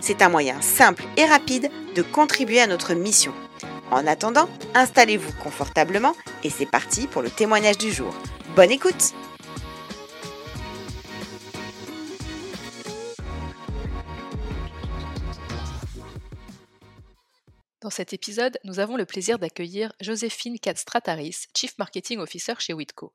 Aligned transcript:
C'est 0.00 0.22
un 0.22 0.28
moyen 0.28 0.60
simple 0.60 1.04
et 1.16 1.24
rapide 1.24 1.70
de 1.94 2.02
contribuer 2.02 2.60
à 2.60 2.66
notre 2.66 2.94
mission. 2.94 3.32
En 3.90 4.06
attendant, 4.06 4.48
installez-vous 4.74 5.32
confortablement 5.42 6.14
et 6.44 6.50
c'est 6.50 6.66
parti 6.66 7.06
pour 7.06 7.22
le 7.22 7.30
témoignage 7.30 7.78
du 7.78 7.92
jour. 7.92 8.14
Bonne 8.54 8.70
écoute 8.70 9.14
Dans 17.82 17.90
cet 17.90 18.12
épisode, 18.12 18.58
nous 18.64 18.80
avons 18.80 18.96
le 18.96 19.04
plaisir 19.04 19.38
d'accueillir 19.38 19.92
Joséphine 20.00 20.58
Katstrataris, 20.58 21.46
Chief 21.56 21.78
Marketing 21.78 22.18
Officer 22.18 22.54
chez 22.58 22.74
Witco. 22.74 23.12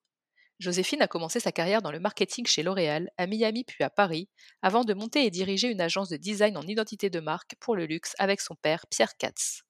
Joséphine 0.62 1.02
a 1.02 1.08
commencé 1.08 1.40
sa 1.40 1.52
carrière 1.52 1.82
dans 1.82 1.92
le 1.92 2.00
marketing 2.00 2.46
chez 2.46 2.62
L'Oréal, 2.62 3.10
à 3.18 3.26
Miami 3.26 3.64
puis 3.64 3.84
à 3.84 3.90
Paris, 3.90 4.30
avant 4.62 4.84
de 4.84 4.94
monter 4.94 5.26
et 5.26 5.32
diriger 5.32 5.70
une 5.70 5.82
agence 5.82 6.10
de 6.10 6.18
design 6.18 6.56
en 6.56 6.62
identité 6.62 7.10
de 7.10 7.20
marque 7.20 7.56
pour 7.60 7.76
le 7.76 7.88
luxe 7.88 8.14
avec 8.20 8.40
son 8.42 8.54
père 8.54 8.86
Pierre 8.86 9.18
Katz. 9.18 9.64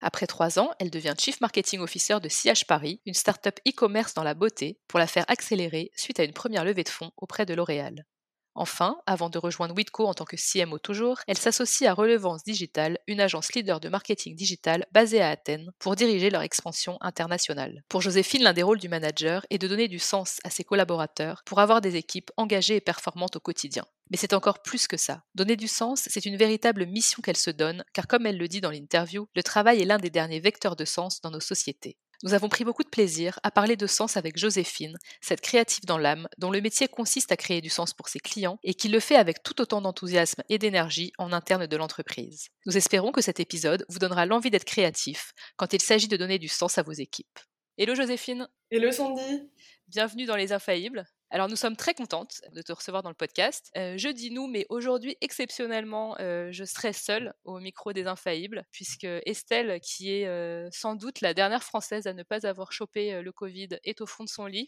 Après 0.00 0.28
trois 0.28 0.60
ans, 0.60 0.70
elle 0.78 0.90
devient 0.90 1.16
Chief 1.18 1.40
Marketing 1.40 1.80
Officer 1.80 2.20
de 2.20 2.28
CH 2.28 2.64
Paris, 2.64 3.02
une 3.06 3.14
start-up 3.14 3.58
e-commerce 3.66 4.14
dans 4.14 4.22
la 4.22 4.34
beauté, 4.34 4.78
pour 4.86 5.00
la 5.00 5.08
faire 5.08 5.24
accélérer 5.26 5.90
suite 5.96 6.20
à 6.20 6.24
une 6.24 6.32
première 6.32 6.64
levée 6.64 6.84
de 6.84 6.88
fonds 6.88 7.10
auprès 7.16 7.44
de 7.44 7.54
L'Oréal. 7.54 8.06
Enfin, 8.54 8.96
avant 9.06 9.30
de 9.30 9.38
rejoindre 9.38 9.74
Witco 9.76 10.06
en 10.06 10.14
tant 10.14 10.24
que 10.24 10.36
CMO 10.36 10.78
toujours, 10.78 11.20
elle 11.28 11.38
s'associe 11.38 11.88
à 11.88 11.94
Relevance 11.94 12.42
Digital, 12.42 12.98
une 13.06 13.20
agence 13.20 13.52
leader 13.54 13.80
de 13.80 13.88
marketing 13.88 14.34
digital 14.34 14.86
basée 14.92 15.20
à 15.20 15.28
Athènes, 15.28 15.70
pour 15.78 15.94
diriger 15.94 16.30
leur 16.30 16.42
expansion 16.42 16.98
internationale. 17.00 17.84
Pour 17.88 18.00
Joséphine, 18.00 18.42
l'un 18.42 18.52
des 18.52 18.62
rôles 18.62 18.80
du 18.80 18.88
manager 18.88 19.46
est 19.50 19.58
de 19.58 19.68
donner 19.68 19.88
du 19.88 19.98
sens 19.98 20.38
à 20.44 20.50
ses 20.50 20.64
collaborateurs 20.64 21.42
pour 21.46 21.60
avoir 21.60 21.80
des 21.80 21.96
équipes 21.96 22.30
engagées 22.36 22.76
et 22.76 22.80
performantes 22.80 23.36
au 23.36 23.40
quotidien. 23.40 23.84
Mais 24.10 24.16
c'est 24.16 24.34
encore 24.34 24.60
plus 24.62 24.88
que 24.88 24.96
ça. 24.96 25.22
Donner 25.36 25.56
du 25.56 25.68
sens, 25.68 26.08
c'est 26.08 26.26
une 26.26 26.36
véritable 26.36 26.86
mission 26.86 27.22
qu'elle 27.22 27.36
se 27.36 27.50
donne, 27.50 27.84
car 27.92 28.08
comme 28.08 28.26
elle 28.26 28.38
le 28.38 28.48
dit 28.48 28.60
dans 28.60 28.70
l'interview, 28.70 29.28
le 29.36 29.42
travail 29.44 29.80
est 29.80 29.84
l'un 29.84 29.98
des 29.98 30.10
derniers 30.10 30.40
vecteurs 30.40 30.74
de 30.74 30.84
sens 30.84 31.20
dans 31.20 31.30
nos 31.30 31.40
sociétés. 31.40 31.96
Nous 32.22 32.34
avons 32.34 32.50
pris 32.50 32.64
beaucoup 32.64 32.84
de 32.84 32.88
plaisir 32.88 33.40
à 33.42 33.50
parler 33.50 33.76
de 33.76 33.86
sens 33.86 34.18
avec 34.18 34.36
Joséphine, 34.36 34.98
cette 35.22 35.40
créative 35.40 35.86
dans 35.86 35.96
l'âme, 35.96 36.28
dont 36.36 36.50
le 36.50 36.60
métier 36.60 36.86
consiste 36.86 37.32
à 37.32 37.36
créer 37.36 37.62
du 37.62 37.70
sens 37.70 37.94
pour 37.94 38.08
ses 38.08 38.20
clients 38.20 38.58
et 38.62 38.74
qui 38.74 38.88
le 38.88 39.00
fait 39.00 39.16
avec 39.16 39.42
tout 39.42 39.58
autant 39.62 39.80
d'enthousiasme 39.80 40.42
et 40.50 40.58
d'énergie 40.58 41.12
en 41.16 41.32
interne 41.32 41.66
de 41.66 41.76
l'entreprise. 41.78 42.48
Nous 42.66 42.76
espérons 42.76 43.10
que 43.10 43.22
cet 43.22 43.40
épisode 43.40 43.86
vous 43.88 43.98
donnera 43.98 44.26
l'envie 44.26 44.50
d'être 44.50 44.66
créatif 44.66 45.32
quand 45.56 45.72
il 45.72 45.80
s'agit 45.80 46.08
de 46.08 46.18
donner 46.18 46.38
du 46.38 46.48
sens 46.48 46.76
à 46.76 46.82
vos 46.82 46.92
équipes. 46.92 47.38
Hello 47.78 47.94
Joséphine 47.94 48.48
Hello 48.70 48.92
Sandy 48.92 49.48
Bienvenue 49.88 50.26
dans 50.26 50.36
Les 50.36 50.52
Infaillibles. 50.52 51.06
Alors 51.32 51.48
nous 51.48 51.54
sommes 51.54 51.76
très 51.76 51.94
contentes 51.94 52.40
de 52.52 52.60
te 52.60 52.72
recevoir 52.72 53.04
dans 53.04 53.08
le 53.08 53.14
podcast. 53.14 53.70
Euh, 53.76 53.94
je 53.96 54.08
dis 54.08 54.32
nous, 54.32 54.48
mais 54.48 54.66
aujourd'hui 54.68 55.16
exceptionnellement, 55.20 56.16
euh, 56.18 56.48
je 56.50 56.64
serai 56.64 56.92
seule 56.92 57.34
au 57.44 57.60
micro 57.60 57.92
des 57.92 58.08
Infaillibles, 58.08 58.64
puisque 58.72 59.06
Estelle, 59.26 59.78
qui 59.80 60.12
est 60.12 60.26
euh, 60.26 60.68
sans 60.72 60.96
doute 60.96 61.20
la 61.20 61.32
dernière 61.32 61.62
Française 61.62 62.08
à 62.08 62.14
ne 62.14 62.24
pas 62.24 62.48
avoir 62.48 62.72
chopé 62.72 63.22
le 63.22 63.30
Covid, 63.30 63.68
est 63.84 64.00
au 64.00 64.06
fond 64.06 64.24
de 64.24 64.28
son 64.28 64.46
lit. 64.46 64.66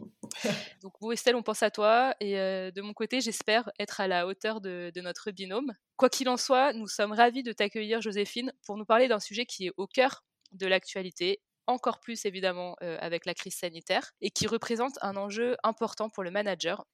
Donc 0.82 0.92
vous 1.00 1.10
Estelle, 1.10 1.34
on 1.34 1.42
pense 1.42 1.64
à 1.64 1.72
toi, 1.72 2.14
et 2.20 2.34
de 2.34 2.80
mon 2.80 2.92
côté, 2.92 3.20
j'espère 3.20 3.68
être 3.80 4.00
à 4.00 4.06
la 4.06 4.28
hauteur 4.28 4.60
de, 4.60 4.92
de 4.94 5.00
notre 5.00 5.32
binôme. 5.32 5.72
Quoi 5.96 6.10
qu'il 6.10 6.28
en 6.28 6.36
soit, 6.36 6.72
nous 6.74 6.86
sommes 6.86 7.12
ravis 7.12 7.42
de 7.42 7.52
t'accueillir 7.52 8.00
Joséphine 8.00 8.52
pour 8.64 8.76
nous 8.76 8.84
parler 8.84 9.08
d'un 9.08 9.20
sujet 9.20 9.46
qui 9.46 9.66
est 9.66 9.72
au 9.76 9.88
cœur 9.88 10.22
de 10.52 10.66
l'actualité 10.66 11.40
encore 11.66 12.00
plus 12.00 12.24
évidemment 12.24 12.74
avec 12.80 13.26
la 13.26 13.34
crise 13.34 13.54
sanitaire, 13.54 14.12
et 14.20 14.30
qui 14.30 14.46
représente 14.46 14.98
un 15.02 15.16
enjeu 15.16 15.56
important 15.62 16.08
pour 16.10 16.22
le 16.22 16.30
manager, 16.30 16.84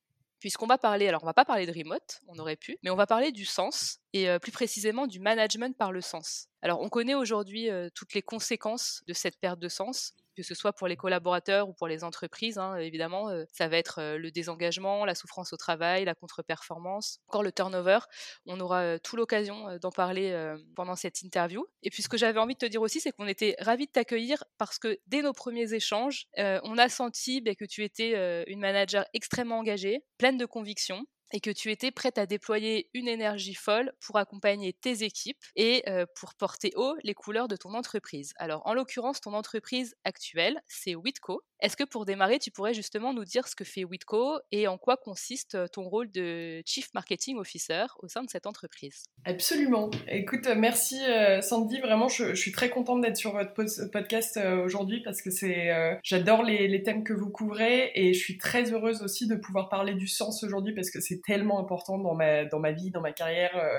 puisqu'on 0.41 0.67
va 0.67 0.79
parler, 0.79 1.09
alors 1.09 1.23
on 1.25 1.27
va 1.27 1.35
pas 1.35 1.45
parler 1.45 1.67
de 1.67 1.73
remote, 1.73 2.21
on 2.29 2.39
aurait 2.39 2.57
pu, 2.57 2.79
mais 2.83 2.91
on 2.91 2.97
va 2.97 3.07
parler 3.07 3.33
du 3.33 3.45
sens, 3.45 3.99
et 4.13 4.29
plus 4.41 4.53
précisément 4.53 5.07
du 5.07 5.21
management 5.21 5.77
par 5.77 5.93
le 5.93 6.01
sens. 6.01 6.49
Alors 6.63 6.81
on 6.81 6.89
connaît 6.89 7.15
aujourd'hui 7.15 7.69
toutes 7.95 8.15
les 8.15 8.23
conséquences 8.23 9.03
de 9.07 9.13
cette 9.13 9.39
perte 9.39 9.59
de 9.59 9.69
sens, 9.69 10.15
que 10.37 10.43
ce 10.45 10.55
soit 10.55 10.73
pour 10.73 10.87
les 10.87 10.97
collaborateurs 10.97 11.69
ou 11.69 11.73
pour 11.73 11.89
les 11.89 12.05
entreprises, 12.05 12.59
hein, 12.59 12.77
évidemment, 12.77 13.29
ça 13.53 13.67
va 13.67 13.77
être 13.77 14.17
le 14.17 14.31
désengagement, 14.31 15.05
la 15.05 15.17
souffrance 15.17 15.53
au 15.53 15.57
travail, 15.57 16.05
la 16.05 16.15
contre-performance, 16.15 17.19
encore 17.29 17.43
le 17.43 17.51
turnover. 17.51 17.99
On 18.47 18.61
aura 18.61 18.99
tout 19.01 19.17
l'occasion 19.17 19.79
d'en 19.81 19.91
parler 19.91 20.55
pendant 20.77 20.95
cette 20.95 21.23
interview. 21.23 21.67
Et 21.83 21.91
puis 21.91 22.03
ce 22.03 22.09
que 22.09 22.17
j'avais 22.17 22.39
envie 22.39 22.55
de 22.55 22.59
te 22.59 22.67
dire 22.67 22.83
aussi, 22.83 23.01
c'est 23.01 23.13
qu'on 23.13 23.27
était 23.27 23.57
ravis 23.59 23.87
de 23.87 23.93
t'accueillir 23.93 24.45
parce 24.59 24.79
que 24.79 24.99
dès 25.09 25.23
nos 25.23 25.33
premiers 25.33 25.75
échanges, 25.75 26.27
on 26.37 26.79
a 26.79 26.89
senti 26.89 27.41
bah, 27.41 27.55
que 27.55 27.65
tu 27.65 27.83
étais 27.83 28.45
une 28.47 28.61
manager 28.61 29.05
extrêmement 29.15 29.59
engagée, 29.59 30.05
pleine 30.19 30.39
de 30.39 30.47
conviction, 30.47 31.05
et 31.33 31.41
que 31.41 31.51
tu 31.51 31.71
étais 31.71 31.91
prête 31.91 32.19
à 32.19 32.27
déployer 32.27 32.89
une 32.95 33.09
énergie 33.09 33.55
folle 33.55 33.93
pour 34.01 34.17
accompagner 34.19 34.73
tes 34.73 35.03
équipes 35.05 35.43
et 35.57 35.85
pour 36.15 36.35
porter 36.35 36.73
haut 36.77 36.97
les 37.05 37.15
couleurs 37.15 37.49
de 37.49 37.57
ton 37.57 37.75
entreprise. 37.75 38.33
Alors, 38.37 38.67
en 38.67 38.75
l'occurrence, 38.75 39.21
ton 39.21 39.35
entreprise 39.35 39.95
actuelle, 40.05 40.61
c'est 40.69 40.95
Witco. 40.95 41.43
Est-ce 41.61 41.77
que 41.77 41.85
pour 41.85 42.05
démarrer, 42.05 42.39
tu 42.39 42.51
pourrais 42.51 42.75
justement 42.75 43.13
nous 43.13 43.25
dire 43.25 43.49
ce 43.49 43.57
que 43.57 43.65
fait 43.65 43.85
Witco 43.85 44.39
et 44.53 44.69
en 44.69 44.79
quoi 44.79 44.97
consiste 44.97 45.57
ton 45.73 45.83
rôle 45.89 46.11
de 46.11 46.63
Chief 46.65 46.89
Marketing 46.95 47.37
Officer 47.39 47.87
au 48.01 48.09
sein 48.09 48.23
de 48.23 48.31
cette 48.31 48.47
entreprise? 48.47 49.05
Absolument. 49.25 49.91
Écoute, 50.09 50.49
merci 50.57 50.99
Sandy. 51.43 51.81
Vraiment, 51.81 52.09
je, 52.09 52.35
suis 52.35 52.53
très 52.53 52.71
contente 52.71 53.01
d'être 53.01 53.17
sur 53.17 53.33
votre 53.33 53.55
podcast 53.91 54.39
aujourd'hui 54.65 55.03
parce 55.03 55.23
que 55.23 55.31
c'est, 55.31 55.99
j'adore 56.03 56.43
les, 56.43 56.83
thèmes 56.83 57.03
que 57.03 57.13
vous 57.13 57.31
couvrez 57.31 57.91
et 57.95 58.15
je 58.15 58.19
suis 58.19 58.39
très 58.39 58.73
heureuse 58.73 59.03
aussi 59.03 59.27
de 59.27 59.35
pouvoir 59.35 59.69
parler 59.69 59.95
du 59.95 60.07
sens 60.07 60.43
aujourd'hui 60.45 60.75
parce 60.75 60.91
que 60.91 61.01
c'est 61.01 61.21
tellement 61.21 61.61
important 61.61 61.99
dans 61.99 62.15
ma 62.15 62.45
dans 62.45 62.61
ma 62.61 62.73
vie, 62.73 62.91
dans 62.91 63.01
ma 63.01 63.13
carrière 63.13 63.57
euh, 63.57 63.79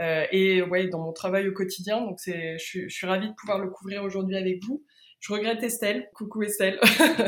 euh, 0.00 0.26
et 0.30 0.62
ouais 0.62 0.88
dans 0.88 1.00
mon 1.00 1.12
travail 1.12 1.48
au 1.48 1.52
quotidien. 1.52 2.00
Donc 2.00 2.20
c'est 2.20 2.58
je, 2.58 2.88
suis 2.88 3.06
ravie 3.06 3.28
de 3.28 3.34
pouvoir 3.34 3.58
le 3.58 3.70
couvrir 3.70 4.02
aujourd'hui 4.02 4.36
avec 4.36 4.62
vous. 4.64 4.84
Je 5.26 5.32
regrette 5.32 5.60
Estelle. 5.64 6.08
Coucou 6.14 6.44
Estelle. 6.44 6.78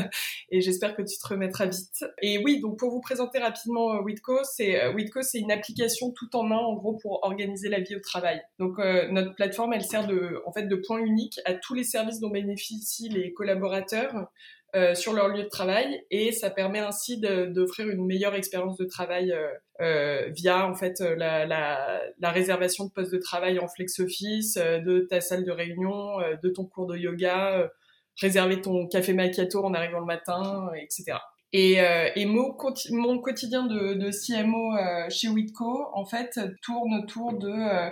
et 0.51 0.61
j'espère 0.61 0.95
que 0.95 1.03
tu 1.03 1.19
te 1.19 1.27
remettras 1.27 1.67
vite. 1.67 2.05
Et 2.23 2.39
oui, 2.39 2.61
donc 2.61 2.79
pour 2.79 2.93
vous 2.93 3.01
présenter 3.01 3.41
rapidement 3.41 3.97
euh, 3.97 4.03
Witco, 4.03 4.39
c'est 4.45 4.81
euh, 4.81 4.93
Witco, 4.93 5.23
c'est 5.23 5.41
une 5.41 5.51
application 5.51 6.13
tout 6.13 6.37
en 6.37 6.49
un 6.53 6.57
en 6.59 6.75
gros 6.75 6.97
pour 6.97 7.25
organiser 7.25 7.69
la 7.69 7.81
vie 7.81 7.97
au 7.97 8.01
travail. 8.01 8.41
Donc 8.61 8.79
euh, 8.79 9.09
notre 9.11 9.35
plateforme, 9.35 9.73
elle 9.73 9.83
sert 9.83 10.07
de 10.07 10.41
en 10.47 10.53
fait 10.53 10.69
de 10.69 10.77
point 10.77 10.99
unique 10.99 11.41
à 11.45 11.55
tous 11.55 11.75
les 11.75 11.83
services 11.83 12.21
dont 12.21 12.31
bénéficient 12.31 13.09
les 13.09 13.33
collaborateurs 13.33 14.29
euh, 14.77 14.95
sur 14.95 15.15
leur 15.15 15.29
lieu 15.29 15.45
de 15.45 15.49
travail 15.49 16.05
et 16.11 16.31
ça 16.31 16.51
permet 16.51 16.81
ainsi 16.81 17.19
d'offrir 17.19 17.89
une 17.89 18.05
meilleure 18.05 18.35
expérience 18.35 18.77
de 18.77 18.85
travail 18.85 19.33
euh, 19.33 19.49
euh, 19.81 20.29
via 20.29 20.67
en 20.67 20.75
fait 20.75 21.01
la, 21.01 21.47
la, 21.47 22.03
la, 22.19 22.31
réservation 22.31 22.85
de 22.85 22.91
postes 22.91 23.11
de 23.11 23.17
travail 23.17 23.59
en 23.61 23.67
flex 23.67 23.99
office, 23.99 24.57
de 24.57 25.07
ta 25.09 25.23
salle 25.23 25.47
de 25.47 25.53
réunion, 25.53 26.19
de 26.43 26.49
ton 26.51 26.67
cours 26.67 26.87
de 26.87 26.99
yoga, 26.99 27.71
réserver 28.21 28.61
ton 28.61 28.87
café 28.89 29.13
macchiato 29.13 29.65
en 29.65 29.75
arrivant 29.75 30.01
le 30.01 30.07
matin, 30.07 30.71
etc. 30.77 31.19
Et, 31.53 31.79
et 32.17 32.27
mon, 32.27 32.53
quotidien 32.53 33.65
de, 33.67 34.11
CMO 34.11 34.77
chez 35.09 35.29
Witco, 35.29 35.87
en 35.95 36.05
fait, 36.05 36.39
tourne 36.63 36.95
autour 36.95 37.33
de 37.39 37.91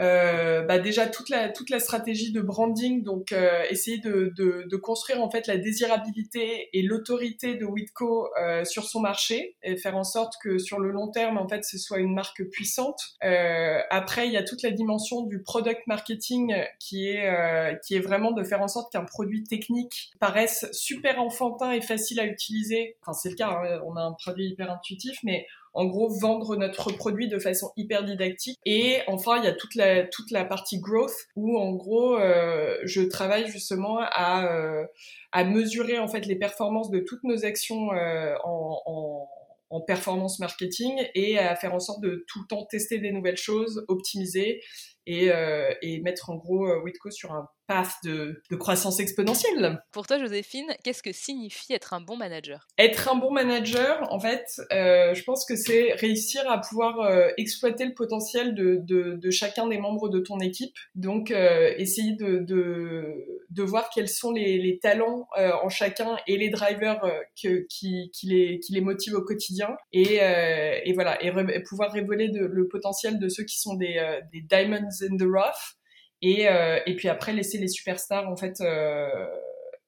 euh, 0.00 0.62
bah 0.62 0.78
déjà 0.78 1.06
toute 1.06 1.28
la 1.28 1.48
toute 1.48 1.70
la 1.70 1.80
stratégie 1.80 2.32
de 2.32 2.40
branding, 2.40 3.02
donc 3.02 3.32
euh, 3.32 3.62
essayer 3.70 3.98
de, 3.98 4.32
de, 4.36 4.64
de, 4.68 4.76
construire 4.76 5.22
en 5.22 5.30
fait 5.30 5.46
la 5.46 5.56
désirabilité 5.56 6.68
et 6.72 6.82
l'autorité 6.82 7.54
de 7.54 7.64
Witco 7.64 8.28
euh, 8.40 8.64
sur 8.64 8.84
son 8.84 9.00
marché 9.00 9.56
et 9.62 9.76
faire 9.76 9.96
en 9.96 10.04
sorte 10.04 10.34
que 10.42 10.58
sur 10.58 10.80
le 10.80 10.90
long 10.90 11.08
terme 11.10 11.38
en 11.38 11.48
fait 11.48 11.64
ce 11.64 11.78
soit 11.78 11.98
une 11.98 12.14
marque 12.14 12.44
puissante. 12.50 13.00
Euh, 13.24 13.80
après 13.90 14.26
il 14.26 14.32
y 14.32 14.36
a 14.36 14.42
toute 14.42 14.62
la 14.62 14.70
dimension 14.70 15.22
du 15.22 15.42
product 15.42 15.86
marketing 15.86 16.54
qui 16.78 17.08
est 17.08 17.28
euh, 17.28 17.74
qui 17.86 17.94
est 17.94 18.00
vraiment 18.00 18.32
de 18.32 18.44
faire 18.44 18.62
en 18.62 18.68
sorte 18.68 18.92
qu'un 18.92 19.04
produit 19.04 19.44
technique 19.44 20.10
paraisse 20.20 20.66
super 20.72 21.20
enfantin 21.20 21.72
et 21.72 21.80
facile 21.80 22.20
à 22.20 22.26
utiliser. 22.26 22.96
Enfin 23.02 23.12
c'est 23.12 23.30
le 23.30 23.36
cas, 23.36 23.48
hein, 23.48 23.80
on 23.86 23.96
a 23.96 24.02
un 24.02 24.12
produit 24.12 24.48
hyper 24.48 24.70
intuitif, 24.70 25.18
mais 25.22 25.46
en 25.76 25.84
gros 25.86 26.08
vendre 26.08 26.56
notre 26.56 26.90
produit 26.92 27.28
de 27.28 27.38
façon 27.38 27.70
hyper 27.76 28.04
didactique. 28.04 28.58
Et 28.64 28.98
enfin, 29.06 29.38
il 29.38 29.44
y 29.44 29.48
a 29.48 29.52
toute 29.52 29.74
la 29.74 30.04
toute 30.04 30.30
la 30.30 30.44
partie 30.44 30.80
growth 30.80 31.14
où 31.36 31.58
en 31.58 31.72
gros, 31.74 32.16
euh, 32.18 32.76
je 32.84 33.02
travaille 33.02 33.46
justement 33.48 33.98
à 34.00 34.46
euh, 34.46 34.84
à 35.32 35.44
mesurer 35.44 35.98
en 35.98 36.08
fait 36.08 36.26
les 36.26 36.36
performances 36.36 36.90
de 36.90 37.00
toutes 37.00 37.24
nos 37.24 37.44
actions 37.44 37.92
euh, 37.92 38.34
en, 38.44 38.82
en 38.86 39.28
en 39.70 39.80
performance 39.80 40.38
marketing 40.38 41.08
et 41.14 41.38
à 41.38 41.56
faire 41.56 41.74
en 41.74 41.80
sorte 41.80 42.00
de 42.00 42.24
tout 42.28 42.40
le 42.40 42.46
temps 42.46 42.64
tester 42.66 42.98
des 42.98 43.10
nouvelles 43.10 43.36
choses, 43.36 43.84
optimiser 43.88 44.62
et, 45.06 45.30
euh, 45.30 45.72
et 45.82 46.00
mettre 46.00 46.30
en 46.30 46.36
gros 46.36 46.66
euh, 46.66 46.82
Witco 46.82 47.10
sur 47.10 47.32
un 47.32 47.48
path 47.66 47.92
de, 48.04 48.42
de, 48.50 48.56
croissance 48.56 49.00
exponentielle. 49.00 49.82
Pour 49.92 50.06
toi, 50.06 50.18
Joséphine, 50.18 50.74
qu'est-ce 50.84 51.02
que 51.02 51.12
signifie 51.12 51.72
être 51.72 51.94
un 51.94 52.00
bon 52.00 52.16
manager? 52.16 52.66
Être 52.78 53.12
un 53.12 53.16
bon 53.16 53.30
manager, 53.30 54.06
en 54.12 54.20
fait, 54.20 54.44
euh, 54.72 55.14
je 55.14 55.22
pense 55.24 55.44
que 55.44 55.56
c'est 55.56 55.92
réussir 55.94 56.48
à 56.50 56.60
pouvoir 56.60 57.00
euh, 57.00 57.28
exploiter 57.36 57.84
le 57.84 57.94
potentiel 57.94 58.54
de, 58.54 58.78
de, 58.82 59.14
de, 59.14 59.30
chacun 59.30 59.66
des 59.66 59.78
membres 59.78 60.08
de 60.08 60.20
ton 60.20 60.38
équipe. 60.38 60.76
Donc, 60.94 61.30
euh, 61.30 61.72
essayer 61.76 62.14
de, 62.16 63.62
voir 63.64 63.90
quels 63.92 64.08
sont 64.08 64.30
les, 64.30 64.58
les 64.58 64.78
talents 64.78 65.26
en 65.36 65.68
chacun 65.68 66.16
et 66.28 66.36
les 66.36 66.50
drivers 66.50 67.00
que, 67.42 67.66
qui, 67.68 68.10
qui, 68.12 68.28
les, 68.28 68.60
qui 68.60 68.72
les 68.72 68.80
motivent 68.80 69.14
au 69.14 69.22
quotidien. 69.22 69.76
Et, 69.92 70.18
et 70.18 70.92
voilà, 70.92 71.20
et, 71.22 71.28
et 71.28 71.62
pouvoir 71.64 71.90
révéler 71.90 72.28
le 72.32 72.68
potentiel 72.68 73.18
de 73.18 73.28
ceux 73.28 73.42
qui 73.42 73.58
sont 73.58 73.74
des, 73.74 74.20
des 74.32 74.42
diamonds 74.42 74.88
in 75.02 75.16
the 75.16 75.28
rough 75.28 75.76
et, 76.22 76.48
euh, 76.48 76.80
et 76.86 76.96
puis 76.96 77.08
après 77.08 77.32
laisser 77.32 77.58
les 77.58 77.68
superstars 77.68 78.28
en 78.28 78.36
fait 78.36 78.60
euh, 78.60 79.08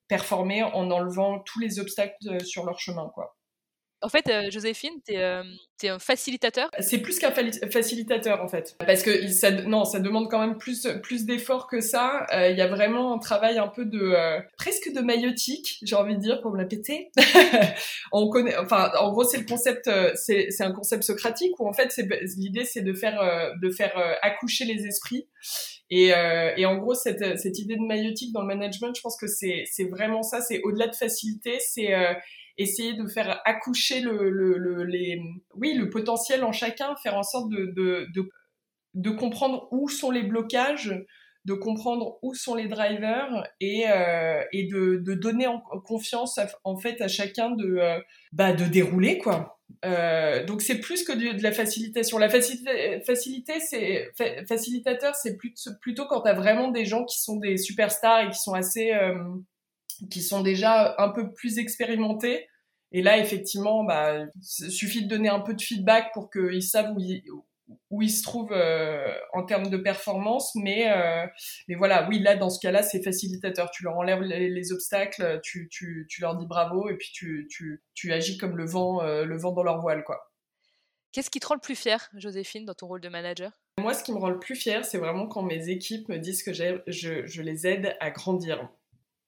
performer 0.08 0.62
en 0.62 0.90
enlevant 0.90 1.38
tous 1.40 1.60
les 1.60 1.78
obstacles 1.78 2.16
euh, 2.26 2.40
sur 2.40 2.64
leur 2.64 2.80
chemin 2.80 3.10
quoi. 3.14 3.34
En 4.00 4.08
fait, 4.08 4.28
euh, 4.28 4.48
Joséphine, 4.48 4.92
tu 5.04 5.14
es, 5.14 5.18
euh, 5.20 5.42
un 5.82 5.98
facilitateur 5.98 6.70
C'est 6.78 6.98
plus 6.98 7.18
qu'un 7.18 7.32
facilitateur, 7.32 8.40
en 8.40 8.46
fait. 8.46 8.76
Parce 8.78 9.02
que 9.02 9.26
ça, 9.26 9.50
non, 9.50 9.84
ça 9.84 9.98
demande 9.98 10.30
quand 10.30 10.38
même 10.38 10.56
plus, 10.56 10.86
plus 11.02 11.26
d'efforts 11.26 11.66
que 11.66 11.80
ça. 11.80 12.24
Il 12.32 12.56
y 12.56 12.60
a 12.60 12.68
vraiment 12.68 13.12
un 13.12 13.18
travail 13.18 13.58
un 13.58 13.66
peu 13.66 13.84
de... 13.84 14.14
presque 14.56 14.92
de 14.92 15.00
maïotique, 15.00 15.78
j'ai 15.82 15.96
envie 15.96 16.14
de 16.14 16.20
dire, 16.20 16.40
pour 16.42 16.52
me 16.52 16.58
la 16.58 16.64
péter. 16.64 17.10
On 18.12 18.28
connaît... 18.28 18.56
Enfin, 18.56 18.92
en 19.00 19.10
gros, 19.10 19.24
c'est 19.24 19.38
le 19.38 19.46
concept... 19.46 19.90
c'est 20.14 20.62
un 20.62 20.72
concept 20.72 21.02
socratique 21.02 21.58
où, 21.58 21.68
en 21.68 21.72
fait, 21.72 22.00
l'idée, 22.36 22.64
c'est 22.64 22.82
de 22.82 22.92
faire, 22.92 23.20
de 23.60 23.70
faire 23.70 23.96
accoucher 24.22 24.64
les 24.64 24.86
esprits. 24.86 25.26
Et, 25.90 26.14
euh, 26.14 26.52
et, 26.56 26.66
en 26.66 26.76
gros, 26.76 26.94
cette, 26.94 27.38
cette 27.38 27.58
idée 27.58 27.76
de 27.76 27.82
maïotique 27.82 28.32
dans 28.32 28.42
le 28.42 28.46
management, 28.46 28.94
je 28.94 29.00
pense 29.00 29.16
que 29.16 29.26
c'est 29.26 29.64
vraiment 29.90 30.22
ça. 30.22 30.40
C'est 30.40 30.60
au-delà 30.62 30.86
de 30.88 30.94
facilité, 30.94 31.58
c'est 31.60 31.94
euh, 31.94 32.12
essayer 32.58 32.94
de 32.94 33.06
faire 33.06 33.40
accoucher 33.44 34.00
le, 34.00 34.30
le, 34.30 34.58
le, 34.58 34.84
les, 34.84 35.20
oui, 35.54 35.74
le 35.74 35.88
potentiel 35.88 36.44
en 36.44 36.52
chacun, 36.52 36.94
faire 36.96 37.16
en 37.16 37.22
sorte 37.22 37.48
de, 37.50 37.72
de, 37.74 38.06
de, 38.14 38.28
de 38.94 39.10
comprendre 39.10 39.68
où 39.70 39.88
sont 39.88 40.10
les 40.10 40.24
blocages, 40.24 40.94
de 41.44 41.54
comprendre 41.54 42.18
où 42.22 42.34
sont 42.34 42.54
les 42.54 42.68
drivers 42.68 43.46
et, 43.60 43.88
euh, 43.88 44.42
et 44.52 44.64
de, 44.64 44.96
de 44.96 45.14
donner 45.14 45.46
en 45.46 45.60
confiance 45.60 46.38
en 46.64 46.76
fait 46.76 47.00
à 47.00 47.08
chacun 47.08 47.50
de, 47.52 47.78
euh, 47.78 47.98
bah, 48.32 48.52
de 48.52 48.64
dérouler 48.64 49.18
quoi. 49.18 49.57
Euh, 49.84 50.44
donc 50.44 50.62
c'est 50.62 50.80
plus 50.80 51.04
que 51.04 51.12
de, 51.12 51.42
la 51.42 51.52
facilitation. 51.52 52.18
La 52.18 52.28
facilité, 52.28 53.60
c'est 53.60 54.10
facilitateur, 54.48 55.14
c'est 55.14 55.36
plutôt 55.80 56.06
quand 56.06 56.22
tu 56.22 56.28
as 56.28 56.34
vraiment 56.34 56.68
des 56.68 56.84
gens 56.84 57.04
qui 57.04 57.20
sont 57.20 57.36
des 57.36 57.56
superstars 57.56 58.22
et 58.22 58.30
qui 58.30 58.38
sont 58.38 58.54
assez, 58.54 58.92
euh, 58.92 59.14
qui 60.10 60.22
sont 60.22 60.42
déjà 60.42 60.94
un 60.98 61.10
peu 61.10 61.32
plus 61.32 61.58
expérimentés. 61.58 62.46
Et 62.90 63.02
là, 63.02 63.18
effectivement, 63.18 63.84
bah, 63.84 64.24
suffit 64.40 65.04
de 65.04 65.08
donner 65.08 65.28
un 65.28 65.40
peu 65.40 65.54
de 65.54 65.60
feedback 65.60 66.12
pour 66.14 66.30
qu'ils 66.30 66.62
savent 66.62 66.94
où 66.96 67.44
où 67.90 68.02
ils 68.02 68.10
se 68.10 68.22
trouvent 68.22 68.52
euh, 68.52 69.12
en 69.32 69.44
termes 69.44 69.68
de 69.68 69.76
performance, 69.76 70.54
mais 70.54 70.90
euh, 70.90 71.26
mais 71.68 71.74
voilà, 71.74 72.08
oui, 72.08 72.18
là 72.18 72.36
dans 72.36 72.50
ce 72.50 72.60
cas-là, 72.60 72.82
c'est 72.82 73.02
facilitateur. 73.02 73.70
Tu 73.70 73.84
leur 73.84 73.96
enlèves 73.96 74.22
les, 74.22 74.72
obstacles, 74.72 75.40
tu, 75.42 75.68
tu, 75.70 76.06
tu 76.08 76.20
leur 76.20 76.36
dis 76.36 76.46
bravo 76.46 76.88
et 76.88 76.96
puis 76.96 77.10
tu, 77.12 77.46
tu, 77.50 77.82
tu 77.94 78.12
agis 78.12 78.38
comme 78.38 78.56
le 78.56 78.66
vent 78.66 79.02
euh, 79.02 79.24
le 79.24 79.36
vent 79.36 79.52
dans 79.52 79.62
leur 79.62 79.80
voile, 79.80 80.04
quoi. 80.04 80.32
Qu'est-ce 81.12 81.30
qui 81.30 81.40
te 81.40 81.46
rend 81.46 81.54
le 81.54 81.60
plus 81.60 81.74
fier, 81.74 82.08
Joséphine, 82.16 82.66
dans 82.66 82.74
ton 82.74 82.86
rôle 82.86 83.00
de 83.00 83.08
manager? 83.08 83.50
Moi, 83.78 83.94
ce 83.94 84.04
qui 84.04 84.12
me 84.12 84.18
rend 84.18 84.28
le 84.28 84.38
plus 84.38 84.56
fier, 84.56 84.84
c'est 84.84 84.98
vraiment 84.98 85.26
quand 85.26 85.42
mes 85.42 85.70
équipes 85.70 86.08
me 86.08 86.18
disent 86.18 86.42
que 86.42 86.52
je, 86.52 86.82
je 86.86 87.42
les 87.42 87.66
aide 87.66 87.96
à 88.00 88.10
grandir. 88.10 88.68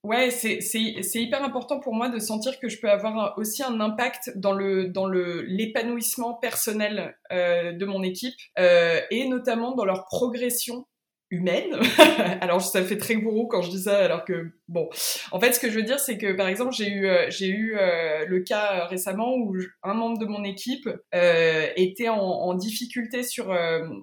Ouais, 0.02 0.30
c'est 0.30 0.60
c'est 0.62 1.22
hyper 1.22 1.44
important 1.44 1.78
pour 1.78 1.94
moi 1.94 2.08
de 2.08 2.18
sentir 2.18 2.58
que 2.58 2.70
je 2.70 2.80
peux 2.80 2.90
avoir 2.90 3.36
aussi 3.36 3.62
un 3.62 3.80
impact 3.80 4.32
dans 4.36 4.52
le 4.52 4.88
dans 4.88 5.06
le 5.06 5.42
l'épanouissement 5.42 6.34
personnel 6.34 7.16
euh, 7.32 7.72
de 7.72 7.84
mon 7.84 8.02
équipe 8.02 8.34
euh, 8.58 8.98
et 9.10 9.28
notamment 9.28 9.74
dans 9.74 9.84
leur 9.84 10.06
progression 10.06 10.86
humaine. 11.30 11.78
alors 12.40 12.60
ça 12.60 12.82
fait 12.82 12.98
très 12.98 13.14
gourou 13.14 13.46
quand 13.46 13.62
je 13.62 13.70
dis 13.70 13.82
ça, 13.82 13.98
alors 13.98 14.24
que 14.24 14.52
bon, 14.68 14.88
en 15.30 15.40
fait 15.40 15.52
ce 15.52 15.60
que 15.60 15.70
je 15.70 15.76
veux 15.76 15.84
dire 15.84 16.00
c'est 16.00 16.18
que 16.18 16.32
par 16.32 16.48
exemple 16.48 16.72
j'ai 16.72 16.88
eu 16.88 17.06
euh, 17.06 17.26
j'ai 17.30 17.48
eu 17.48 17.76
euh, 17.78 18.24
le 18.26 18.40
cas 18.40 18.86
récemment 18.86 19.36
où 19.36 19.56
un 19.82 19.94
membre 19.94 20.18
de 20.18 20.26
mon 20.26 20.44
équipe 20.44 20.88
euh, 21.14 21.68
était 21.76 22.08
en, 22.08 22.18
en, 22.18 22.54
difficulté 22.54 23.22
sur 23.22 23.56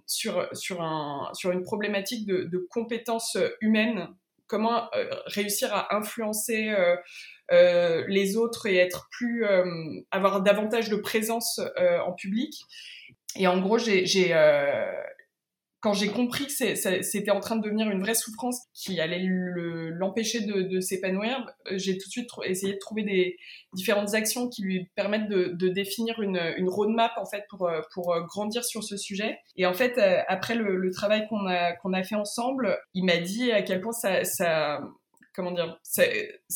sur 0.06 0.48
sur 0.54 0.82
un 0.82 1.30
sur 1.34 1.52
une 1.52 1.64
problématique 1.64 2.26
de, 2.26 2.44
de 2.44 2.68
compétences 2.70 3.38
humaines 3.62 4.08
comment 4.48 4.90
euh, 4.96 5.10
réussir 5.26 5.74
à 5.74 5.96
influencer 5.96 6.70
euh, 6.70 6.96
euh, 7.52 8.04
les 8.08 8.38
autres 8.38 8.66
et 8.66 8.78
être 8.78 9.08
plus 9.12 9.46
avoir 10.12 10.42
davantage 10.42 10.90
de 10.90 10.96
présence 10.96 11.62
en 12.06 12.14
public. 12.14 12.54
Et 13.36 13.48
en 13.48 13.60
gros, 13.60 13.78
j'ai 13.78 14.34
quand 15.80 15.94
j'ai 15.94 16.08
compris 16.08 16.48
que 16.48 16.52
c'était 17.04 17.32
en 17.32 17.40
train 17.40 17.56
de 17.56 17.62
devenir 17.62 17.90
une 17.90 18.02
vraie 18.02 18.16
souffrance 18.16 18.62
qui 18.74 19.00
allait 19.00 19.24
l'empêcher 19.24 20.42
de, 20.42 20.80
s'épanouir, 20.80 21.52
j'ai 21.72 21.98
tout 21.98 22.08
de 22.08 22.12
suite 22.12 22.30
essayé 22.46 22.74
de 22.74 22.80
trouver 22.80 23.04
des 23.04 23.38
différentes 23.74 24.14
actions 24.14 24.50
qui 24.50 24.64
lui 24.64 24.90
permettent 24.96 25.30
de, 25.30 25.68
définir 25.68 26.20
une, 26.22 26.42
une, 26.58 26.70
roadmap 26.70 27.12
en 27.18 27.26
fait 27.26 27.44
pour, 27.50 27.70
pour 27.94 28.16
grandir 28.26 28.66
sur 28.66 28.84
ce 28.84 28.98
sujet. 28.98 29.38
Et 29.56 29.66
en 29.66 29.74
fait, 29.74 30.00
après 30.28 30.56
le, 30.56 30.90
travail 30.92 31.28
qu'on 31.28 31.46
a, 31.48 31.74
qu'on 31.74 31.94
a 31.94 32.04
fait 32.04 32.16
ensemble, 32.16 32.78
il 32.94 33.06
m'a 33.06 33.18
dit 33.18 33.52
à 33.52 33.62
quel 33.62 33.82
point 33.82 33.92
ça, 33.92 34.24
comment 35.38 35.52
dire, 35.52 35.80
ça, 35.84 36.04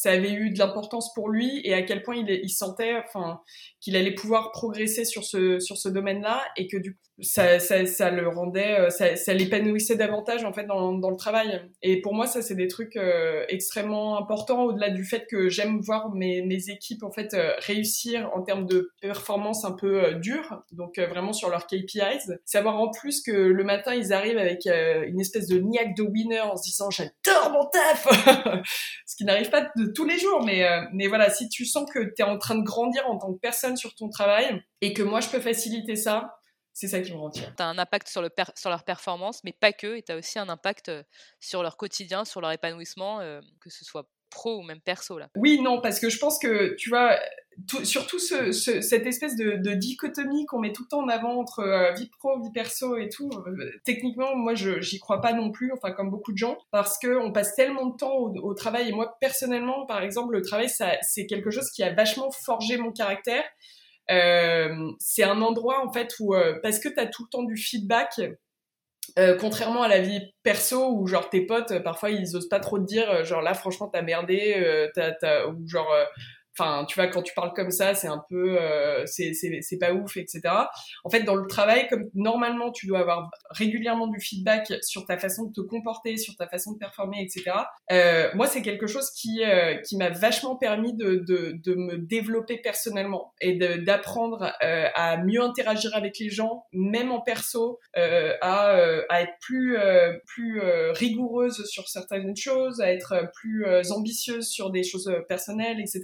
avait 0.06 0.34
eu 0.34 0.50
de 0.50 0.58
l'importance 0.58 1.14
pour 1.14 1.30
lui 1.30 1.62
et 1.64 1.74
à 1.74 1.84
quel 1.84 2.02
point 2.02 2.16
il, 2.16 2.50
sentait, 2.50 3.04
qu'il 3.80 3.96
allait 3.96 4.16
pouvoir 4.16 4.52
progresser 4.52 5.06
sur 5.06 5.24
ce 5.24 5.60
sur 5.60 5.78
ce 5.78 5.88
domaine-là 5.88 6.44
et 6.58 6.68
que 6.68 6.78
du 6.78 6.96
coup 6.96 7.00
ça, 7.22 7.60
ça, 7.60 7.86
ça 7.86 8.12
le 8.12 8.28
rendait, 8.28 8.80
euh, 8.80 8.90
ça, 8.90 9.16
ça 9.16 9.34
l'épanouissait 9.34 9.96
davantage 9.96 10.44
en 10.44 10.54
fait 10.54 10.66
dans, 10.66 10.94
dans 10.94 11.10
le 11.10 11.18
travail. 11.18 11.62
Et 11.82 12.02
pour 12.02 12.14
moi, 12.14 12.28
ça 12.28 12.42
c'est 12.42 12.56
des 12.56 12.68
trucs 12.68 12.96
euh, 12.96 13.44
extrêmement 13.50 14.18
importants 14.18 14.64
au-delà 14.64 14.90
du 14.90 15.04
fait 15.04 15.26
que 15.30 15.50
j'aime 15.50 15.80
voir 15.80 16.14
mes, 16.14 16.42
mes 16.42 16.70
équipes 16.70 17.04
en 17.04 17.12
fait 17.12 17.34
euh, 17.34 17.54
réussir 17.60 18.30
en 18.34 18.42
termes 18.42 18.66
de 18.66 18.92
performance 19.02 19.66
un 19.66 19.72
peu 19.72 20.14
dure, 20.16 20.64
donc 20.72 21.00
vraiment 21.00 21.34
sur 21.34 21.50
leurs 21.50 21.68
KPIs. 21.68 22.32
Savoir 22.46 22.80
en 22.80 22.90
plus 22.92 23.22
que 23.22 23.32
le 23.32 23.64
matin 23.64 23.94
ils 23.94 24.14
arrivent 24.14 24.38
avec 24.38 24.66
une 24.66 25.20
espèce 25.20 25.48
de 25.48 25.60
niaque 25.60 25.96
de 25.96 26.04
winner 26.04 26.42
en 26.42 26.56
se 26.56 26.64
disant 26.64 26.90
j'adore 26.90 27.52
mon 27.52 27.66
taf 27.66 28.08
ce 29.12 29.16
qui 29.16 29.26
n'arrive 29.26 29.50
pas 29.50 29.70
de 29.76 29.86
tous 29.88 30.06
les 30.06 30.18
jours. 30.18 30.44
Mais, 30.46 30.66
euh, 30.66 30.82
mais 30.94 31.08
voilà, 31.08 31.30
si 31.30 31.50
tu 31.50 31.66
sens 31.66 31.90
que 31.92 32.00
tu 32.00 32.22
es 32.22 32.24
en 32.24 32.38
train 32.38 32.56
de 32.56 32.64
grandir 32.64 33.04
en 33.10 33.18
tant 33.18 33.34
que 33.34 33.40
personne 33.40 33.76
sur 33.78 33.94
ton 33.96 34.10
travail 34.10 34.62
et 34.82 34.94
que 34.94 35.04
moi, 35.04 35.20
je 35.20 35.30
peux 35.30 35.40
faciliter 35.40 35.96
ça, 35.96 36.40
c'est 36.74 36.88
ça 36.88 37.02
qui 37.02 37.12
me 37.12 37.18
retient. 37.18 37.52
Tu 37.56 37.64
as 37.64 37.68
un 37.68 37.78
impact 37.78 38.08
sur, 38.08 38.22
le 38.22 38.30
sur 38.56 38.70
leur 38.70 38.84
performance, 38.84 39.44
mais 39.44 39.54
pas 39.54 39.74
que. 39.74 39.98
Et 39.98 40.04
tu 40.04 40.12
as 40.12 40.18
aussi 40.18 40.40
un 40.40 40.50
impact 40.50 40.92
sur 41.40 41.64
leur 41.64 41.78
quotidien, 41.78 42.26
sur 42.26 42.42
leur 42.42 42.52
épanouissement, 42.52 43.20
euh, 43.20 43.42
que 43.60 43.70
ce 43.70 43.84
soit 43.84 44.10
pro 44.30 44.60
ou 44.60 44.64
même 44.64 44.80
perso 44.80 45.20
là. 45.20 45.28
Oui, 45.36 45.60
non, 45.62 45.82
parce 45.82 46.00
que 46.00 46.10
je 46.10 46.18
pense 46.18 46.40
que, 46.40 46.74
tu 46.76 46.90
vois, 46.90 47.18
surtout 47.84 48.18
ce, 48.18 48.52
cette 48.54 49.06
espèce 49.06 49.36
de, 49.36 49.74
dichotomie 49.74 50.46
qu'on 50.46 50.60
met 50.60 50.72
tout 50.72 50.84
le 50.84 50.88
temps 50.88 51.02
en 51.02 51.10
avant 51.10 51.38
entre 51.38 51.60
euh, 51.60 51.92
vie 51.92 52.10
pro, 52.18 52.42
vie 52.42 52.52
perso 52.52 52.96
et 52.98 53.10
tout, 53.10 53.30
techniquement, 53.84 54.36
moi, 54.36 54.56
je 54.56 54.80
j'y 54.80 55.00
crois 55.00 55.22
pas 55.22 55.34
non 55.34 55.52
plus, 55.52 55.72
enfin, 55.74 55.92
comme 55.92 56.10
beaucoup 56.10 56.32
de 56.32 56.38
gens, 56.38 56.58
parce 56.72 56.98
qu'on 56.98 57.34
passe 57.34 57.56
tellement 57.56 57.88
de 57.88 57.98
temps 57.98 58.16
au, 58.16 58.54
travail. 58.54 58.90
Et 58.90 58.92
moi, 58.94 59.18
personnellement, 59.20 59.86
par 59.86 60.02
exemple, 60.02 60.34
le 60.34 60.42
travail, 60.42 60.70
c'est 60.70 61.26
quelque 61.26 61.52
chose 61.52 61.70
qui 61.72 61.84
a 61.84 61.94
vachement 61.94 62.32
forgé 62.32 62.78
mon 62.78 62.92
caractère. 62.92 63.44
Euh, 64.12 64.92
c'est 65.00 65.24
un 65.24 65.42
endroit 65.42 65.86
en 65.86 65.92
fait 65.92 66.14
où 66.20 66.36
euh, 66.36 66.60
parce 66.62 66.80
que 66.80 66.90
tu 66.90 67.00
as 67.00 67.06
tout 67.06 67.24
le 67.24 67.30
temps 67.30 67.44
du 67.44 67.56
feedback 67.56 68.20
euh, 69.20 69.38
contrairement 69.38 69.84
à 69.84 69.88
la 69.88 70.00
vie 70.00 70.20
perso 70.44 70.92
où 70.92 71.08
genre 71.08 71.30
tes 71.30 71.46
potes 71.46 71.80
parfois 71.84 72.10
ils 72.10 72.36
osent 72.36 72.50
pas 72.50 72.60
trop 72.60 72.78
te 72.78 72.84
dire 72.84 73.24
genre 73.24 73.42
là 73.42 73.54
franchement 73.54 73.88
t'as 73.88 74.02
merdé 74.02 74.90
t'as, 74.96 75.48
ou 75.48 75.66
genre 75.68 75.94
Enfin, 76.58 76.86
tu 76.86 76.96
vois, 76.96 77.08
quand 77.08 77.22
tu 77.22 77.34
parles 77.34 77.54
comme 77.54 77.72
ça, 77.72 77.94
c'est 77.96 78.08
un 78.08 78.24
peu, 78.30 78.58
euh, 78.60 79.06
c'est 79.06 79.80
pas 79.80 79.94
ouf, 79.94 80.18
etc. 80.18 80.42
En 81.04 81.10
fait, 81.10 81.24
dans 81.24 81.36
le 81.36 81.48
travail, 81.48 81.88
comme 81.88 82.04
normalement, 82.14 82.72
tu 82.72 82.88
dois 82.88 83.00
avoir 83.00 83.30
régulièrement 83.52 84.08
du 84.08 84.20
feedback 84.20 84.74
sur 84.82 85.06
ta 85.06 85.18
façon 85.18 85.46
de 85.46 85.54
te 85.54 85.62
comporter, 85.62 86.18
sur 86.18 86.36
ta 86.36 86.48
façon 86.48 86.74
de 86.74 86.78
performer, 86.78 87.22
etc. 87.22 87.52
Euh, 87.92 88.30
moi, 88.34 88.48
c'est 88.48 88.62
quelque 88.62 88.88
chose 88.88 89.12
qui 89.12 89.44
euh, 89.44 89.76
qui 89.88 89.98
m'a 89.98 90.10
vachement 90.10 90.56
permis 90.56 90.94
de, 90.96 91.16
de, 91.28 91.54
de 91.64 91.76
me 91.76 91.98
développer 91.98 92.58
personnellement 92.58 93.34
et 93.42 93.56
d'apprendre 93.56 94.54
euh, 94.64 94.88
à 94.94 95.18
mieux 95.18 95.42
interagir 95.42 95.96
avec 95.96 96.20
les 96.20 96.30
gens, 96.30 96.66
même 96.74 97.12
en 97.12 97.22
perso, 97.22 97.80
euh, 97.98 98.34
à, 98.42 98.76
à 99.10 99.22
être 99.22 99.34
plus 99.40 99.78
plus 100.26 100.62
rigoureuse 100.92 101.66
sur 101.66 101.88
certaines 101.88 102.36
choses, 102.36 102.82
à 102.82 102.92
être 102.92 103.30
plus 103.34 103.66
ambitieuse 103.92 104.48
sur 104.48 104.70
des 104.70 104.84
choses 104.84 105.12
personnelles, 105.28 105.80
etc. 105.80 106.02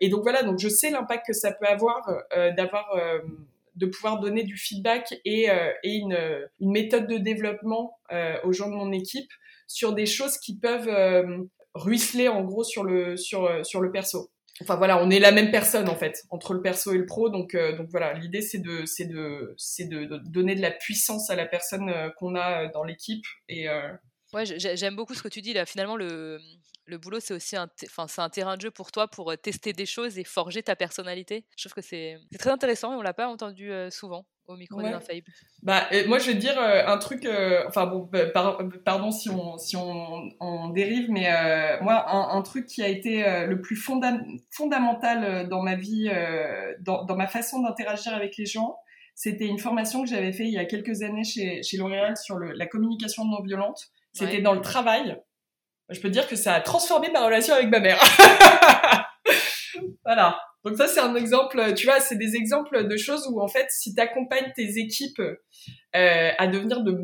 Et 0.00 0.08
donc 0.08 0.22
voilà, 0.22 0.42
donc 0.42 0.58
je 0.58 0.68
sais 0.68 0.90
l'impact 0.90 1.26
que 1.26 1.32
ça 1.32 1.52
peut 1.52 1.66
avoir 1.66 2.08
euh, 2.36 2.52
d'avoir 2.52 2.90
euh, 2.96 3.18
de 3.76 3.86
pouvoir 3.86 4.20
donner 4.20 4.42
du 4.42 4.56
feedback 4.56 5.14
et, 5.24 5.50
euh, 5.50 5.70
une, 5.84 6.16
méthode 6.60 7.06
de 7.06 7.18
développement 7.18 7.98
aux 8.44 8.52
gens 8.52 8.68
de 8.68 8.74
mon 8.74 8.92
équipe 8.92 9.30
sur 9.66 9.92
des 9.94 10.06
choses 10.06 10.38
qui 10.38 10.58
peuvent 10.58 10.90
ruisseler 11.74 12.28
en 12.28 12.42
gros 12.42 12.64
sur 12.64 12.84
le 12.84 13.16
sur 13.16 13.64
sur 13.64 13.80
le 13.80 13.90
perso. 13.92 14.30
Enfin 14.62 14.76
voilà, 14.76 15.02
on 15.02 15.08
est 15.08 15.20
la 15.20 15.32
même 15.32 15.50
personne 15.50 15.88
en 15.88 15.94
fait 15.94 16.24
entre 16.30 16.52
le 16.52 16.60
perso 16.60 16.92
et 16.92 16.98
le 16.98 17.06
pro, 17.06 17.30
donc 17.30 17.56
donc 17.56 17.88
voilà, 17.90 18.12
l'idée 18.14 18.42
c'est 18.42 18.58
de 18.58 18.84
c'est 18.84 19.06
de 19.06 19.54
c'est 19.56 19.88
donner 19.88 20.54
de 20.54 20.60
la 20.60 20.72
puissance 20.72 21.30
à 21.30 21.36
la 21.36 21.46
personne 21.46 21.92
qu'on 22.18 22.34
a 22.34 22.66
dans 22.66 22.84
l'équipe 22.84 23.24
et 23.48 23.68
Ouais, 24.32 24.44
j'aime 24.46 24.94
beaucoup 24.94 25.14
ce 25.14 25.22
que 25.22 25.28
tu 25.28 25.42
dis 25.42 25.52
là. 25.52 25.66
Finalement, 25.66 25.96
le, 25.96 26.38
le 26.90 26.98
boulot, 26.98 27.20
c'est 27.20 27.34
aussi 27.34 27.56
un, 27.56 27.68
enfin, 27.86 28.06
c'est 28.06 28.20
un 28.20 28.28
terrain 28.28 28.56
de 28.56 28.62
jeu 28.62 28.70
pour 28.70 28.92
toi 28.92 29.08
pour 29.08 29.32
tester 29.38 29.72
des 29.72 29.86
choses 29.86 30.18
et 30.18 30.24
forger 30.24 30.62
ta 30.62 30.76
personnalité. 30.76 31.44
Je 31.56 31.64
trouve 31.64 31.74
que 31.74 31.80
c'est 31.80 32.18
très 32.38 32.50
intéressant 32.50 32.92
et 32.92 32.96
on 32.96 33.02
l'a 33.02 33.14
pas 33.14 33.28
entendu 33.28 33.70
souvent 33.90 34.26
au 34.46 34.56
micro 34.56 34.82
des 34.82 34.88
infaillibles. 34.88 35.30
Bah, 35.62 35.88
moi, 36.08 36.18
je 36.18 36.26
vais 36.26 36.34
te 36.34 36.38
dire 36.38 36.58
un 36.58 36.98
truc. 36.98 37.26
enfin 37.68 37.86
bon, 37.86 38.08
bah, 38.12 38.26
pardon 38.84 39.10
si 39.12 39.30
on 39.30 39.56
si 39.58 39.76
on, 39.76 40.28
on 40.40 40.68
dérive, 40.70 41.10
mais 41.10 41.30
moi, 41.80 42.04
un, 42.10 42.42
truc 42.42 42.66
qui 42.66 42.82
a 42.82 42.88
été 42.88 43.46
le 43.46 43.60
plus 43.60 43.76
fondamental 43.76 45.48
dans 45.48 45.62
ma 45.62 45.76
vie, 45.76 46.10
dans, 46.80 47.04
dans 47.04 47.16
ma 47.16 47.28
façon 47.28 47.62
d'interagir 47.62 48.12
avec 48.12 48.36
les 48.36 48.46
gens, 48.46 48.76
c'était 49.20 49.46
une 49.46 49.58
formation 49.58 50.02
que 50.02 50.08
j'avais 50.08 50.32
fait 50.32 50.44
il 50.44 50.52
y 50.52 50.58
a 50.58 50.64
quelques 50.64 51.02
années 51.02 51.24
chez, 51.24 51.62
chez 51.62 51.76
L'Oréal 51.76 52.16
sur 52.16 52.36
le, 52.36 52.52
la 52.52 52.66
communication 52.66 53.26
non 53.26 53.42
violente. 53.42 53.90
C'était 54.12 54.40
dans 54.40 54.54
le 54.54 54.62
travail. 54.62 55.20
Je 55.90 56.00
peux 56.00 56.10
dire 56.10 56.28
que 56.28 56.36
ça 56.36 56.54
a 56.54 56.60
transformé 56.60 57.10
ma 57.10 57.24
relation 57.24 57.54
avec 57.54 57.68
ma 57.68 57.80
mère. 57.80 58.00
voilà. 60.04 60.40
Donc 60.64 60.76
ça, 60.76 60.86
c'est 60.86 61.00
un 61.00 61.14
exemple, 61.14 61.74
tu 61.74 61.86
vois, 61.86 62.00
c'est 62.00 62.16
des 62.16 62.36
exemples 62.36 62.86
de 62.86 62.96
choses 62.96 63.26
où, 63.30 63.40
en 63.40 63.48
fait, 63.48 63.66
si 63.70 63.94
tu 63.94 64.00
accompagnes 64.00 64.52
tes 64.54 64.78
équipes 64.78 65.22
euh, 65.96 66.30
à 66.38 66.46
devenir 66.46 66.82
de 66.82 66.96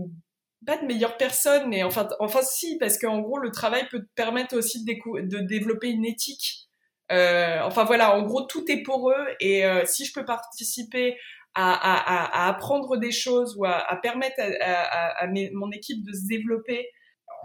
pas 0.67 0.77
de 0.77 0.87
meilleures 0.87 1.17
personnes, 1.17 1.69
mais 1.69 1.83
enfin, 1.83 2.09
enfin 2.19 2.41
si, 2.43 2.77
parce 2.79 2.99
qu'en 2.99 3.21
gros, 3.21 3.39
le 3.39 3.51
travail 3.51 3.87
peut 3.89 4.01
te 4.01 4.13
permettre 4.15 4.57
aussi 4.57 4.85
de, 4.85 5.39
développer 5.47 5.89
une 5.89 6.05
éthique. 6.05 6.69
Euh, 7.13 7.61
enfin 7.63 7.85
voilà, 7.85 8.17
en 8.17 8.23
gros, 8.23 8.43
tout 8.43 8.65
est 8.71 8.83
pour 8.83 9.11
eux. 9.11 9.27
Et 9.41 9.65
euh, 9.65 9.85
si 9.87 10.05
je 10.05 10.13
peux 10.13 10.25
participer 10.25 11.17
à, 11.55 11.73
à, 11.73 12.45
à, 12.45 12.49
apprendre 12.49 12.99
des 12.99 13.13
choses 13.13 13.57
ou 13.57 13.65
à, 13.65 13.77
à 13.77 13.97
permettre 13.97 14.41
à, 14.61 15.27
mon 15.53 15.71
équipe 15.71 16.05
de 16.05 16.13
se 16.13 16.27
développer 16.27 16.91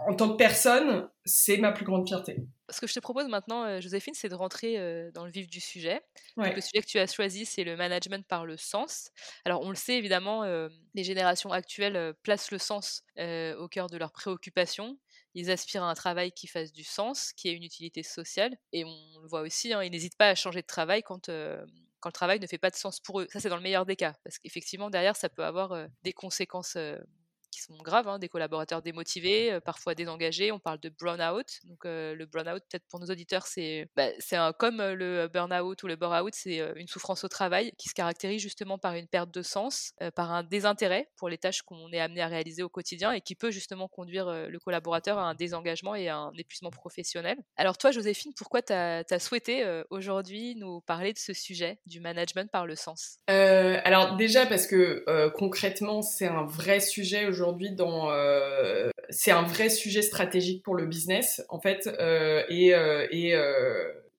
en 0.06 0.14
tant 0.14 0.30
que 0.30 0.36
personne, 0.36 1.08
c'est 1.24 1.56
ma 1.58 1.72
plus 1.72 1.84
grande 1.84 2.06
fierté. 2.06 2.36
Ce 2.70 2.80
que 2.80 2.86
je 2.86 2.94
te 2.94 3.00
propose 3.00 3.28
maintenant, 3.28 3.64
euh, 3.64 3.80
Joséphine, 3.80 4.14
c'est 4.14 4.28
de 4.28 4.34
rentrer 4.34 4.78
euh, 4.78 5.10
dans 5.12 5.24
le 5.24 5.30
vif 5.30 5.48
du 5.48 5.60
sujet. 5.60 6.00
le 6.36 6.60
sujet 6.60 6.80
que 6.80 6.86
tu 6.86 6.98
as 6.98 7.06
choisi, 7.06 7.44
c'est 7.44 7.64
le 7.64 7.76
management 7.76 8.26
par 8.26 8.46
le 8.46 8.56
sens. 8.56 9.10
Alors, 9.44 9.62
on 9.62 9.70
le 9.70 9.76
sait 9.76 9.96
évidemment, 9.96 10.44
euh, 10.44 10.68
les 10.94 11.04
générations 11.04 11.52
actuelles 11.52 12.14
placent 12.22 12.50
le 12.50 12.58
sens 12.58 13.04
au 13.18 13.68
cœur 13.68 13.88
de 13.88 13.96
leurs 13.96 14.12
préoccupations. 14.12 14.98
Ils 15.34 15.50
aspirent 15.50 15.84
à 15.84 15.90
un 15.90 15.94
travail 15.94 16.32
qui 16.32 16.46
fasse 16.46 16.72
du 16.72 16.84
sens, 16.84 17.32
qui 17.32 17.48
ait 17.48 17.54
une 17.54 17.64
utilité 17.64 18.02
sociale. 18.02 18.56
Et 18.72 18.84
on 18.84 19.20
le 19.22 19.28
voit 19.28 19.40
aussi, 19.40 19.72
hein, 19.72 19.82
ils 19.82 19.90
n'hésitent 19.90 20.16
pas 20.16 20.28
à 20.28 20.34
changer 20.34 20.62
de 20.62 20.66
travail 20.66 21.02
quand, 21.02 21.26
quand 21.26 22.08
le 22.08 22.12
travail 22.12 22.40
ne 22.40 22.46
fait 22.46 22.58
pas 22.58 22.70
de 22.70 22.76
sens 22.76 23.00
pour 23.00 23.20
eux. 23.20 23.28
Ça, 23.30 23.40
c'est 23.40 23.48
dans 23.48 23.56
le 23.56 23.62
meilleur 23.62 23.86
des 23.86 23.96
cas, 23.96 24.14
parce 24.24 24.38
qu'effectivement, 24.38 24.90
derrière, 24.90 25.16
ça 25.16 25.28
peut 25.28 25.44
avoir 25.44 25.86
des 26.02 26.12
conséquences 26.12 26.76
qui 27.52 27.60
sont 27.60 27.76
graves, 27.76 28.08
hein, 28.08 28.18
des 28.18 28.28
collaborateurs 28.28 28.82
démotivés, 28.82 29.52
euh, 29.52 29.60
parfois 29.60 29.94
désengagés. 29.94 30.50
On 30.50 30.58
parle 30.58 30.80
de 30.80 30.88
burn-out. 30.88 31.46
Donc 31.64 31.84
euh, 31.84 32.14
le 32.16 32.26
burn-out, 32.26 32.62
peut-être 32.68 32.86
pour 32.88 32.98
nos 32.98 33.06
auditeurs, 33.06 33.46
c'est 33.46 33.88
bah, 33.94 34.08
comme 34.58 34.80
euh, 34.80 34.94
le 34.94 35.28
burn-out 35.28 35.80
ou 35.82 35.86
le 35.86 35.96
bore-out, 35.96 36.32
c'est 36.34 36.58
une 36.76 36.88
souffrance 36.88 37.22
au 37.24 37.28
travail 37.28 37.72
qui 37.76 37.88
se 37.88 37.94
caractérise 37.94 38.40
justement 38.40 38.78
par 38.78 38.94
une 38.94 39.06
perte 39.06 39.30
de 39.30 39.42
sens, 39.42 39.92
par 40.14 40.32
un 40.32 40.42
désintérêt 40.42 41.08
pour 41.16 41.28
les 41.28 41.36
tâches 41.36 41.60
qu'on 41.62 41.92
est 41.92 42.00
amené 42.00 42.22
à 42.22 42.26
réaliser 42.26 42.62
au 42.62 42.70
quotidien 42.70 43.12
et 43.12 43.20
qui 43.20 43.34
peut 43.34 43.50
justement 43.50 43.88
conduire 43.88 44.48
le 44.48 44.58
collaborateur 44.58 45.18
à 45.18 45.24
un 45.24 45.34
désengagement 45.34 45.94
et 45.94 46.08
à 46.08 46.16
un 46.16 46.32
épuisement 46.38 46.70
professionnel. 46.70 47.36
Alors 47.56 47.76
toi, 47.76 47.90
Joséphine, 47.90 48.32
pourquoi 48.34 48.62
tu 48.62 48.72
as, 48.72 49.18
souhaité 49.18 49.82
aujourd'hui 49.90 50.54
nous 50.56 50.80
parler 50.80 51.12
de 51.12 51.18
ce 51.18 51.34
sujet 51.34 51.78
du 51.84 52.00
management 52.00 52.50
par 52.50 52.66
le 52.66 52.76
sens? 52.76 53.18
Alors 53.28 54.16
déjà 54.16 54.46
parce 54.46 54.66
que 54.66 55.04
concrètement, 55.36 56.00
c'est 56.00 56.28
un 56.28 56.44
vrai 56.44 56.80
sujet 56.80 57.26
aujourd'hui 57.26 57.41
euh, 57.50 58.90
c'est 59.10 59.30
un 59.30 59.42
vrai 59.42 59.68
sujet 59.68 60.02
stratégique 60.02 60.62
pour 60.62 60.74
le 60.74 60.86
business 60.86 61.44
en 61.48 61.60
fait 61.60 61.86
euh, 61.86 62.42
et, 62.48 62.74
euh, 62.74 63.06
et 63.10 63.34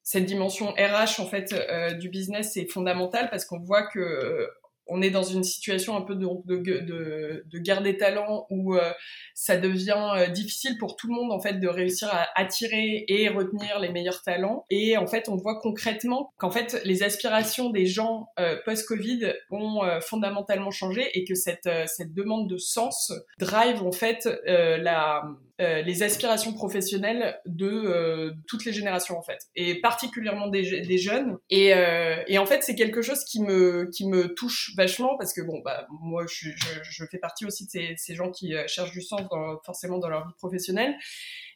cette 0.04 0.26
dimension 0.26 0.74
RH 0.74 1.20
en 1.20 1.26
fait 1.26 1.54
du 2.00 2.10
business 2.10 2.58
est 2.58 2.72
fondamentale 2.72 3.30
parce 3.30 3.46
qu'on 3.46 3.60
voit 3.60 3.84
que 3.88 4.50
on 4.94 5.02
est 5.02 5.10
dans 5.10 5.24
une 5.24 5.44
situation 5.44 5.98
un 5.98 6.02
peu 6.02 6.14
de, 6.14 6.28
de, 6.46 6.58
de, 6.58 7.44
de 7.48 7.60
guerre 7.60 7.82
des 7.82 7.98
talents 7.98 8.46
où 8.52 8.76
euh, 8.76 8.92
ça 9.34 9.58
devient 9.58 10.12
euh, 10.16 10.28
difficile 10.28 10.78
pour 10.78 10.96
tout 10.96 11.08
le 11.08 11.16
monde 11.16 11.32
en 11.32 11.40
fait 11.40 11.60
de 11.60 11.68
réussir 11.68 12.10
à 12.12 12.28
attirer 12.36 13.04
et 13.08 13.28
retenir 13.28 13.80
les 13.80 13.90
meilleurs 13.90 14.22
talents. 14.22 14.66
Et 14.70 14.96
en 14.96 15.08
fait, 15.08 15.30
on 15.30 15.36
voit 15.36 15.60
concrètement 15.60 16.32
qu'en 16.38 16.52
fait 16.52 16.80
les 16.86 17.02
aspirations 17.02 17.72
des 17.72 17.88
gens 17.88 18.28
euh, 18.40 18.56
post-Covid 18.66 19.34
ont 19.50 19.82
fondamentalement 20.02 20.72
changé 20.72 21.10
et 21.18 21.24
que 21.24 21.34
cette 21.34 21.70
cette 21.88 22.14
demande 22.14 22.48
de 22.48 22.58
sens 22.58 23.12
drive 23.40 23.82
en 23.82 23.92
fait 23.92 24.30
la 24.46 25.24
euh, 25.64 25.82
les 25.82 26.04
aspirations 26.04 26.54
professionnelles 26.54 27.40
de 27.46 27.68
euh, 27.68 28.32
toutes 28.48 28.66
les 28.66 28.74
générations 28.74 29.18
en 29.18 29.22
fait, 29.22 29.40
et 29.56 29.80
particulièrement 29.82 30.48
des, 30.48 30.64
jeunes. 30.98 31.38
Et, 31.50 31.74
euh, 31.74 32.22
et, 32.28 32.38
en 32.38 32.46
fait, 32.46 32.64
c'est 32.64 32.76
quelque 32.76 33.02
chose 33.02 33.24
qui 33.24 33.42
me 33.42 33.90
qui 33.92 34.08
me 34.08 34.34
touche 34.34 34.74
vachement 34.76 35.18
parce 35.18 35.34
que 35.34 35.42
bon, 35.42 35.62
bah 35.64 35.88
moi, 36.02 36.26
je, 36.28 36.50
je, 36.84 37.06
fais 37.10 37.18
partie 37.18 37.46
aussi 37.46 37.66
de 37.66 37.70
ces, 37.70 37.94
ces 37.98 38.16
gens 38.16 38.30
qui 38.32 38.54
cherchent 38.68 38.92
du 38.92 39.02
sens 39.02 39.22
forcément 39.66 40.00
dans 40.00 40.10
leur 40.10 40.28
vie 40.28 40.34
professionnelle. 40.38 40.96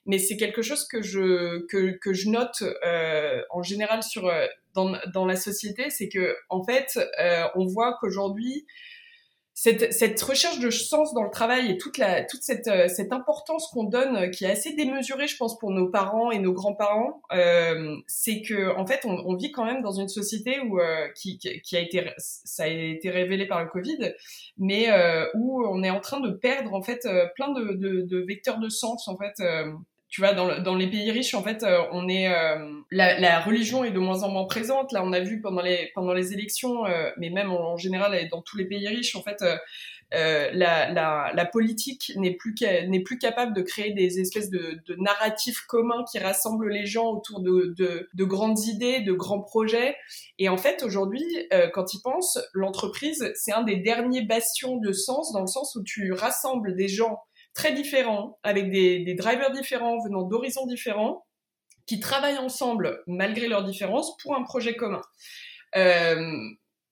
Mais 0.06 0.20
c'est 0.20 0.38
quelque 0.38 0.62
chose 0.62 0.88
que 0.88 1.02
je 1.02 1.66
que, 1.68 1.98
que 1.98 2.14
je 2.14 2.30
note 2.30 2.64
en 3.52 3.62
général 3.62 4.04
sur 4.04 4.32
dans, 4.74 4.98
dans 5.14 5.26
la 5.26 5.36
société, 5.36 5.90
c'est 5.90 6.08
que 6.08 6.36
en 6.50 6.64
fait, 6.64 6.98
on 7.56 7.66
voit 7.66 7.98
qu'aujourd'hui 8.00 8.66
cette, 9.60 9.92
cette, 9.92 10.22
recherche 10.22 10.60
de 10.60 10.70
sens 10.70 11.16
dans 11.16 11.24
le 11.24 11.32
travail 11.32 11.72
et 11.72 11.78
toute, 11.80 11.98
la, 11.98 12.24
toute 12.24 12.44
cette, 12.44 12.68
euh, 12.68 12.88
cette 12.88 13.12
importance 13.12 13.68
qu'on 13.74 13.86
donne, 13.86 14.16
euh, 14.16 14.30
qui 14.30 14.46
est 14.46 14.52
assez 14.52 14.76
démesurée, 14.76 15.28
je 15.28 15.36
pense, 15.36 15.58
pour 15.58 15.72
nos 15.72 15.90
parents 15.90 16.30
et 16.30 16.38
nos 16.38 16.54
grands-parents, 16.54 17.24
euh, 17.34 17.96
c'est 18.06 18.44
que 18.44 18.78
en 18.78 18.86
fait, 18.86 19.00
on, 19.04 19.18
on, 19.26 19.36
vit 19.36 19.52
quand 19.52 19.66
même 19.66 19.82
dans 19.82 19.94
une 19.94 20.10
société 20.10 20.60
où 20.60 20.80
euh, 20.80 21.08
qui, 21.16 21.40
qui, 21.40 21.76
a 21.76 21.80
été, 21.80 22.08
ça 22.20 22.66
a 22.66 22.68
été 22.68 23.10
révélé 23.10 23.48
par 23.48 23.64
le 23.64 23.70
Covid, 23.72 24.14
mais 24.60 24.90
où 25.34 25.66
on 25.66 25.82
est 25.82 25.90
en 25.90 26.02
train 26.02 26.20
de 26.20 26.30
perdre 26.30 26.76
en 26.76 26.84
fait 26.84 27.08
plein 27.36 27.52
de, 27.52 27.74
de, 27.74 28.02
de 28.02 28.26
vecteurs 28.28 28.60
de 28.60 28.70
sens 28.70 29.08
en 29.08 29.18
fait 29.18 29.42
tu 30.10 30.22
vois, 30.22 30.34
dans, 30.34 30.62
dans, 30.62 30.76
les 30.76 30.90
pays 30.90 31.12
riches, 31.12 31.34
en 31.34 31.44
fait, 31.44 31.66
on 31.92 32.08
est 32.08 32.30
la, 32.92 33.20
la, 33.20 33.40
religion 33.42 33.84
est 33.84 33.92
de 33.92 34.00
moins 34.00 34.24
en 34.24 34.30
moins 34.30 34.46
présente. 34.46 34.92
Là, 34.94 35.04
on 35.04 35.12
a 35.12 35.20
vu 35.20 35.42
pendant 35.42 35.62
les 35.62 35.92
pendant 35.96 36.14
les 36.14 36.34
élections, 36.34 36.84
mais 37.18 37.30
même 37.30 37.52
en, 37.52 37.78
général 37.78 38.16
dans 38.30 38.42
tous 38.42 38.58
les 38.58 38.66
pays 38.66 38.88
riches, 38.88 39.16
en 39.16 39.22
fait, 39.22 39.44
euh, 40.14 40.50
la, 40.54 40.90
la, 40.94 41.34
la, 41.34 41.46
politique 41.46 42.14
n'est 42.16 42.36
plus, 42.36 42.56
n'est 42.62 43.02
plus 43.02 43.18
capable 43.18 43.54
de 43.54 43.62
créer 43.62 43.92
des 43.92 44.22
espèces 44.22 44.50
de, 44.50 44.80
de, 44.88 44.96
narratifs 44.96 45.66
communs 45.68 46.06
qui 46.10 46.18
rassemblent 46.18 46.70
les 46.70 46.86
gens 46.86 47.12
autour 47.12 47.42
de, 47.42 47.74
de, 47.78 48.08
de 48.14 48.24
grandes 48.24 48.60
idées, 48.68 49.02
de 49.02 49.12
grands 49.12 49.42
projets. 49.42 49.98
Et 50.40 50.48
en 50.48 50.56
fait, 50.56 50.82
aujourd'hui, 50.82 51.26
euh, 51.52 51.68
quand 51.74 51.94
ils 51.94 52.02
pensent, 52.02 52.40
l'entreprise, 52.54 53.34
c'est 53.36 53.52
un 53.52 53.64
des 53.64 53.76
derniers 53.76 54.22
bastions 54.22 54.78
de 54.78 54.94
sens, 54.94 55.34
dans 55.34 55.42
le 55.42 55.48
sens 55.48 55.76
où 55.76 55.84
tu 55.84 56.14
rassembles 56.14 56.78
des 56.78 56.88
gens 56.88 57.20
très 57.58 57.74
différents, 57.74 58.38
avec 58.44 58.70
des, 58.70 59.16
drivers 59.16 59.52
différents, 59.52 59.98
venant 60.04 60.22
d'horizons 60.22 60.68
différents, 60.68 61.26
qui 61.88 62.00
travaillent 62.00 62.38
ensemble 62.38 63.02
malgré 63.08 63.48
leurs 63.48 63.64
différences 63.64 64.16
pour 64.18 64.36
un 64.36 64.44
projet 64.44 64.76
commun. 64.76 65.02
Euh, 65.76 66.38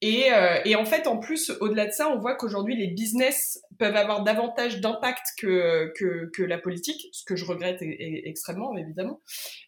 et, 0.01 0.33
euh, 0.33 0.59
et, 0.65 0.75
en 0.75 0.85
fait, 0.85 1.05
en 1.05 1.17
plus, 1.17 1.51
au-delà 1.61 1.85
de 1.85 1.91
ça, 1.91 2.09
on 2.09 2.19
voit 2.19 2.35
qu'aujourd'hui, 2.35 2.75
les 2.75 2.87
business 2.87 3.61
peuvent 3.77 3.95
avoir 3.95 4.23
davantage 4.23 4.81
d'impact 4.81 5.21
que, 5.39 5.93
que, 6.33 6.43
la 6.43 6.57
politique, 6.57 7.09
ce 7.11 7.23
que 7.25 7.35
je 7.35 7.45
regrette 7.45 7.81
extrêmement, 7.81 8.75
évidemment. 8.75 9.21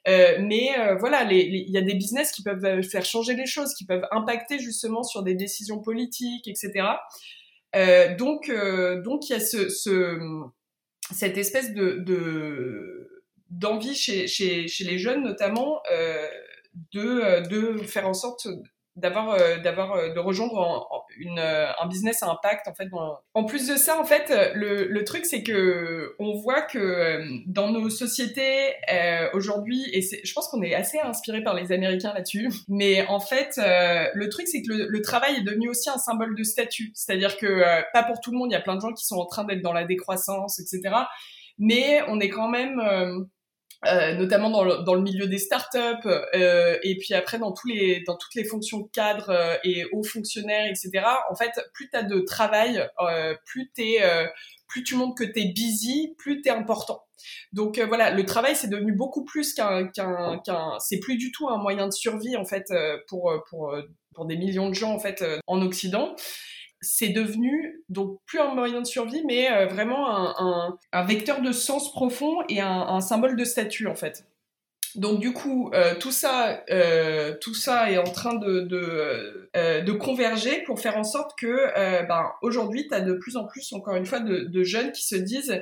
Euh, 0.08 0.38
mais 0.42 0.70
voilà, 1.00 1.24
il 1.32 1.70
y 1.70 1.78
a 1.78 1.82
des 1.82 1.94
business 1.94 2.32
qui 2.32 2.42
peuvent 2.42 2.82
faire 2.82 3.06
changer 3.06 3.36
les 3.36 3.46
choses, 3.46 3.74
qui 3.76 3.86
peuvent 3.86 4.08
impacter 4.12 4.58
justement 4.58 5.04
sur 5.04 5.22
des 5.22 5.36
décisions 5.36 5.80
politiques, 5.80 6.48
etc. 6.48 6.88
Donc, 8.18 8.52
donc 9.04 9.30
il 9.30 9.34
y 9.34 9.36
a 9.36 9.40
ce, 9.40 9.70
cette 11.12 11.38
espèce 11.38 11.74
de, 11.74 11.98
de 12.00 13.24
d'envie 13.50 13.96
chez, 13.96 14.28
chez, 14.28 14.68
chez 14.68 14.84
les 14.84 14.98
jeunes, 14.98 15.24
notamment, 15.24 15.82
de, 16.94 17.48
de 17.48 17.82
faire 17.84 18.08
en 18.08 18.14
sorte 18.14 18.48
d'avoir 18.98 19.30
euh, 19.30 19.58
d'avoir 19.60 19.94
euh, 19.94 20.14
de 20.14 20.20
rejoindre 20.20 20.90
une, 21.18 21.40
euh, 21.40 21.68
un 21.80 21.88
business 21.88 22.24
à 22.24 22.32
impact 22.32 22.68
en 22.68 22.74
fait 22.74 22.90
en 23.34 23.44
plus 23.46 23.68
de 23.68 23.76
ça 23.76 24.00
en 24.00 24.04
fait 24.04 24.34
le, 24.56 24.88
le 24.88 25.04
truc 25.04 25.26
c'est 25.26 25.44
que 25.44 26.16
on 26.20 26.34
voit 26.34 26.64
que 26.64 27.22
dans 27.46 27.72
nos 27.72 27.90
sociétés 27.90 28.74
aujourd'hui 29.34 29.84
et 29.94 30.02
je 30.02 30.34
pense 30.34 30.48
qu'on 30.50 30.64
est 30.64 30.74
assez 30.74 31.00
inspiré 31.00 31.44
par 31.44 31.54
les 31.54 31.72
américains 31.72 32.14
là-dessus 32.14 32.50
mais 32.68 33.06
en 33.08 33.20
fait 33.20 33.58
le 33.58 34.28
truc 34.30 34.48
c'est 34.48 34.62
que 34.64 34.74
le, 34.74 34.88
le, 34.88 35.02
travail 35.02 35.38
est 35.38 35.44
devenu 35.44 35.70
aussi 35.70 35.90
un 35.90 35.98
symbole 35.98 36.36
de 36.36 36.44
statut. 36.44 36.92
C'est-à-dire 36.96 37.38
que 37.38 37.62
pas 37.94 38.04
pour 38.04 38.20
tout 38.20 38.32
le 38.32 38.38
monde 38.38 38.50
il 38.50 38.54
y 38.54 38.58
a 38.58 38.62
plein 38.62 38.76
de 38.76 38.82
gens 38.82 38.92
qui 38.92 39.06
sont 39.06 39.18
en 39.18 39.26
train 39.26 39.44
d'être 39.44 39.62
dans 39.62 39.74
la 39.74 39.86
décroissance 39.86 40.60
etc 40.60 40.96
mais 41.60 42.02
on 42.08 42.20
est 42.20 42.30
quand 42.30 42.50
même 42.50 42.82
euh, 43.86 44.16
notamment 44.16 44.50
dans 44.50 44.64
le, 44.64 44.84
dans 44.84 44.96
le, 44.96 45.02
milieu 45.02 45.28
des 45.28 45.38
startups 45.38 46.08
euh, 46.08 46.78
et 46.82 46.98
puis 46.98 47.14
après 47.14 47.38
dans 47.38 47.52
tous 47.52 47.68
les 47.68 48.04
dans 48.08 48.18
toutes 48.18 48.34
les 48.34 48.44
fonctions 48.44 48.84
cadres 48.92 49.30
euh, 49.30 49.56
et 49.64 49.86
hauts 49.92 50.04
fonctionnaires 50.04 50.66
etc 50.66 51.06
en 51.30 51.36
fait 51.36 51.52
plus 51.74 51.88
tu 51.90 51.96
as 51.96 52.02
de 52.02 52.20
travail 52.22 52.88
euh, 53.00 53.36
plus 53.46 53.70
t'es 53.76 53.98
euh, 54.02 54.26
plus 54.68 54.84
tu 54.84 54.96
montres 54.96 55.16
que 55.16 55.24
tu 55.24 55.42
es 55.42 55.54
busy 55.54 56.16
plus 56.18 56.42
tu 56.42 56.50
es 56.50 56.52
important. 56.52 57.04
Donc 57.54 57.80
voilà 57.80 58.10
le 58.10 58.26
travail 58.26 58.56
c'est 58.56 58.70
devenu 58.70 58.94
beaucoup 58.94 59.26
plus 59.26 59.54
qu'un 59.54 59.88
qu'un 59.88 60.40
qu'un 60.40 60.80
c'est 60.80 61.00
plus 61.00 61.18
du 61.18 61.32
tout 61.32 61.48
un 61.48 61.58
moyen 61.58 61.88
de 61.88 61.94
survie 61.94 62.36
en 62.36 62.46
fait 62.46 62.74
pour 63.08 63.32
pour 63.50 63.76
pour 64.16 64.26
des 64.26 64.38
millions 64.38 64.70
de 64.70 64.74
gens 64.76 64.94
en 64.94 65.00
fait 65.00 65.24
en 65.46 65.62
occident 65.62 66.16
c'est 66.82 67.10
devenu 67.10 67.82
donc 67.90 68.20
plus 68.26 68.40
un 68.40 68.54
moyen 68.54 68.82
de 68.82 68.88
survie, 68.88 69.24
mais 69.26 69.52
euh, 69.52 69.66
vraiment 69.68 70.38
un, 70.92 71.04
vecteur 71.06 71.42
de 71.42 71.52
sens 71.52 71.92
profond 71.92 72.44
et 72.50 72.62
un, 72.62 72.68
un, 72.68 73.02
symbole 73.02 73.36
de 73.36 73.44
statut 73.44 73.88
en 73.88 73.96
fait. 73.96 74.26
Donc 74.96 75.20
du 75.20 75.34
coup, 75.34 75.72
euh, 75.74 75.96
tout 76.00 76.12
ça, 76.12 76.64
euh, 76.70 77.36
tout 77.42 77.54
ça 77.54 77.92
est 77.92 77.98
en 77.98 78.04
train 78.12 78.36
de 78.36 78.62
de, 78.62 79.50
euh, 79.56 79.82
de 79.82 79.92
converger 79.92 80.64
pour 80.66 80.80
faire 80.80 80.98
en 80.98 81.04
sorte 81.04 81.38
que, 81.38 81.48
euh, 81.48 82.04
ben 82.04 82.32
aujourd'hui, 82.42 82.88
tu 82.88 82.94
as 82.94 83.02
de 83.02 83.14
plus 83.14 83.38
en 83.38 83.46
plus, 83.46 83.72
encore 83.74 83.96
une 83.96 84.06
fois, 84.06 84.20
de, 84.20 84.40
de 84.40 84.64
jeunes 84.64 84.92
qui 84.92 85.06
se 85.06 85.16
disent, 85.16 85.62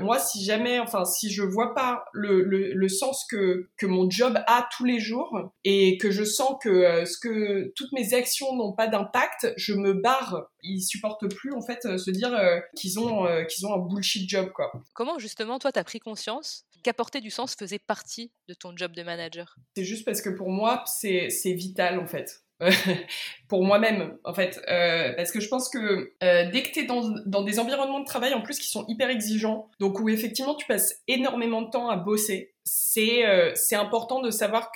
moi, 0.00 0.18
si 0.18 0.42
jamais, 0.44 0.78
enfin, 0.80 1.04
si 1.04 1.30
je 1.30 1.42
vois 1.42 1.74
pas 1.74 2.04
le, 2.12 2.42
le, 2.42 2.72
le, 2.72 2.88
sens 2.88 3.26
que 3.30 3.68
que 3.76 3.86
mon 3.86 4.08
job 4.08 4.38
a 4.46 4.66
tous 4.76 4.84
les 4.84 5.00
jours 5.00 5.52
et 5.64 5.98
que 5.98 6.10
je 6.10 6.24
sens 6.24 6.56
que 6.62 7.04
ce 7.04 7.18
que 7.18 7.72
toutes 7.76 7.92
mes 7.92 8.14
actions 8.14 8.56
n'ont 8.56 8.72
pas 8.72 8.86
d'impact, 8.86 9.52
je 9.56 9.74
me 9.74 9.92
barre. 9.92 10.48
Ils 10.62 10.82
supportent 10.82 11.28
plus 11.34 11.52
en 11.52 11.62
fait 11.62 11.98
se 11.98 12.10
dire 12.10 12.32
qu'ils 12.74 12.98
ont 12.98 13.26
qu'ils 13.48 13.66
ont 13.66 13.74
un 13.74 13.78
bullshit 13.78 14.28
job 14.28 14.50
quoi. 14.54 14.72
Comment 14.94 15.18
justement 15.18 15.58
toi 15.58 15.72
t'as 15.72 15.84
pris 15.84 16.00
conscience 16.00 16.64
qu'apporter 16.82 17.20
du 17.20 17.30
sens 17.30 17.54
faisait 17.54 17.78
partie 17.78 18.32
de 18.48 18.54
ton 18.54 18.76
job 18.76 18.92
de 18.92 19.02
manager? 19.02 19.56
C'est 19.76 19.84
juste 19.84 20.04
parce 20.04 20.20
que 20.20 20.30
pour 20.30 20.50
moi, 20.50 20.84
c'est 20.86 21.28
vital 21.44 21.98
en 21.98 22.06
fait. 22.06 22.42
pour 23.48 23.64
moi-même 23.64 24.18
en 24.22 24.34
fait 24.34 24.60
euh, 24.68 25.14
parce 25.14 25.32
que 25.32 25.40
je 25.40 25.48
pense 25.48 25.70
que 25.70 26.12
euh, 26.22 26.50
dès 26.50 26.62
que 26.62 26.70
tu 26.72 26.80
es 26.80 26.84
dans, 26.84 27.42
des 27.42 27.58
environnements 27.58 28.00
de 28.00 28.04
travail 28.04 28.34
en 28.34 28.42
plus 28.42 28.58
qui 28.58 28.68
sont 28.68 28.84
hyper 28.86 29.08
exigeants 29.08 29.70
donc 29.80 29.98
où 29.98 30.10
effectivement 30.10 30.54
tu 30.54 30.66
passes 30.66 31.00
énormément 31.08 31.62
de 31.62 31.70
temps 31.70 31.88
à 31.88 31.96
bosser 31.96 32.52
c'est 32.64 33.26
euh, 33.26 33.54
important 33.72 34.20
de 34.20 34.30
savoir 34.30 34.70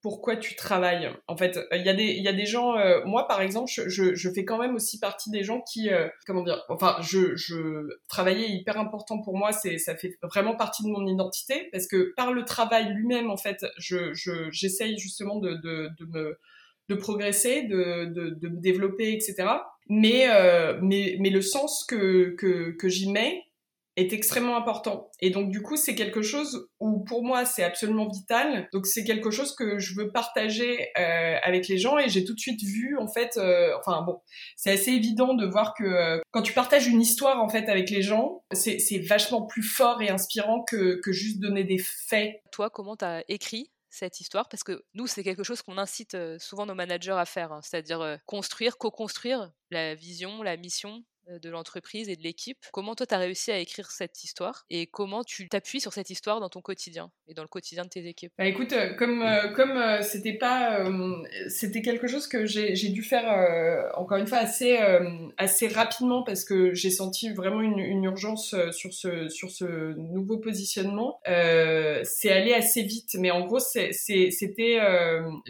pourquoi 0.00 0.36
tu 0.36 0.54
travailles. 0.54 1.10
En 1.26 1.36
fait, 1.36 1.58
il 1.72 1.82
y 1.82 1.88
a 1.88 1.94
des, 1.94 2.04
il 2.04 2.22
y 2.22 2.28
a 2.28 2.32
des 2.32 2.46
gens, 2.46 2.76
euh, 2.76 3.00
moi 3.04 3.26
par 3.26 3.40
exemple, 3.40 3.70
je, 3.70 3.88
je, 4.14 4.30
fais 4.30 4.44
quand 4.44 4.58
même 4.58 4.74
aussi 4.76 5.00
partie 5.00 5.30
des 5.30 5.42
gens 5.42 5.60
qui, 5.60 5.90
euh, 5.90 6.08
comment 6.26 6.42
dire, 6.42 6.62
enfin, 6.68 6.96
je, 7.00 7.34
je 7.34 7.88
travailler 8.08 8.48
hyper 8.48 8.78
important 8.78 9.20
pour 9.20 9.36
moi, 9.36 9.52
c'est, 9.52 9.78
ça 9.78 9.96
fait 9.96 10.16
vraiment 10.22 10.54
partie 10.54 10.84
de 10.84 10.88
mon 10.88 11.06
identité 11.06 11.68
parce 11.72 11.88
que 11.88 12.12
par 12.16 12.32
le 12.32 12.44
travail 12.44 12.92
lui-même, 12.94 13.30
en 13.30 13.36
fait, 13.36 13.66
je, 13.76 14.12
je, 14.14 14.48
j'essaye 14.50 14.98
justement 14.98 15.40
de, 15.40 15.54
de, 15.54 15.90
de 15.98 16.06
me, 16.06 16.38
de 16.88 16.94
progresser, 16.94 17.62
de, 17.62 18.06
de, 18.06 18.30
de 18.30 18.48
me 18.48 18.60
développer, 18.60 19.12
etc. 19.12 19.48
Mais, 19.88 20.28
euh, 20.30 20.78
mais, 20.82 21.16
mais 21.18 21.30
le 21.30 21.42
sens 21.42 21.84
que, 21.84 22.34
que, 22.36 22.70
que 22.70 22.88
j'y 22.88 23.10
mets, 23.10 23.42
est 23.98 24.12
extrêmement 24.12 24.56
important. 24.56 25.10
Et 25.20 25.30
donc 25.30 25.50
du 25.50 25.62
coup, 25.62 25.76
c'est 25.76 25.94
quelque 25.94 26.22
chose 26.22 26.68
où 26.80 27.04
pour 27.04 27.24
moi 27.24 27.44
c'est 27.44 27.64
absolument 27.64 28.08
vital. 28.08 28.68
Donc 28.72 28.86
c'est 28.86 29.04
quelque 29.04 29.30
chose 29.30 29.54
que 29.54 29.78
je 29.78 29.94
veux 29.94 30.10
partager 30.12 30.88
euh, 30.98 31.36
avec 31.42 31.68
les 31.68 31.78
gens 31.78 31.98
et 31.98 32.08
j'ai 32.08 32.24
tout 32.24 32.34
de 32.34 32.40
suite 32.40 32.62
vu 32.62 32.96
en 32.98 33.08
fait, 33.08 33.36
euh, 33.36 33.72
enfin 33.78 34.02
bon, 34.02 34.20
c'est 34.56 34.70
assez 34.70 34.92
évident 34.92 35.34
de 35.34 35.46
voir 35.46 35.74
que 35.74 35.84
euh, 35.84 36.20
quand 36.30 36.42
tu 36.42 36.52
partages 36.52 36.86
une 36.86 37.00
histoire 37.00 37.42
en 37.42 37.48
fait 37.48 37.68
avec 37.68 37.90
les 37.90 38.02
gens, 38.02 38.44
c'est 38.52 38.98
vachement 39.08 39.42
plus 39.42 39.62
fort 39.62 40.00
et 40.02 40.10
inspirant 40.10 40.62
que, 40.62 41.00
que 41.02 41.12
juste 41.12 41.40
donner 41.40 41.64
des 41.64 41.78
faits. 41.78 42.40
Toi, 42.52 42.70
comment 42.70 42.96
t'as 42.96 43.22
écrit 43.28 43.70
cette 43.90 44.20
histoire? 44.20 44.48
Parce 44.48 44.62
que 44.62 44.84
nous, 44.94 45.06
c'est 45.06 45.24
quelque 45.24 45.42
chose 45.42 45.62
qu'on 45.62 45.78
incite 45.78 46.16
souvent 46.38 46.66
nos 46.66 46.74
managers 46.74 47.16
à 47.18 47.24
faire, 47.24 47.52
hein. 47.52 47.60
c'est-à-dire 47.62 48.18
construire, 48.26 48.78
co-construire 48.78 49.50
la 49.70 49.94
vision, 49.94 50.42
la 50.42 50.56
mission 50.56 51.02
de 51.42 51.50
l'entreprise 51.50 52.08
et 52.08 52.16
de 52.16 52.22
l'équipe. 52.22 52.58
Comment 52.72 52.94
toi, 52.94 53.06
tu 53.06 53.14
as 53.14 53.18
réussi 53.18 53.50
à 53.50 53.58
écrire 53.58 53.90
cette 53.90 54.24
histoire 54.24 54.64
et 54.70 54.86
comment 54.86 55.24
tu 55.24 55.48
t'appuies 55.48 55.80
sur 55.80 55.92
cette 55.92 56.10
histoire 56.10 56.40
dans 56.40 56.48
ton 56.48 56.60
quotidien 56.60 57.10
et 57.26 57.34
dans 57.34 57.42
le 57.42 57.48
quotidien 57.48 57.84
de 57.84 57.88
tes 57.88 58.06
équipes? 58.06 58.32
Bah, 58.38 58.46
Écoute, 58.46 58.72
euh, 58.72 58.94
comme 58.94 59.22
euh, 59.22 59.52
comme 59.52 60.02
c'était 60.02 60.34
pas 60.34 60.84
c'était 61.48 61.82
quelque 61.82 62.06
chose 62.06 62.26
que 62.26 62.46
j'ai 62.46 62.88
dû 62.88 63.02
faire 63.02 63.92
encore 63.96 64.18
une 64.18 64.26
fois 64.26 64.38
assez 64.38 64.78
assez 65.36 65.68
rapidement 65.68 66.22
parce 66.22 66.44
que 66.44 66.74
j'ai 66.74 66.90
senti 66.90 67.30
vraiment 67.32 67.60
une, 67.60 67.78
une, 67.78 68.04
urgence 68.04 68.54
sur 68.72 68.92
ce 68.92 69.28
sur 69.28 69.50
ce 69.50 69.94
nouveau 69.96 70.38
positionnement. 70.38 71.20
c'est 71.24 72.30
allé 72.30 72.54
assez 72.54 72.82
vite, 72.82 73.16
mais 73.18 73.30
en 73.30 73.44
gros 73.44 73.58
c'était 73.58 74.30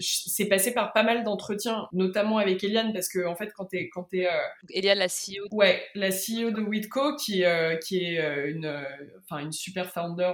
c'est 0.00 0.46
passé 0.46 0.72
par 0.72 0.92
pas 0.92 1.02
mal 1.02 1.24
d'entretiens, 1.24 1.88
notamment 1.92 2.38
avec 2.38 2.64
Eliane 2.64 2.92
parce 2.92 3.08
que 3.08 3.26
en 3.26 3.36
fait 3.36 3.52
quand 3.54 3.66
t'es 3.66 3.88
quand 3.88 4.04
t'es 4.04 4.26
Eliane 4.70 4.98
la 4.98 5.08
CEO 5.08 5.46
ouais 5.52 5.67
la 5.94 6.10
CEO 6.10 6.50
de 6.50 6.60
Witco, 6.60 7.16
qui, 7.16 7.44
euh, 7.44 7.76
qui 7.76 8.04
est 8.04 8.20
euh, 8.20 8.50
une, 8.50 8.66
euh, 8.66 8.82
enfin, 9.24 9.42
une 9.42 9.52
super 9.52 9.90
founder. 9.90 10.32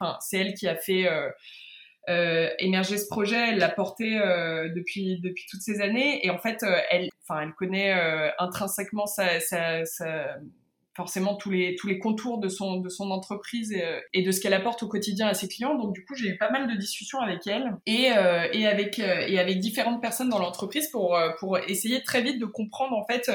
Enfin, 0.00 0.18
c'est 0.20 0.38
elle 0.38 0.54
qui 0.54 0.66
a 0.66 0.76
fait 0.76 1.08
émerger 2.58 2.98
ce 2.98 3.06
projet. 3.06 3.50
Elle 3.50 3.58
l'a 3.58 3.68
porté 3.68 4.10
depuis 4.74 5.20
depuis 5.20 5.44
toutes 5.50 5.62
ces 5.62 5.80
années. 5.80 6.24
Et 6.24 6.30
en 6.30 6.38
fait, 6.38 6.64
elle, 6.90 7.08
enfin, 7.22 7.42
elle 7.42 7.52
connaît 7.54 7.92
intrinsèquement 8.38 9.06
forcément 10.96 11.34
tous 11.34 11.50
les 11.50 11.74
tous 11.74 11.88
les 11.88 11.98
contours 11.98 12.38
de 12.38 12.48
son 12.48 12.78
de 12.78 12.88
son 12.88 13.10
entreprise 13.10 13.74
et, 14.12 14.22
de 14.22 14.30
ce 14.30 14.40
qu'elle 14.40 14.54
apporte 14.54 14.84
au 14.84 14.88
quotidien 14.88 15.26
à 15.26 15.34
ses 15.34 15.48
clients. 15.48 15.74
Donc 15.76 15.92
du 15.92 16.04
coup, 16.04 16.14
j'ai 16.14 16.28
eu 16.28 16.38
pas 16.38 16.50
mal 16.50 16.72
de 16.72 16.78
discussions 16.78 17.20
avec 17.20 17.46
elle 17.46 17.76
et 17.86 18.10
et 18.52 18.66
avec 18.66 18.98
et 18.98 19.38
avec 19.38 19.58
différentes 19.58 20.00
personnes 20.00 20.28
dans 20.28 20.38
l'entreprise 20.38 20.88
pour 20.88 21.18
pour 21.40 21.58
essayer 21.58 22.02
très 22.02 22.22
vite 22.22 22.38
de 22.38 22.46
comprendre 22.46 22.96
en 22.96 23.04
fait 23.06 23.28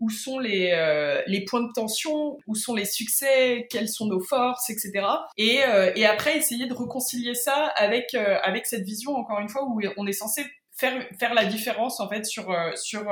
où 0.00 0.10
sont 0.10 0.38
les, 0.38 0.70
euh, 0.72 1.22
les 1.26 1.44
points 1.44 1.62
de 1.62 1.72
tension, 1.72 2.38
où 2.46 2.54
sont 2.54 2.74
les 2.74 2.84
succès, 2.84 3.66
quelles 3.70 3.88
sont 3.88 4.06
nos 4.06 4.20
forces, 4.20 4.70
etc. 4.70 5.06
Et, 5.36 5.60
euh, 5.64 5.90
et 5.96 6.06
après 6.06 6.36
essayer 6.36 6.66
de 6.66 6.74
réconcilier 6.74 7.34
ça 7.34 7.72
avec 7.76 8.14
euh, 8.14 8.38
avec 8.42 8.66
cette 8.66 8.84
vision 8.84 9.16
encore 9.16 9.40
une 9.40 9.48
fois 9.48 9.64
où 9.64 9.80
on 9.96 10.06
est 10.06 10.12
censé 10.12 10.44
faire 10.76 11.04
faire 11.18 11.34
la 11.34 11.44
différence 11.44 11.98
en 11.98 12.08
fait 12.08 12.24
sur 12.24 12.54
sur 12.76 13.04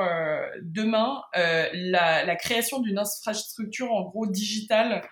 demain 0.61 1.21
la, 1.33 2.23
la 2.23 2.35
création 2.37 2.79
d'une 2.79 2.97
infrastructure 2.97 3.91
en 3.91 4.03
gros 4.03 4.25
digitale 4.25 5.03
euh, 5.03 5.07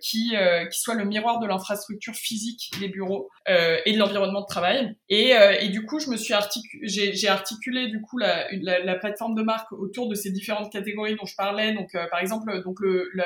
qui, 0.00 0.36
euh, 0.36 0.66
qui 0.66 0.80
soit 0.80 0.94
le 0.94 1.04
miroir 1.04 1.38
de 1.38 1.46
l'infrastructure 1.46 2.14
physique 2.14 2.70
des 2.80 2.88
bureaux 2.88 3.28
euh, 3.48 3.78
et 3.84 3.92
de 3.92 3.98
l'environnement 3.98 4.40
de 4.40 4.46
travail. 4.46 4.96
Et, 5.08 5.36
euh, 5.36 5.56
et, 5.60 5.68
du 5.68 5.84
coup, 5.86 6.00
je 6.00 6.10
me 6.10 6.16
suis 6.16 6.34
articulé, 6.34 7.12
j'ai 7.14 7.28
articulé 7.28 7.88
du 7.88 8.00
coup 8.00 8.18
la, 8.18 8.46
la, 8.52 8.80
la, 8.80 8.94
plateforme 8.96 9.34
de 9.34 9.42
marque 9.42 9.70
autour 9.72 10.08
de 10.08 10.14
ces 10.14 10.30
différentes 10.30 10.72
catégories 10.72 11.16
dont 11.16 11.26
je 11.26 11.36
parlais. 11.36 11.72
Donc, 11.72 11.92
par 12.10 12.20
exemple, 12.20 12.62
donc 12.64 12.80
le, 12.80 13.08
la, 13.14 13.24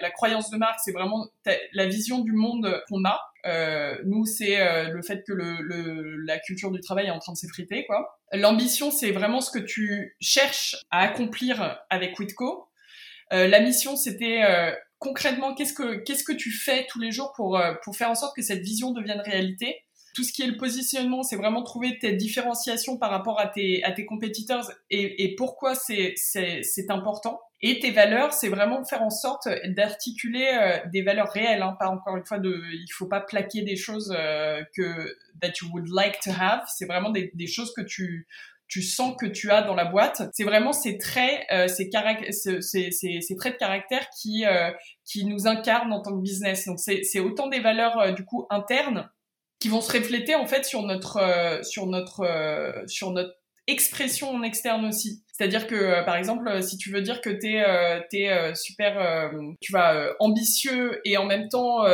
la, 0.00 0.10
croyance 0.10 0.50
de 0.50 0.56
marque, 0.56 0.80
c'est 0.82 0.92
vraiment 0.92 1.28
la 1.72 1.86
vision 1.86 2.20
du 2.20 2.32
monde 2.32 2.82
qu'on 2.88 3.04
a. 3.04 3.20
Euh, 3.44 3.96
nous, 4.04 4.24
c'est 4.24 4.58
le 4.88 5.02
fait 5.02 5.22
que 5.26 5.32
le, 5.32 5.56
le, 5.60 6.16
la 6.24 6.38
culture 6.38 6.70
du 6.70 6.80
travail 6.80 7.06
est 7.06 7.10
en 7.10 7.18
train 7.18 7.32
de 7.32 7.38
s'effriter, 7.38 7.84
quoi. 7.86 8.18
L'ambition, 8.32 8.90
c'est 8.90 9.10
vraiment 9.10 9.40
ce 9.40 9.50
que 9.50 9.58
tu 9.58 10.16
cherches 10.20 10.76
à 10.90 11.00
accomplir 11.00 11.78
avec 11.90 12.18
Witco. 12.18 12.68
Euh, 13.32 13.48
la 13.48 13.60
mission, 13.60 13.96
c'était 13.96 14.42
euh, 14.44 14.72
concrètement 15.02 15.54
qu'est-ce 15.54 15.74
que 15.74 15.96
qu'est-ce 15.96 16.24
que 16.24 16.32
tu 16.32 16.52
fais 16.52 16.86
tous 16.88 17.00
les 17.00 17.10
jours 17.10 17.32
pour 17.34 17.58
euh, 17.58 17.74
pour 17.84 17.96
faire 17.96 18.10
en 18.10 18.14
sorte 18.14 18.34
que 18.36 18.42
cette 18.42 18.62
vision 18.62 18.92
devienne 18.92 19.20
réalité? 19.20 19.76
Tout 20.14 20.24
ce 20.24 20.32
qui 20.32 20.42
est 20.42 20.46
le 20.46 20.58
positionnement, 20.58 21.22
c'est 21.22 21.36
vraiment 21.36 21.62
trouver 21.62 21.98
tes 21.98 22.12
différenciations 22.12 22.98
par 22.98 23.10
rapport 23.10 23.40
à 23.40 23.46
tes 23.46 23.82
à 23.82 23.92
tes 23.92 24.04
compétiteurs 24.04 24.70
et, 24.90 25.24
et 25.24 25.34
pourquoi 25.34 25.74
c'est 25.74 26.12
c'est 26.16 26.62
c'est 26.62 26.90
important. 26.90 27.40
Et 27.64 27.78
tes 27.78 27.92
valeurs, 27.92 28.32
c'est 28.32 28.48
vraiment 28.48 28.84
faire 28.84 29.02
en 29.02 29.10
sorte 29.10 29.48
d'articuler 29.68 30.80
des 30.92 31.02
valeurs 31.02 31.30
réelles, 31.30 31.62
hein, 31.62 31.76
pas 31.78 31.90
encore 31.90 32.16
une 32.16 32.24
fois 32.24 32.40
de, 32.40 32.60
il 32.72 32.92
faut 32.92 33.06
pas 33.06 33.20
plaquer 33.20 33.62
des 33.62 33.76
choses 33.76 34.08
que 34.76 35.16
that 35.40 35.52
you 35.62 35.68
would 35.72 35.88
like 35.88 36.18
to 36.24 36.30
have. 36.30 36.62
C'est 36.66 36.86
vraiment 36.86 37.10
des, 37.10 37.30
des 37.34 37.46
choses 37.46 37.72
que 37.72 37.82
tu 37.82 38.26
tu 38.72 38.80
sens 38.80 39.14
que 39.20 39.26
tu 39.26 39.50
as 39.50 39.60
dans 39.60 39.74
la 39.74 39.84
boîte. 39.84 40.22
C'est 40.32 40.44
vraiment 40.44 40.72
ces 40.72 40.96
traits, 40.96 41.44
euh, 41.52 41.68
ces, 41.68 41.90
ces, 42.30 42.62
ces, 42.90 43.20
ces, 43.20 43.36
traits 43.36 43.52
de 43.52 43.58
caractère 43.58 44.08
qui, 44.18 44.46
euh, 44.46 44.70
qui 45.04 45.26
nous 45.26 45.46
incarnent 45.46 45.92
en 45.92 46.00
tant 46.00 46.16
que 46.16 46.22
business. 46.22 46.64
Donc 46.64 46.78
c'est 46.78 47.20
autant 47.20 47.48
des 47.48 47.60
valeurs 47.60 47.98
euh, 47.98 48.12
du 48.12 48.24
coup 48.24 48.46
internes 48.48 49.10
qui 49.58 49.68
vont 49.68 49.82
se 49.82 49.92
refléter 49.92 50.34
en 50.34 50.46
fait 50.46 50.64
sur 50.64 50.84
notre 50.84 51.18
euh, 51.18 51.62
sur 51.62 51.86
notre 51.86 52.20
euh, 52.20 52.86
sur 52.86 53.10
notre 53.10 53.34
expression 53.66 54.30
en 54.30 54.42
externe 54.42 54.86
aussi. 54.86 55.22
C'est-à-dire 55.34 55.66
que 55.66 56.02
par 56.06 56.16
exemple, 56.16 56.62
si 56.62 56.78
tu 56.78 56.90
veux 56.90 57.02
dire 57.02 57.20
que 57.20 57.28
tu 57.28 57.48
es, 58.22 58.54
super 58.54 59.30
tu 59.60 59.72
vas 59.72 60.14
ambitieux 60.18 61.00
et 61.04 61.18
en 61.18 61.26
même 61.26 61.48
temps 61.48 61.84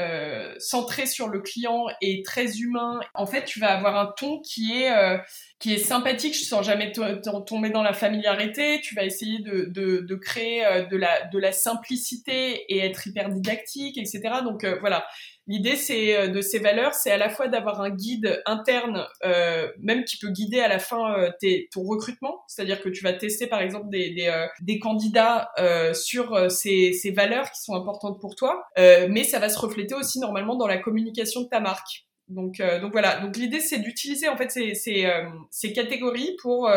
euh, 0.00 0.54
centré 0.58 1.06
sur 1.06 1.28
le 1.28 1.40
client 1.40 1.86
et 2.00 2.22
très 2.22 2.58
humain, 2.58 3.00
en 3.14 3.26
fait, 3.26 3.44
tu 3.44 3.60
vas 3.60 3.76
avoir 3.76 3.96
un 3.96 4.12
ton 4.16 4.40
qui 4.40 4.72
est 4.82 4.90
euh, 4.90 5.18
qui 5.58 5.74
est 5.74 5.78
sympathique. 5.78 6.34
Je 6.34 6.44
sens 6.44 6.64
jamais 6.64 6.92
tomber 6.92 7.70
dans 7.70 7.82
la 7.82 7.92
familiarité. 7.92 8.80
Tu 8.80 8.94
vas 8.94 9.04
essayer 9.04 9.40
de, 9.40 9.66
de, 9.68 10.00
de 10.00 10.14
créer 10.14 10.64
euh, 10.64 10.86
de 10.86 10.96
la 10.96 11.26
de 11.26 11.38
la 11.38 11.52
simplicité 11.52 12.64
et 12.72 12.78
être 12.84 13.06
hyper 13.06 13.28
didactique, 13.28 13.98
etc. 13.98 14.20
Donc 14.42 14.64
voilà, 14.80 15.06
L'idée, 15.50 15.74
c'est 15.74 16.16
euh, 16.16 16.28
de 16.28 16.42
ces 16.42 16.60
valeurs, 16.60 16.94
c'est 16.94 17.10
à 17.10 17.16
la 17.16 17.28
fois 17.28 17.48
d'avoir 17.48 17.80
un 17.80 17.90
guide 17.90 18.40
interne, 18.46 19.04
euh, 19.24 19.66
même 19.80 20.04
qui 20.04 20.16
peut 20.16 20.30
guider 20.30 20.60
à 20.60 20.68
la 20.68 20.78
fin 20.78 21.12
euh, 21.18 21.28
tes, 21.40 21.68
ton 21.72 21.82
recrutement, 21.82 22.44
c'est-à-dire 22.46 22.80
que 22.80 22.88
tu 22.88 23.02
vas 23.02 23.14
tester 23.14 23.48
par 23.48 23.60
exemple 23.60 23.88
des, 23.88 24.10
des, 24.10 24.28
euh, 24.28 24.46
des 24.60 24.78
candidats 24.78 25.50
euh, 25.58 25.92
sur 25.92 26.48
ces, 26.52 26.92
ces, 26.92 27.10
valeurs 27.10 27.50
qui 27.50 27.62
sont 27.62 27.74
importantes 27.74 28.20
pour 28.20 28.36
toi, 28.36 28.64
mais 28.76 29.24
ça 29.24 29.40
va 29.40 29.48
se 29.48 29.58
refléter 29.58 29.96
aussi 29.96 30.20
normalement 30.20 30.54
dans 30.54 30.68
la 30.68 30.76
communication 30.76 31.40
de 31.40 31.48
ta 31.48 31.58
marque. 31.58 32.06
Donc, 32.28 32.62
donc 32.80 32.92
voilà. 32.92 33.18
Donc 33.18 33.36
l'idée, 33.36 33.58
c'est 33.58 33.80
d'utiliser 33.80 34.28
en 34.28 34.36
fait 34.36 34.52
ces, 34.52 34.74
ces, 34.74 35.10
ces 35.50 35.72
catégories 35.72 36.36
pour 36.40 36.70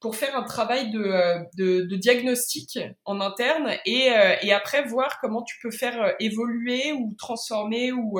pour 0.00 0.16
faire 0.16 0.34
un 0.36 0.44
travail 0.44 0.90
de, 0.90 0.98
euh, 0.98 1.38
de, 1.56 1.82
de 1.82 1.96
diagnostic 1.96 2.78
en 3.04 3.20
interne 3.20 3.76
et, 3.84 4.10
euh, 4.10 4.34
et, 4.42 4.52
après 4.52 4.82
voir 4.84 5.20
comment 5.20 5.42
tu 5.42 5.56
peux 5.62 5.70
faire 5.70 6.02
euh, 6.02 6.12
évoluer 6.20 6.92
ou 6.92 7.14
transformer 7.18 7.92
ou, 7.92 8.18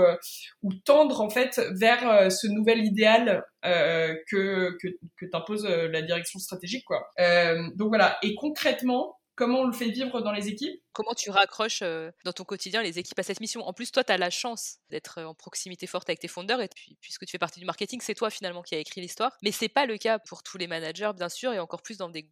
ou 0.63 0.73
tendre 0.85 1.21
en 1.21 1.31
fait 1.31 1.61
vers 1.73 2.31
ce 2.31 2.47
nouvel 2.47 2.85
idéal 2.85 3.45
euh, 3.65 4.15
que, 4.29 4.77
que, 4.81 4.89
que 5.19 5.27
t'impose 5.27 5.67
la 5.67 6.01
direction 6.01 6.39
stratégique 6.39 6.85
quoi. 6.87 7.11
Euh, 7.19 7.63
donc 7.77 7.89
voilà. 7.89 8.17
Et 8.23 8.35
concrètement, 8.35 9.20
comment 9.41 9.61
on 9.61 9.67
le 9.67 9.73
fait 9.73 9.89
vivre 9.89 10.21
dans 10.21 10.33
les 10.33 10.49
équipes. 10.49 10.79
Comment 10.93 11.15
tu 11.15 11.31
raccroches 11.31 11.81
euh, 11.81 12.11
dans 12.25 12.33
ton 12.33 12.45
quotidien 12.45 12.83
les 12.83 12.99
équipes 12.99 13.19
à 13.19 13.23
cette 13.23 13.41
mission? 13.41 13.63
En 13.63 13.73
plus, 13.73 13.91
toi, 13.91 14.05
tu 14.05 14.13
as 14.13 14.19
la 14.19 14.29
chance 14.29 14.77
d'être 14.91 15.19
euh, 15.19 15.25
en 15.25 15.35
proximité 15.35 15.87
forte 15.87 16.11
avec 16.11 16.19
tes 16.19 16.29
fondeurs, 16.29 16.61
et 16.61 16.69
puis, 16.69 16.99
puisque 17.01 17.25
tu 17.25 17.31
fais 17.31 17.39
partie 17.39 17.59
du 17.59 17.65
marketing, 17.65 18.03
c'est 18.03 18.15
toi 18.15 18.29
finalement 18.29 18.63
qui 18.63 18.75
as 18.75 18.79
écrit 18.79 19.01
l'histoire. 19.01 19.39
Mais 19.43 19.51
c'est 19.51 19.71
pas 19.71 19.87
le 19.87 19.97
cas 19.97 20.19
pour 20.19 20.43
tous 20.43 20.59
les 20.59 20.67
managers, 20.67 21.13
bien 21.17 21.31
sûr, 21.31 21.55
et 21.55 21.59
encore 21.59 21.81
plus 21.81 21.97
dans 21.97 22.11
des 22.11 22.31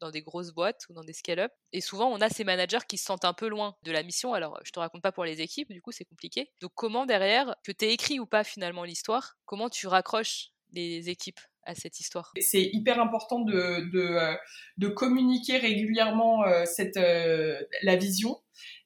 dans 0.00 0.10
des 0.10 0.20
grosses 0.20 0.50
boîtes 0.50 0.84
ou 0.90 0.94
dans 0.94 1.04
des 1.04 1.12
scale-up. 1.12 1.52
Et 1.72 1.80
souvent, 1.80 2.08
on 2.10 2.20
a 2.20 2.28
ces 2.28 2.42
managers 2.42 2.84
qui 2.88 2.98
se 2.98 3.04
sentent 3.04 3.24
un 3.24 3.34
peu 3.34 3.46
loin 3.46 3.76
de 3.84 3.92
la 3.92 4.02
mission. 4.02 4.34
Alors, 4.34 4.58
je 4.64 4.72
te 4.72 4.80
raconte 4.80 5.00
pas 5.00 5.12
pour 5.12 5.24
les 5.24 5.40
équipes, 5.40 5.72
du 5.72 5.80
coup, 5.80 5.92
c'est 5.92 6.04
compliqué. 6.04 6.50
Donc, 6.60 6.72
comment 6.74 7.06
derrière, 7.06 7.54
que 7.64 7.70
tu 7.70 7.84
écrit 7.84 8.18
ou 8.18 8.26
pas 8.26 8.42
finalement 8.42 8.82
l'histoire, 8.82 9.36
comment 9.46 9.70
tu 9.70 9.86
raccroches 9.86 10.48
les 10.72 11.08
équipes? 11.08 11.40
À 11.64 11.74
cette 11.74 12.00
histoire. 12.00 12.32
C'est 12.40 12.70
hyper 12.72 13.00
important 13.00 13.40
de, 13.40 13.90
de, 13.92 14.00
euh, 14.00 14.34
de 14.78 14.88
communiquer 14.88 15.58
régulièrement 15.58 16.44
euh, 16.44 16.64
cette, 16.64 16.96
euh, 16.96 17.60
la 17.82 17.96
vision. 17.96 18.40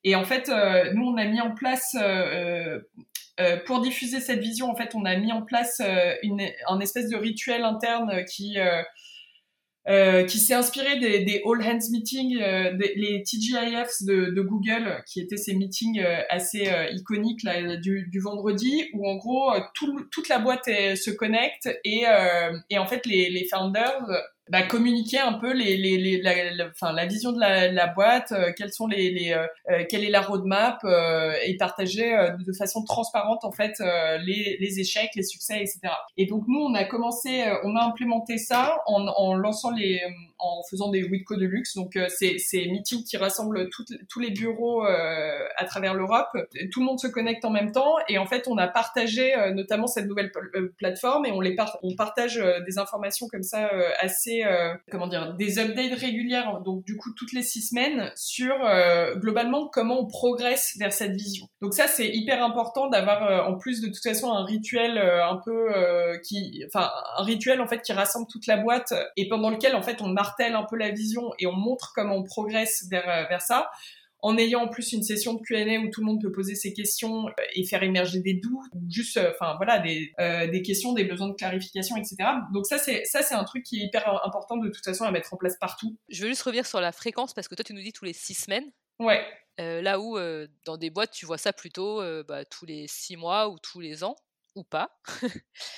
Et 0.04 0.14
en 0.14 0.24
fait, 0.24 0.48
nous, 0.94 1.02
on 1.02 1.16
a 1.16 1.24
mis 1.24 1.40
en 1.40 1.52
place, 1.52 1.96
pour 3.66 3.80
diffuser 3.82 4.20
cette 4.20 4.38
vision, 4.38 4.70
en 4.70 4.76
fait, 4.76 4.94
on 4.94 5.04
a 5.04 5.16
mis 5.16 5.32
en 5.32 5.42
place 5.42 5.82
une, 6.22 6.48
un 6.68 6.78
espèce 6.78 7.08
de 7.08 7.16
rituel 7.16 7.64
interne 7.64 8.24
qui 8.24 8.56
euh, 9.88 10.24
qui 10.24 10.38
s'est 10.38 10.54
inspiré 10.54 10.98
des, 10.98 11.24
des, 11.24 11.42
all 11.44 11.62
hands 11.62 11.90
meetings, 11.92 12.40
euh, 12.40 12.72
des, 12.76 12.92
les 12.96 13.22
TGIFs 13.22 14.02
de, 14.02 14.32
de, 14.34 14.42
Google, 14.42 15.02
qui 15.06 15.20
étaient 15.20 15.36
ces 15.36 15.54
meetings 15.54 16.00
euh, 16.00 16.22
assez 16.28 16.68
euh, 16.68 16.90
iconiques 16.90 17.44
là, 17.44 17.76
du, 17.76 18.08
du, 18.10 18.20
vendredi, 18.20 18.88
où 18.94 19.08
en 19.08 19.16
gros 19.16 19.52
tout, 19.74 20.08
toute 20.10 20.28
la 20.28 20.38
boîte 20.38 20.64
se 20.64 21.10
connecte 21.10 21.68
et, 21.84 22.04
et 22.70 22.78
en 22.78 22.86
fait 22.86 23.06
les, 23.06 23.30
les 23.30 23.46
founders 23.48 24.06
bah, 24.48 24.62
communiquer 24.62 25.18
un 25.18 25.32
peu 25.32 25.52
les, 25.52 25.76
les, 25.76 25.98
les 25.98 26.22
la, 26.22 26.52
la, 26.52 26.66
enfin, 26.68 26.92
la 26.92 27.06
vision 27.06 27.32
de 27.32 27.40
la, 27.40 27.70
la 27.72 27.88
boîte, 27.88 28.30
euh, 28.32 28.52
quelles 28.56 28.72
sont 28.72 28.86
les, 28.86 29.10
les 29.10 29.32
euh, 29.32 29.84
quelle 29.88 30.04
est 30.04 30.10
la 30.10 30.20
roadmap 30.20 30.78
euh, 30.84 31.32
et 31.44 31.56
partager 31.56 32.16
de 32.38 32.52
façon 32.52 32.84
transparente 32.84 33.44
en 33.44 33.50
fait 33.50 33.74
les, 34.24 34.56
les 34.60 34.80
échecs, 34.80 35.10
les 35.16 35.24
succès, 35.24 35.56
etc. 35.56 35.80
Et 36.16 36.26
donc 36.26 36.44
nous 36.46 36.60
on 36.60 36.74
a 36.74 36.84
commencé, 36.84 37.44
on 37.64 37.74
a 37.76 37.82
implémenté 37.82 38.38
ça 38.38 38.82
en, 38.86 39.06
en 39.08 39.34
lançant 39.34 39.70
les 39.70 40.00
en 40.38 40.62
faisant 40.68 40.90
des 40.90 41.04
Witco 41.04 41.36
de 41.36 41.46
luxe. 41.46 41.74
Donc, 41.74 41.96
euh, 41.96 42.06
c'est 42.08 42.38
ces 42.38 42.66
meetings 42.66 43.04
qui 43.04 43.16
rassemblent 43.16 43.68
tous 43.70 44.20
les 44.20 44.30
bureaux 44.30 44.84
euh, 44.84 45.38
à 45.56 45.64
travers 45.64 45.94
l'Europe. 45.94 46.28
Tout 46.72 46.80
le 46.80 46.86
monde 46.86 47.00
se 47.00 47.06
connecte 47.06 47.44
en 47.44 47.50
même 47.50 47.72
temps. 47.72 47.96
Et 48.08 48.18
en 48.18 48.26
fait, 48.26 48.46
on 48.48 48.58
a 48.58 48.68
partagé 48.68 49.36
euh, 49.36 49.52
notamment 49.52 49.86
cette 49.86 50.06
nouvelle 50.06 50.30
plateforme 50.78 51.26
et 51.26 51.32
on, 51.32 51.40
les 51.40 51.56
on 51.82 51.94
partage 51.94 52.42
des 52.66 52.78
informations 52.78 53.28
comme 53.28 53.42
ça 53.42 53.70
assez, 53.98 54.44
comment 54.90 55.06
dire, 55.06 55.34
des 55.34 55.58
updates 55.58 55.98
régulières. 55.98 56.60
Donc, 56.60 56.84
du 56.84 56.96
coup, 56.96 57.12
toutes 57.14 57.32
les 57.32 57.42
six 57.42 57.62
semaines 57.62 58.12
sur 58.14 58.54
globalement 59.16 59.68
comment 59.68 60.00
on 60.00 60.06
progresse 60.06 60.76
vers 60.78 60.92
cette 60.92 61.12
vision. 61.12 61.46
Donc 61.62 61.72
ça, 61.72 61.86
c'est 61.86 62.08
hyper 62.08 62.44
important 62.44 62.88
d'avoir 62.88 63.48
en 63.48 63.56
plus 63.56 63.80
de 63.80 63.86
toute 63.86 64.02
façon 64.02 64.32
un 64.32 64.44
rituel 64.44 64.98
un 64.98 65.40
peu 65.42 65.68
qui, 66.22 66.62
enfin, 66.66 66.90
un 67.16 67.22
rituel 67.22 67.60
en 67.60 67.66
fait 67.66 67.80
qui 67.80 67.92
rassemble 67.92 68.26
toute 68.30 68.46
la 68.46 68.58
boîte 68.58 68.92
et 69.16 69.28
pendant 69.28 69.50
lequel 69.50 69.74
en 69.74 69.82
fait 69.82 70.02
on 70.02 70.08
marche 70.08 70.25
martèle 70.26 70.54
un 70.54 70.64
peu 70.64 70.76
la 70.76 70.90
vision 70.90 71.32
et 71.38 71.46
on 71.46 71.52
montre 71.52 71.92
comment 71.94 72.16
on 72.16 72.24
progresse 72.24 72.86
vers, 72.90 73.08
euh, 73.08 73.24
vers 73.28 73.40
ça. 73.40 73.70
En 74.20 74.38
ayant 74.38 74.62
en 74.62 74.68
plus 74.68 74.92
une 74.92 75.02
session 75.02 75.34
de 75.34 75.42
Q&A 75.42 75.78
où 75.78 75.90
tout 75.90 76.00
le 76.00 76.06
monde 76.06 76.20
peut 76.20 76.32
poser 76.32 76.54
ses 76.54 76.72
questions 76.72 77.28
euh, 77.28 77.32
et 77.54 77.64
faire 77.64 77.82
émerger 77.82 78.20
des 78.20 78.34
doutes 78.34 78.64
ou 78.72 78.80
juste 78.88 79.18
euh, 79.18 79.30
enfin 79.30 79.54
voilà 79.56 79.78
des, 79.78 80.10
des 80.50 80.62
questions 80.62 80.94
des 80.94 81.04
besoins 81.04 81.28
de 81.28 81.34
clarification 81.34 81.96
etc 81.96 82.16
donc 82.52 82.66
ça 82.66 82.78
c'est 82.78 83.04
ça 83.04 83.22
c'est 83.22 83.34
un 83.34 83.44
truc 83.44 83.62
qui 83.62 83.78
est 83.78 83.84
hyper 83.84 84.08
important 84.24 84.56
de 84.56 84.68
toute 84.70 84.82
façon 84.82 85.04
à 85.04 85.10
mettre 85.10 85.34
en 85.34 85.36
place 85.36 85.56
partout. 85.60 85.96
Je 86.08 86.22
veux 86.22 86.28
juste 86.28 86.42
revenir 86.42 86.66
sur 86.66 86.80
la 86.80 86.92
fréquence 86.92 87.34
parce 87.34 87.46
que 87.46 87.54
toi 87.54 87.62
tu 87.62 87.74
nous 87.74 87.82
dis 87.82 87.92
tous 87.92 88.06
les 88.06 88.14
six 88.14 88.34
semaines. 88.34 88.64
Ouais. 88.98 89.22
Là 89.58 90.00
où 90.00 90.18
dans 90.64 90.78
des 90.78 90.90
boîtes 90.90 91.12
tu 91.12 91.26
vois 91.26 91.38
ça 91.38 91.52
plutôt 91.52 92.02
bah, 92.24 92.44
tous 92.46 92.64
les 92.64 92.86
six 92.88 93.16
mois 93.16 93.50
ou 93.50 93.58
tous 93.58 93.80
les 93.80 94.02
ans 94.02 94.16
ou 94.56 94.64
pas. 94.64 94.90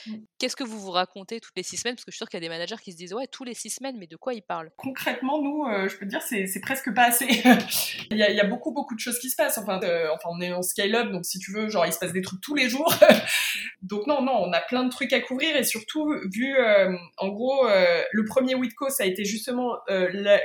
Mmh. 0.06 0.12
Qu'est-ce 0.38 0.56
que 0.56 0.64
vous 0.64 0.78
vous 0.78 0.92
racontez 0.92 1.40
toutes 1.40 1.56
les 1.56 1.62
six 1.62 1.76
semaines? 1.76 1.96
Parce 1.96 2.04
que 2.04 2.12
je 2.12 2.16
suis 2.16 2.18
sûre 2.18 2.28
qu'il 2.28 2.38
y 2.38 2.44
a 2.44 2.48
des 2.48 2.48
managers 2.48 2.76
qui 2.82 2.92
se 2.92 2.96
disent 2.96 3.12
ouais, 3.12 3.26
tous 3.26 3.44
les 3.44 3.54
six 3.54 3.70
semaines, 3.70 3.96
mais 3.98 4.06
de 4.06 4.16
quoi 4.16 4.34
ils 4.34 4.42
parlent? 4.42 4.70
Concrètement, 4.76 5.42
nous, 5.42 5.64
euh, 5.64 5.88
je 5.88 5.96
peux 5.96 6.06
te 6.06 6.10
dire, 6.10 6.22
c'est 6.22 6.60
presque 6.60 6.94
pas 6.94 7.08
assez. 7.08 7.26
il, 8.10 8.16
y 8.16 8.22
a, 8.22 8.30
il, 8.30 8.36
y 8.36 8.40
a, 8.40 8.46
beaucoup, 8.46 8.72
beaucoup 8.72 8.94
de 8.94 9.00
choses 9.00 9.18
qui 9.18 9.28
se 9.28 9.36
passent. 9.36 9.58
Enfin, 9.58 9.80
euh, 9.82 10.08
enfin 10.14 10.28
on 10.30 10.40
est 10.40 10.52
en 10.52 10.62
scale-up, 10.62 11.10
donc 11.10 11.26
si 11.26 11.38
tu 11.38 11.52
veux, 11.52 11.68
genre, 11.68 11.86
il 11.86 11.92
se 11.92 11.98
passe 11.98 12.12
des 12.12 12.22
trucs 12.22 12.40
tous 12.40 12.54
les 12.54 12.68
jours. 12.68 12.94
donc 13.82 14.06
non, 14.06 14.22
non, 14.22 14.36
on 14.36 14.52
a 14.52 14.60
plein 14.60 14.84
de 14.84 14.90
trucs 14.90 15.12
à 15.12 15.20
couvrir 15.20 15.56
et 15.56 15.64
surtout, 15.64 16.14
vu, 16.32 16.56
euh, 16.56 16.96
en 17.18 17.28
gros, 17.28 17.66
le 18.12 18.24
premier 18.24 18.54
Witco, 18.54 18.88
ça 18.90 19.02
a 19.02 19.06
été 19.06 19.24
justement 19.24 19.76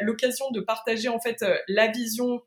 l'occasion 0.01 0.49
de 0.51 0.59
partager 0.59 1.09
en 1.09 1.19
fait 1.19 1.45
la 1.67 1.87
vision 1.87 2.41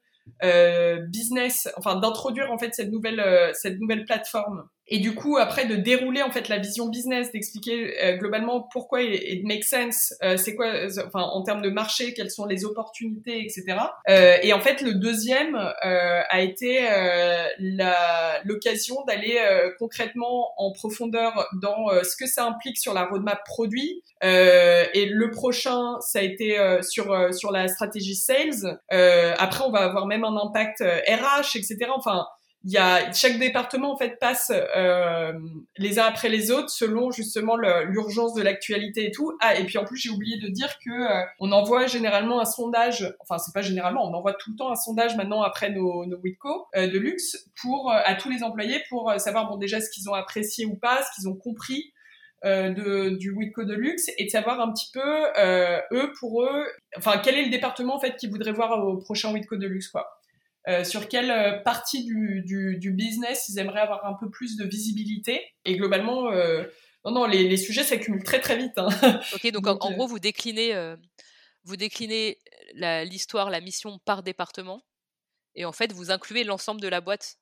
business, 1.09 1.69
enfin 1.77 1.97
d'introduire 1.97 2.51
en 2.51 2.59
fait 2.59 2.75
cette 2.75 2.91
nouvelle, 2.91 3.53
cette 3.55 3.79
nouvelle 3.79 4.05
plateforme 4.05 4.69
et 4.89 4.99
du 4.99 5.15
coup 5.15 5.37
après 5.37 5.67
de 5.67 5.75
dérouler 5.75 6.23
en 6.23 6.31
fait 6.31 6.49
la 6.49 6.59
vision 6.59 6.89
business, 6.89 7.33
d'expliquer 7.33 8.03
euh, 8.05 8.17
globalement 8.17 8.69
pourquoi 8.73 9.03
it, 9.03 9.45
make 9.45 9.65
sense, 9.65 10.15
euh, 10.23 10.37
c'est 10.37 10.55
quoi, 10.55 10.67
euh, 10.67 10.89
enfin 11.07 11.23
en 11.23 11.43
termes 11.43 11.63
de 11.63 11.71
marché, 11.71 12.15
quelles 12.15 12.31
sont 12.31 12.47
les 12.47 12.65
opportunités, 12.65 13.43
etc. 13.43 13.79
et 14.43 14.53
en 14.53 14.61
fait 14.61 14.81
le 14.83 14.95
deuxième 14.95 15.57
a 15.57 16.41
été 16.41 16.81
l'occasion 18.45 19.05
d'aller 19.07 19.39
concrètement 19.79 20.53
en 20.57 20.73
profondeur 20.73 21.49
dans 21.61 21.89
ce 22.03 22.17
que 22.17 22.27
ça 22.27 22.45
implique 22.47 22.79
sur 22.79 22.95
la 22.95 23.05
roadmap 23.05 23.45
produit. 23.45 24.03
et 24.23 25.07
le 25.07 25.31
prochain, 25.31 25.99
ça 26.01 26.21
a 26.21 26.23
été 26.23 26.59
sur 26.83 27.35
sur 27.35 27.51
la 27.51 27.69
stratégie 27.69 28.15
sales. 28.15 28.81
après, 28.91 29.65
on 29.65 29.71
va 29.71 29.81
avoir 29.81 30.07
même 30.07 30.25
un 30.25 30.37
impact 30.37 30.81
RH, 30.81 31.57
etc. 31.57 31.91
Enfin, 31.95 32.27
il 32.65 32.73
y 32.73 32.79
a 32.79 33.13
chaque 33.13 33.39
département 33.39 33.93
en 33.93 33.97
fait 33.97 34.19
passe 34.19 34.51
euh, 34.51 35.33
les 35.77 35.99
uns 36.01 36.05
après 36.05 36.29
les 36.29 36.51
autres 36.51 36.71
selon 36.71 37.13
justement 37.13 37.57
l'urgence 37.57 38.35
de 38.35 38.43
l'actualité 38.43 39.07
et 39.07 39.11
tout. 39.13 39.37
Ah 39.41 39.57
et 39.57 39.65
puis 39.65 39.79
en 39.79 39.85
plus 39.85 39.97
j'ai 39.97 40.11
oublié 40.11 40.39
de 40.39 40.49
dire 40.49 40.77
que 40.85 40.91
euh, 40.91 41.25
on 41.39 41.53
envoie 41.53 41.87
généralement 41.87 42.41
un 42.41 42.45
sondage, 42.45 43.15
enfin 43.21 43.39
c'est 43.39 43.53
pas 43.53 43.63
généralement, 43.63 44.05
on 44.05 44.15
envoie 44.15 44.33
tout 44.35 44.51
le 44.51 44.57
temps 44.57 44.71
un 44.71 44.77
sondage 44.77 45.17
maintenant 45.17 45.43
après 45.43 45.71
nos 45.71 46.07
nos 46.07 46.19
Witco 46.19 46.67
euh, 46.75 46.89
de 46.89 46.99
luxe 46.99 47.49
pour 47.61 47.93
euh, 47.93 48.01
à 48.05 48.15
tous 48.17 48.31
les 48.31 48.43
employés 48.43 48.83
pour 48.89 49.13
savoir 49.19 49.49
bon 49.49 49.59
déjà 49.59 49.81
ce 49.81 49.89
qu'ils 49.91 50.11
ont 50.11 50.15
apprécié 50.15 50.67
ou 50.67 50.77
pas, 50.77 51.03
ce 51.03 51.15
qu'ils 51.15 51.29
ont 51.29 51.37
compris 51.37 51.93
de, 52.45 53.17
du 53.17 53.33
Witco 53.33 53.65
de 53.65 53.75
luxe 53.75 54.09
et 54.19 54.25
de 54.25 54.31
savoir 54.31 54.61
un 54.61 54.73
petit 54.73 54.89
peu 54.93 55.01
eux 55.01 56.13
pour 56.21 56.45
eux, 56.45 56.65
enfin 56.97 57.19
quel 57.23 57.37
est 57.37 57.45
le 57.45 57.51
département 57.51 57.97
en 57.97 58.01
fait 58.01 58.17
qu'ils 58.17 58.31
voudraient 58.31 58.53
voir 58.53 58.87
au 58.87 58.99
prochain 58.99 59.33
Witco 59.33 59.57
de 59.57 59.67
luxe 59.67 59.89
quoi. 59.89 60.07
Euh, 60.69 60.83
sur 60.83 61.09
quelle 61.09 61.31
euh, 61.31 61.61
partie 61.61 62.05
du, 62.05 62.43
du, 62.45 62.77
du, 62.79 62.91
business 62.91 63.49
ils 63.49 63.61
aimeraient 63.61 63.83
avoir 63.83 64.05
un 64.05 64.15
peu 64.15 64.29
plus 64.31 64.57
de 64.57 64.65
visibilité. 64.65 65.41
Et 65.65 65.77
globalement, 65.77 66.33
euh, 66.33 66.65
non, 67.05 67.13
non, 67.13 67.27
les, 67.27 67.49
les 67.49 67.57
sujets 67.57 67.85
s'accumulent 67.85 68.25
très 68.25 68.41
très 68.41 68.57
vite. 68.57 68.77
Hein. 68.77 68.89
Ok, 69.35 69.49
donc, 69.53 69.69
en, 69.69 69.93
gros, 69.93 70.09
vous 70.09 70.19
déclinez, 70.19 70.75
vous 71.63 71.77
déclinez 71.77 72.41
l'histoire, 72.75 73.49
la, 73.49 73.61
mission 73.61 74.01
par 74.05 74.25
département, 74.25 74.83
et 75.55 75.65
en 75.65 75.73
fait, 75.73 75.93
vous 75.93 76.11
incluez 76.11 76.43
l'ensemble 76.43 76.81
de 76.81 76.89
la 76.89 77.01
boîte. 77.01 77.37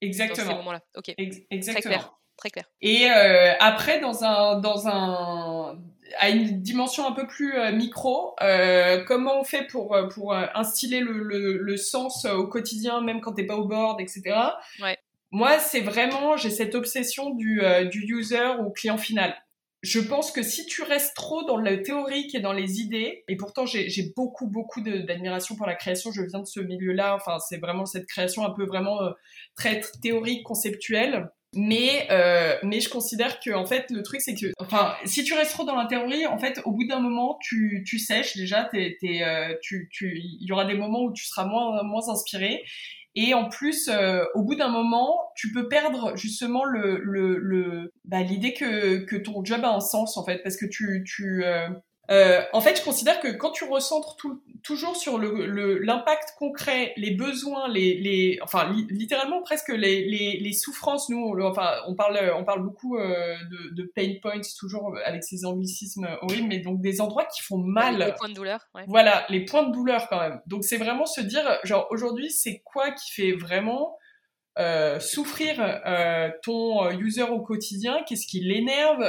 Exactement. 0.00 0.46
Dans 0.46 0.52
ces 0.52 0.56
moments-là. 0.58 0.82
Ok. 0.96 1.12
exactement. 1.16 1.72
Très 1.72 1.82
clair. 1.82 2.12
Très 2.36 2.50
clair. 2.50 2.64
Et 2.80 3.06
après, 3.58 4.00
dans 4.00 4.22
un, 4.22 4.60
dans 4.60 4.86
un, 4.86 5.82
à 6.18 6.30
une 6.30 6.60
dimension 6.60 7.06
un 7.06 7.12
peu 7.12 7.26
plus 7.26 7.56
euh, 7.58 7.72
micro. 7.72 8.34
Euh, 8.42 9.04
comment 9.04 9.40
on 9.40 9.44
fait 9.44 9.66
pour 9.66 9.94
euh, 9.94 10.08
pour 10.08 10.34
instiller 10.34 11.00
le, 11.00 11.12
le, 11.22 11.58
le, 11.58 11.76
sens 11.76 12.24
au 12.24 12.46
quotidien, 12.46 13.00
même 13.00 13.20
quand 13.20 13.32
t'es 13.32 13.46
pas 13.46 13.56
au 13.56 13.66
board, 13.66 14.00
etc. 14.00 14.22
Ouais. 14.80 14.98
Moi, 15.30 15.58
c'est 15.58 15.80
vraiment 15.80 16.36
j'ai 16.36 16.50
cette 16.50 16.74
obsession 16.74 17.30
du 17.30 17.62
du 17.90 18.04
user 18.14 18.48
au 18.60 18.70
client 18.70 18.98
final. 18.98 19.34
Je 19.82 20.00
pense 20.00 20.30
que 20.30 20.42
si 20.42 20.66
tu 20.66 20.82
restes 20.82 21.16
trop 21.16 21.42
dans 21.44 21.56
le 21.56 21.82
théorique 21.82 22.34
et 22.34 22.40
dans 22.40 22.52
les 22.52 22.80
idées, 22.80 23.24
et 23.28 23.36
pourtant 23.36 23.64
j'ai 23.64 24.12
beaucoup 24.14 24.46
beaucoup 24.46 24.82
d'admiration 24.82 25.56
pour 25.56 25.66
la 25.66 25.74
création, 25.74 26.10
je 26.12 26.22
viens 26.22 26.40
de 26.40 26.46
ce 26.46 26.60
milieu-là, 26.60 27.14
enfin 27.14 27.38
c'est 27.38 27.58
vraiment 27.58 27.86
cette 27.86 28.06
création 28.06 28.44
un 28.44 28.50
peu 28.50 28.66
vraiment 28.66 28.98
très 29.56 29.80
théorique, 30.02 30.42
conceptuelle. 30.42 31.30
Mais 31.54 32.06
euh, 32.12 32.54
mais 32.62 32.80
je 32.80 32.88
considère 32.88 33.40
que 33.40 33.50
en 33.50 33.66
fait 33.66 33.90
le 33.90 34.02
truc 34.02 34.20
c'est 34.20 34.36
que 34.36 34.52
enfin 34.60 34.94
si 35.04 35.24
tu 35.24 35.34
restes 35.34 35.50
trop 35.50 35.64
dans 35.64 35.74
la 35.74 35.86
théorie 35.86 36.24
en 36.26 36.38
fait 36.38 36.60
au 36.64 36.70
bout 36.70 36.86
d'un 36.86 37.00
moment 37.00 37.38
tu 37.42 37.82
tu 37.84 37.98
sèches 37.98 38.36
déjà 38.36 38.68
t'es 38.70 38.96
t'es 39.00 39.24
euh, 39.24 39.56
tu 39.60 39.88
tu 39.90 40.16
il 40.16 40.46
y 40.46 40.52
aura 40.52 40.64
des 40.64 40.74
moments 40.74 41.02
où 41.02 41.12
tu 41.12 41.26
seras 41.26 41.44
moins 41.46 41.82
moins 41.82 42.08
inspiré. 42.08 42.62
Et 43.16 43.34
en 43.34 43.48
plus 43.48 43.88
euh, 43.88 44.22
au 44.34 44.44
bout 44.44 44.54
d'un 44.54 44.68
moment 44.68 45.18
tu 45.34 45.50
peux 45.52 45.68
perdre 45.68 46.16
justement 46.16 46.64
le 46.64 47.00
le 47.02 47.38
le 47.38 47.92
bah, 48.04 48.22
l'idée 48.22 48.54
que 48.54 48.98
que 48.98 49.16
ton 49.16 49.44
job 49.44 49.64
a 49.64 49.74
un 49.74 49.80
sens 49.80 50.16
en 50.16 50.24
fait. 50.24 50.38
Parce 50.44 50.56
que 50.56 50.66
tu 50.66 51.02
tu 51.04 51.44
euh, 51.44 51.68
euh, 52.10 52.42
en 52.52 52.60
fait, 52.60 52.76
je 52.78 52.82
considère 52.82 53.20
que 53.20 53.28
quand 53.28 53.52
tu 53.52 53.64
recentres 53.64 54.16
tout, 54.16 54.42
toujours 54.64 54.96
sur 54.96 55.18
l'impact 55.18 56.34
le, 56.34 56.38
concret, 56.38 56.92
les 56.96 57.12
besoins, 57.12 57.68
les, 57.68 58.00
les 58.00 58.38
enfin 58.42 58.74
littéralement 58.90 59.42
presque 59.42 59.68
les, 59.68 60.04
les, 60.04 60.38
les, 60.40 60.52
souffrances. 60.52 61.08
Nous, 61.08 61.18
on, 61.18 61.40
enfin, 61.42 61.70
on 61.86 61.94
parle, 61.94 62.18
on 62.36 62.44
parle 62.44 62.62
beaucoup 62.64 62.98
euh, 62.98 63.36
de, 63.50 63.74
de, 63.74 63.92
pain 63.94 64.14
points 64.20 64.40
toujours 64.58 64.96
avec 65.04 65.22
ces 65.22 65.44
anglicismes 65.44 66.08
horribles, 66.22 66.48
mais 66.48 66.58
donc 66.58 66.80
des 66.80 67.00
endroits 67.00 67.26
qui 67.26 67.42
font 67.42 67.58
mal. 67.58 67.98
Les 67.98 68.12
points 68.12 68.28
de 68.28 68.34
douleur. 68.34 68.66
Ouais. 68.74 68.84
Voilà, 68.88 69.24
les 69.28 69.44
points 69.44 69.62
de 69.62 69.72
douleur 69.72 70.08
quand 70.08 70.20
même. 70.20 70.40
Donc 70.46 70.64
c'est 70.64 70.78
vraiment 70.78 71.06
se 71.06 71.20
dire, 71.20 71.44
genre 71.62 71.86
aujourd'hui, 71.90 72.30
c'est 72.30 72.60
quoi 72.64 72.90
qui 72.90 73.12
fait 73.12 73.32
vraiment 73.32 73.96
euh, 74.58 74.98
souffrir 74.98 75.54
euh, 75.60 76.28
ton 76.42 76.84
euh, 76.84 76.90
user 76.98 77.22
au 77.22 77.40
quotidien, 77.40 77.98
qu'est-ce 78.06 78.26
qui 78.26 78.40
l'énerve, 78.40 79.00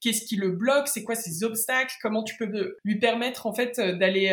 qu'est-ce 0.00 0.24
qui 0.24 0.36
le 0.36 0.50
bloque, 0.50 0.88
c'est 0.88 1.04
quoi 1.04 1.14
ses 1.14 1.44
obstacles, 1.44 1.94
comment 2.00 2.24
tu 2.24 2.36
peux 2.36 2.76
lui 2.82 2.98
permettre 2.98 3.46
en 3.46 3.52
fait 3.52 3.78
d'aller 3.78 4.30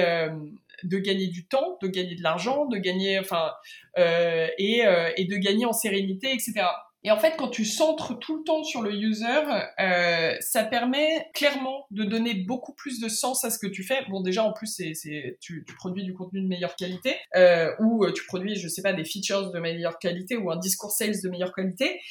de 0.83 0.97
gagner 0.99 1.27
du 1.27 1.45
temps, 1.45 1.77
de 1.81 1.87
gagner 1.87 2.15
de 2.15 2.23
l'argent, 2.23 2.65
de 2.65 2.77
gagner 2.77 3.19
enfin 3.19 3.51
et 3.97 5.27
de 5.29 5.35
gagner 5.35 5.65
en 5.65 5.73
sérénité, 5.73 6.31
etc. 6.31 6.65
Et 7.05 7.11
en 7.11 7.19
fait, 7.19 7.35
quand 7.37 7.49
tu 7.49 7.65
centres 7.65 8.17
tout 8.17 8.37
le 8.37 8.43
temps 8.43 8.63
sur 8.63 8.81
le 8.81 8.91
user, 8.91 9.43
euh, 9.79 10.33
ça 10.39 10.63
permet 10.63 11.29
clairement 11.35 11.85
de 11.91 12.03
donner 12.03 12.33
beaucoup 12.33 12.73
plus 12.73 12.99
de 12.99 13.07
sens 13.09 13.45
à 13.45 13.51
ce 13.51 13.59
que 13.59 13.67
tu 13.67 13.83
fais. 13.83 13.99
Bon, 14.09 14.21
déjà, 14.21 14.43
en 14.43 14.51
plus, 14.51 14.65
c'est, 14.65 14.95
c'est 14.95 15.37
tu, 15.39 15.63
tu, 15.67 15.75
produis 15.75 16.03
du 16.03 16.15
contenu 16.15 16.41
de 16.41 16.47
meilleure 16.47 16.75
qualité, 16.75 17.15
euh, 17.35 17.71
ou 17.79 18.03
euh, 18.03 18.11
tu 18.11 18.25
produis, 18.25 18.55
je 18.55 18.67
sais 18.67 18.81
pas, 18.81 18.91
des 18.91 19.05
features 19.05 19.51
de 19.51 19.59
meilleure 19.59 19.99
qualité, 19.99 20.35
ou 20.35 20.49
un 20.49 20.57
discours 20.57 20.89
sales 20.89 21.21
de 21.23 21.29
meilleure 21.29 21.53
qualité. 21.53 22.01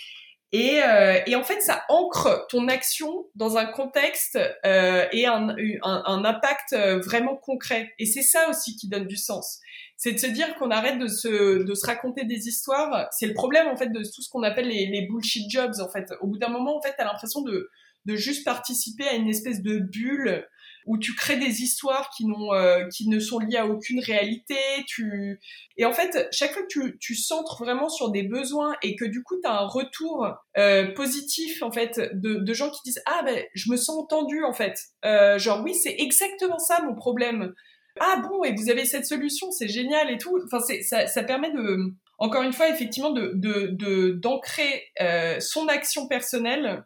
Et, 0.52 0.80
euh, 0.82 1.18
et, 1.26 1.34
en 1.34 1.42
fait, 1.42 1.60
ça 1.60 1.84
ancre 1.88 2.46
ton 2.48 2.68
action 2.68 3.26
dans 3.34 3.56
un 3.56 3.66
contexte 3.66 4.38
euh, 4.64 5.04
et 5.10 5.26
un, 5.26 5.48
un, 5.82 6.02
un, 6.06 6.24
impact 6.24 6.74
euh, 6.74 7.00
vraiment 7.00 7.36
concret. 7.36 7.92
Et 7.98 8.06
c'est 8.06 8.22
ça 8.22 8.48
aussi 8.48 8.76
qui 8.76 8.88
donne 8.88 9.06
du 9.06 9.16
sens 9.16 9.60
c'est 9.96 10.12
de 10.12 10.18
se 10.18 10.26
dire 10.26 10.54
qu'on 10.56 10.70
arrête 10.70 10.98
de 10.98 11.06
se, 11.06 11.62
de 11.62 11.74
se 11.74 11.86
raconter 11.86 12.24
des 12.24 12.48
histoires. 12.48 13.06
C'est 13.10 13.26
le 13.26 13.34
problème, 13.34 13.68
en 13.68 13.76
fait, 13.76 13.88
de 13.88 14.00
tout 14.00 14.22
ce 14.22 14.28
qu'on 14.28 14.42
appelle 14.42 14.68
les, 14.68 14.86
les 14.86 15.06
bullshit 15.06 15.48
jobs, 15.50 15.72
en 15.80 15.88
fait. 15.88 16.12
Au 16.20 16.26
bout 16.26 16.36
d'un 16.38 16.48
moment, 16.48 16.76
en 16.76 16.82
fait, 16.82 16.94
t'as 16.96 17.04
l'impression 17.04 17.42
de, 17.42 17.70
de 18.04 18.16
juste 18.16 18.44
participer 18.44 19.06
à 19.06 19.14
une 19.14 19.28
espèce 19.28 19.62
de 19.62 19.78
bulle 19.78 20.46
où 20.86 20.98
tu 20.98 21.14
crées 21.14 21.36
des 21.36 21.62
histoires 21.62 22.10
qui 22.10 22.26
n'ont 22.26 22.52
euh, 22.52 22.86
qui 22.88 23.08
ne 23.08 23.18
sont 23.18 23.38
liées 23.38 23.56
à 23.56 23.66
aucune 23.66 24.00
réalité 24.00 24.56
tu 24.86 25.40
et 25.76 25.84
en 25.84 25.92
fait 25.92 26.28
chaque 26.30 26.52
fois 26.52 26.62
que 26.62 26.68
tu, 26.68 26.98
tu 26.98 27.14
centres 27.14 27.62
vraiment 27.62 27.88
sur 27.88 28.10
des 28.10 28.22
besoins 28.22 28.74
et 28.82 28.96
que 28.96 29.04
du 29.04 29.22
coup 29.22 29.36
tu 29.42 29.48
as 29.48 29.60
un 29.60 29.66
retour 29.66 30.28
euh, 30.58 30.92
positif 30.92 31.62
en 31.62 31.72
fait 31.72 32.00
de, 32.14 32.34
de 32.34 32.54
gens 32.54 32.70
qui 32.70 32.80
disent 32.84 33.02
ah 33.06 33.22
ben 33.24 33.42
je 33.54 33.70
me 33.70 33.76
sens 33.76 33.98
entendu 33.98 34.44
en 34.44 34.52
fait. 34.52 34.78
Euh, 35.04 35.38
genre 35.38 35.62
oui 35.64 35.74
c'est 35.74 35.96
exactement 35.98 36.58
ça 36.58 36.82
mon 36.82 36.94
problème. 36.94 37.54
Ah 38.00 38.20
bon 38.28 38.42
et 38.44 38.54
vous 38.54 38.70
avez 38.70 38.84
cette 38.84 39.06
solution 39.06 39.50
c'est 39.50 39.68
génial 39.68 40.10
et 40.10 40.18
tout. 40.18 40.38
Enfin 40.44 40.60
c'est 40.60 40.82
ça, 40.82 41.06
ça 41.06 41.22
permet 41.22 41.52
de 41.52 41.94
encore 42.18 42.42
une 42.42 42.52
fois 42.52 42.68
effectivement 42.68 43.10
de 43.10 43.32
de 43.34 44.10
d'ancrer 44.12 44.84
euh, 45.00 45.40
son 45.40 45.68
action 45.68 46.08
personnelle 46.08 46.84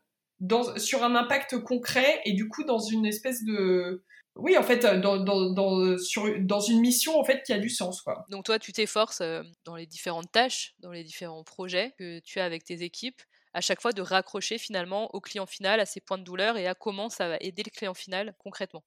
sur 0.77 1.03
un 1.03 1.15
impact 1.15 1.59
concret 1.59 2.21
et 2.25 2.33
du 2.33 2.49
coup 2.49 2.65
dans 2.65 2.79
une 2.79 3.07
espèce 3.07 3.45
de 3.45 4.05
oui, 4.39 4.57
en 4.57 4.63
fait, 4.63 4.87
dans 4.87 6.61
une 6.61 6.81
mission 6.81 7.19
en 7.19 7.25
fait 7.25 7.43
qui 7.43 7.53
a 7.53 7.59
du 7.59 7.69
sens. 7.69 8.01
Quoi. 8.03 8.25
Donc 8.31 8.45
toi, 8.45 8.61
tu 8.61 8.73
t'efforces 8.73 9.21
euh, 9.21 9.43
dans 9.65 9.75
les 9.75 9.87
différentes 9.87 10.31
tâches, 10.31 10.75
dans 10.79 10.93
les 10.93 11.03
différents 11.03 11.43
projets 11.43 11.93
que 11.99 12.21
tu 12.21 12.39
as 12.39 12.45
avec 12.45 12.63
tes 12.63 12.83
équipes, 12.83 13.21
à 13.53 13.61
chaque 13.61 13.83
fois 13.83 13.93
de 13.93 14.01
raccrocher 14.01 14.59
finalement 14.59 15.13
au 15.13 15.21
client 15.21 15.47
final, 15.47 15.81
à 15.81 15.87
ses 15.87 16.01
points 16.01 16.19
de 16.19 16.23
douleur 16.23 16.57
et 16.57 16.69
à 16.69 16.75
comment 16.75 17.09
ça 17.09 17.29
va 17.29 17.37
aider 17.41 17.65
le 17.65 17.71
client 17.71 17.95
final 17.95 18.35
concrètement? 18.39 18.85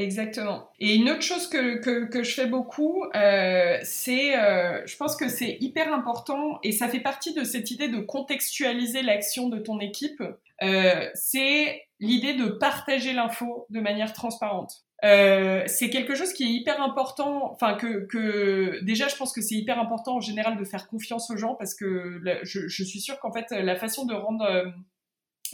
Exactement. 0.00 0.70
Et 0.78 0.94
une 0.94 1.10
autre 1.10 1.20
chose 1.20 1.46
que, 1.46 2.06
que, 2.06 2.22
je 2.22 2.34
fais 2.34 2.46
beaucoup, 2.46 3.04
euh, 3.14 3.78
c'est, 3.82 4.34
euh, 4.34 4.80
je 4.86 4.96
pense 4.96 5.14
que 5.14 5.28
c'est 5.28 5.58
hyper 5.60 5.92
important 5.92 6.58
et 6.62 6.72
ça 6.72 6.88
fait 6.88 7.00
partie 7.00 7.34
de 7.34 7.44
cette 7.44 7.70
idée 7.70 7.88
de 7.88 8.00
contextualiser 8.00 9.02
l'action 9.02 9.50
de 9.50 9.58
ton 9.58 9.78
équipe. 9.78 10.22
Euh, 10.62 11.10
c'est 11.12 11.82
l'idée 11.98 12.32
de 12.32 12.46
partager 12.46 13.12
l'info 13.12 13.66
de 13.68 13.80
manière 13.80 14.14
transparente. 14.14 14.84
C'est 15.02 15.90
quelque 15.90 16.14
chose 16.14 16.32
qui 16.32 16.44
est 16.44 16.50
hyper 16.50 16.80
important. 16.82 17.52
Enfin 17.52 17.74
que, 17.74 18.06
que 18.06 18.82
déjà, 18.82 19.08
je 19.08 19.16
pense 19.16 19.34
que 19.34 19.42
c'est 19.42 19.54
hyper 19.54 19.78
important 19.78 20.16
en 20.16 20.20
général 20.20 20.56
de 20.56 20.64
faire 20.64 20.88
confiance 20.88 21.30
aux 21.30 21.36
gens 21.36 21.54
parce 21.54 21.74
que 21.74 22.22
je, 22.42 22.84
suis 22.84 23.00
sûre 23.00 23.18
qu'en 23.20 23.32
fait 23.32 23.50
la 23.50 23.76
façon 23.76 24.06
de 24.06 24.14
rendre 24.14 24.72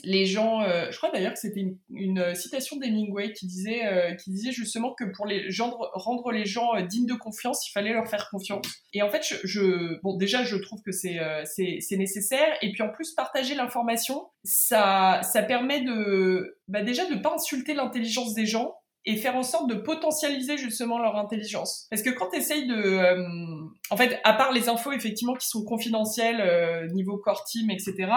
les 0.05 0.27
gens, 0.27 0.63
euh, 0.63 0.91
je 0.91 0.97
crois 0.97 1.11
d'ailleurs 1.11 1.33
que 1.33 1.39
c'était 1.39 1.65
une, 1.91 2.35
citation 2.35 2.77
d'Hemingway 2.77 3.33
qui 3.33 3.47
disait, 3.47 3.87
euh, 3.87 4.15
qui 4.15 4.31
disait 4.31 4.53
justement 4.53 4.95
que 4.95 5.05
pour 5.05 5.27
les 5.27 5.51
gens, 5.51 5.77
rendre 5.95 6.31
les 6.33 6.45
gens 6.45 6.75
euh, 6.75 6.83
dignes 6.83 7.07
de 7.07 7.15
confiance, 7.15 7.69
il 7.69 7.73
fallait 7.73 7.93
leur 7.93 8.09
faire 8.09 8.29
confiance. 8.31 8.67
Et 8.93 9.03
en 9.03 9.11
fait, 9.11 9.23
je, 9.45 10.01
bon, 10.03 10.17
déjà, 10.17 10.45
je 10.45 10.57
trouve 10.57 10.83
que 10.83 10.93
c'est, 10.93 11.19
c'est, 11.45 11.97
nécessaire. 11.97 12.57
Et 12.63 12.73
puis 12.73 12.83
en 12.83 12.91
plus, 12.91 13.13
partager 13.13 13.55
l'information, 13.55 14.29
ça, 14.45 15.21
ça 15.23 15.43
permet 15.43 15.83
de, 15.83 16.59
bah 16.69 16.83
déjà 16.83 17.07
de 17.07 17.17
pas 17.17 17.35
insulter 17.35 17.75
l'intelligence 17.75 18.35
des 18.35 18.47
gens 18.47 18.75
et 19.05 19.17
faire 19.17 19.37
en 19.37 19.43
sorte 19.43 19.69
de 19.69 19.75
potentialiser 19.75 20.59
justement 20.59 20.99
leur 20.99 21.17
intelligence. 21.17 21.87
Parce 21.91 22.03
que 22.03 22.11
quand 22.11 22.31
tu 22.31 22.39
essayes 22.39 22.67
de, 22.67 23.01
en 23.91 23.97
fait, 23.97 24.21
à 24.25 24.33
part 24.35 24.53
les 24.53 24.69
infos 24.69 24.93
effectivement 24.93 25.35
qui 25.35 25.49
sont 25.49 25.65
confidentielles 25.65 26.91
niveau 26.93 27.17
core 27.19 27.45
team, 27.45 27.71
etc. 27.71 28.09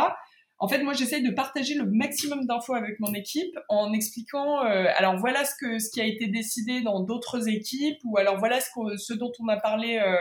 En 0.62 0.68
fait, 0.68 0.84
moi, 0.84 0.94
j'essaye 0.94 1.24
de 1.24 1.32
partager 1.32 1.76
le 1.76 1.86
maximum 1.86 2.46
d'infos 2.46 2.74
avec 2.74 3.00
mon 3.00 3.14
équipe 3.14 3.58
en 3.70 3.94
expliquant, 3.94 4.66
euh, 4.66 4.88
alors 4.98 5.18
voilà 5.18 5.46
ce 5.46 5.54
que 5.60 5.80
ce 5.80 5.90
qui 5.90 6.02
a 6.02 6.06
été 6.06 6.28
décidé 6.28 6.82
dans 6.82 7.00
d'autres 7.00 7.48
équipes, 7.48 7.98
ou 8.04 8.18
alors 8.18 8.38
voilà 8.40 8.60
ce, 8.60 8.70
ce 8.98 9.14
dont 9.14 9.32
on 9.40 9.48
a 9.48 9.58
parlé, 9.58 9.98
euh, 10.00 10.18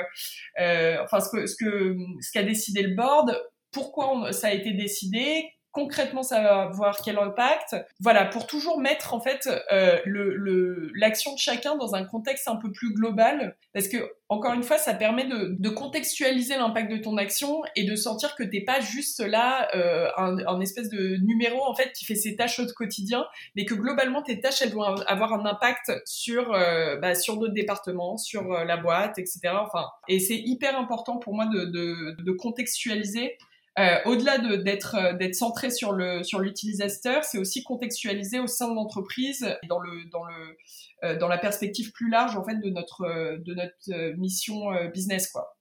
euh, 0.61 0.96
enfin 1.03 1.18
ce 1.18 1.29
que 1.31 1.46
ce 1.46 1.57
que 1.57 1.96
ce 2.20 2.31
qu'a 2.33 2.44
décidé 2.44 2.83
le 2.83 2.94
board, 2.94 3.37
pourquoi 3.72 4.33
ça 4.33 4.46
a 4.48 4.53
été 4.53 4.72
décidé, 4.72 5.44
concrètement 5.78 6.22
ça 6.24 6.42
va 6.42 6.62
avoir 6.62 6.98
quel 7.02 7.18
impact. 7.18 7.76
Voilà 8.00 8.24
pour 8.24 8.46
toujours 8.46 8.80
mettre 8.80 9.14
en 9.14 9.20
fait 9.20 9.48
euh, 9.72 9.98
le 10.04 10.90
l'action 10.94 11.34
de 11.34 11.38
chacun 11.38 11.76
dans 11.76 11.94
un 11.94 12.04
contexte 12.04 12.48
un 12.48 12.56
peu 12.56 12.72
plus 12.72 12.92
global 12.92 13.56
parce 13.72 13.88
que 13.88 13.98
encore 14.28 14.52
une 14.52 14.62
fois 14.62 14.76
ça 14.76 14.94
permet 14.94 15.26
de, 15.26 15.56
de 15.58 15.68
contextualiser 15.68 16.56
l'impact 16.56 16.90
de 16.90 16.98
ton 16.98 17.16
action 17.16 17.62
et 17.76 17.84
de 17.84 17.96
sentir 17.96 18.34
que 18.34 18.42
t'es 18.42 18.62
pas 18.62 18.80
juste 18.80 19.20
là 19.20 19.68
euh, 19.74 20.08
un, 20.16 20.38
un, 20.46 20.60
espèce 20.60 20.90
de 20.90 21.16
numéro 21.24 21.64
en 21.64 21.74
fait 21.74 21.92
qui 21.92 22.04
fait 22.04 22.14
ses 22.14 22.36
tâches 22.36 22.58
au 22.58 22.66
quotidien 22.66 23.24
mais 23.56 23.64
que 23.64 23.74
globalement 23.74 24.22
tes 24.22 24.40
tâches 24.40 24.60
elles 24.60 24.72
vont 24.72 24.82
avoir 24.82 25.32
un 25.32 25.46
impact 25.46 25.92
sur 26.04 26.52
euh, 26.52 26.96
bah, 26.96 27.14
sur 27.14 27.38
d'autres 27.38 27.54
départements 27.54 28.16
sur 28.16 28.52
euh, 28.52 28.64
la 28.64 28.76
boîte 28.76 29.18
etc 29.18 29.40
enfin 29.60 29.86
et 30.08 30.18
c'est 30.18 30.36
hyper 30.36 30.78
important 30.78 31.18
pour 31.18 31.34
moi 31.34 31.46
de, 31.46 31.64
de, 31.64 32.16
de 32.22 32.32
contextualiser 32.32 33.38
euh, 33.78 34.00
au-delà 34.06 34.38
d'être 34.38 34.96
euh, 34.96 35.12
d'être 35.12 35.36
centré 35.36 35.70
sur 35.70 35.92
le 35.92 36.24
sur 36.24 36.40
l'utilisateur, 36.40 37.22
c'est 37.22 37.38
aussi 37.38 37.62
contextualisé 37.62 38.40
au 38.40 38.48
sein 38.48 38.68
de 38.68 38.74
l'entreprise 38.74 39.56
dans 39.68 39.78
le 39.78 40.04
dans 40.10 40.24
le 40.24 40.56
euh, 41.04 41.16
dans 41.16 41.28
la 41.28 41.38
perspective 41.38 41.92
plus 41.92 42.10
large 42.10 42.36
en 42.36 42.44
fait 42.44 42.56
de 42.56 42.70
notre 42.70 43.38
de 43.38 43.54
notre 43.54 44.16
mission 44.16 44.70
business 44.92 45.30
quoi. 45.30 45.56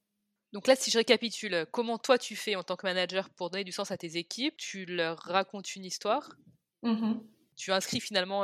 Donc 0.54 0.66
là, 0.66 0.76
si 0.76 0.90
je 0.90 0.98
récapitule, 0.98 1.68
comment 1.72 1.98
toi 1.98 2.18
tu 2.18 2.36
fais 2.36 2.56
en 2.56 2.64
tant 2.64 2.78
que 2.78 2.88
manager 2.88 3.30
pour 3.30 3.50
donner 3.50 3.66
du 3.66 3.74
sens 3.74 3.92
à 3.92 3.98
tes 3.98 4.18
équipes? 4.18 4.56
Tu 4.58 4.86
leur 4.86 5.20
racontes 5.20 5.76
une 5.76 5.86
histoire? 5.86 6.32
Mm-hmm. 6.84 7.22
Tu 7.58 7.72
inscris 7.72 8.00
finalement 8.00 8.44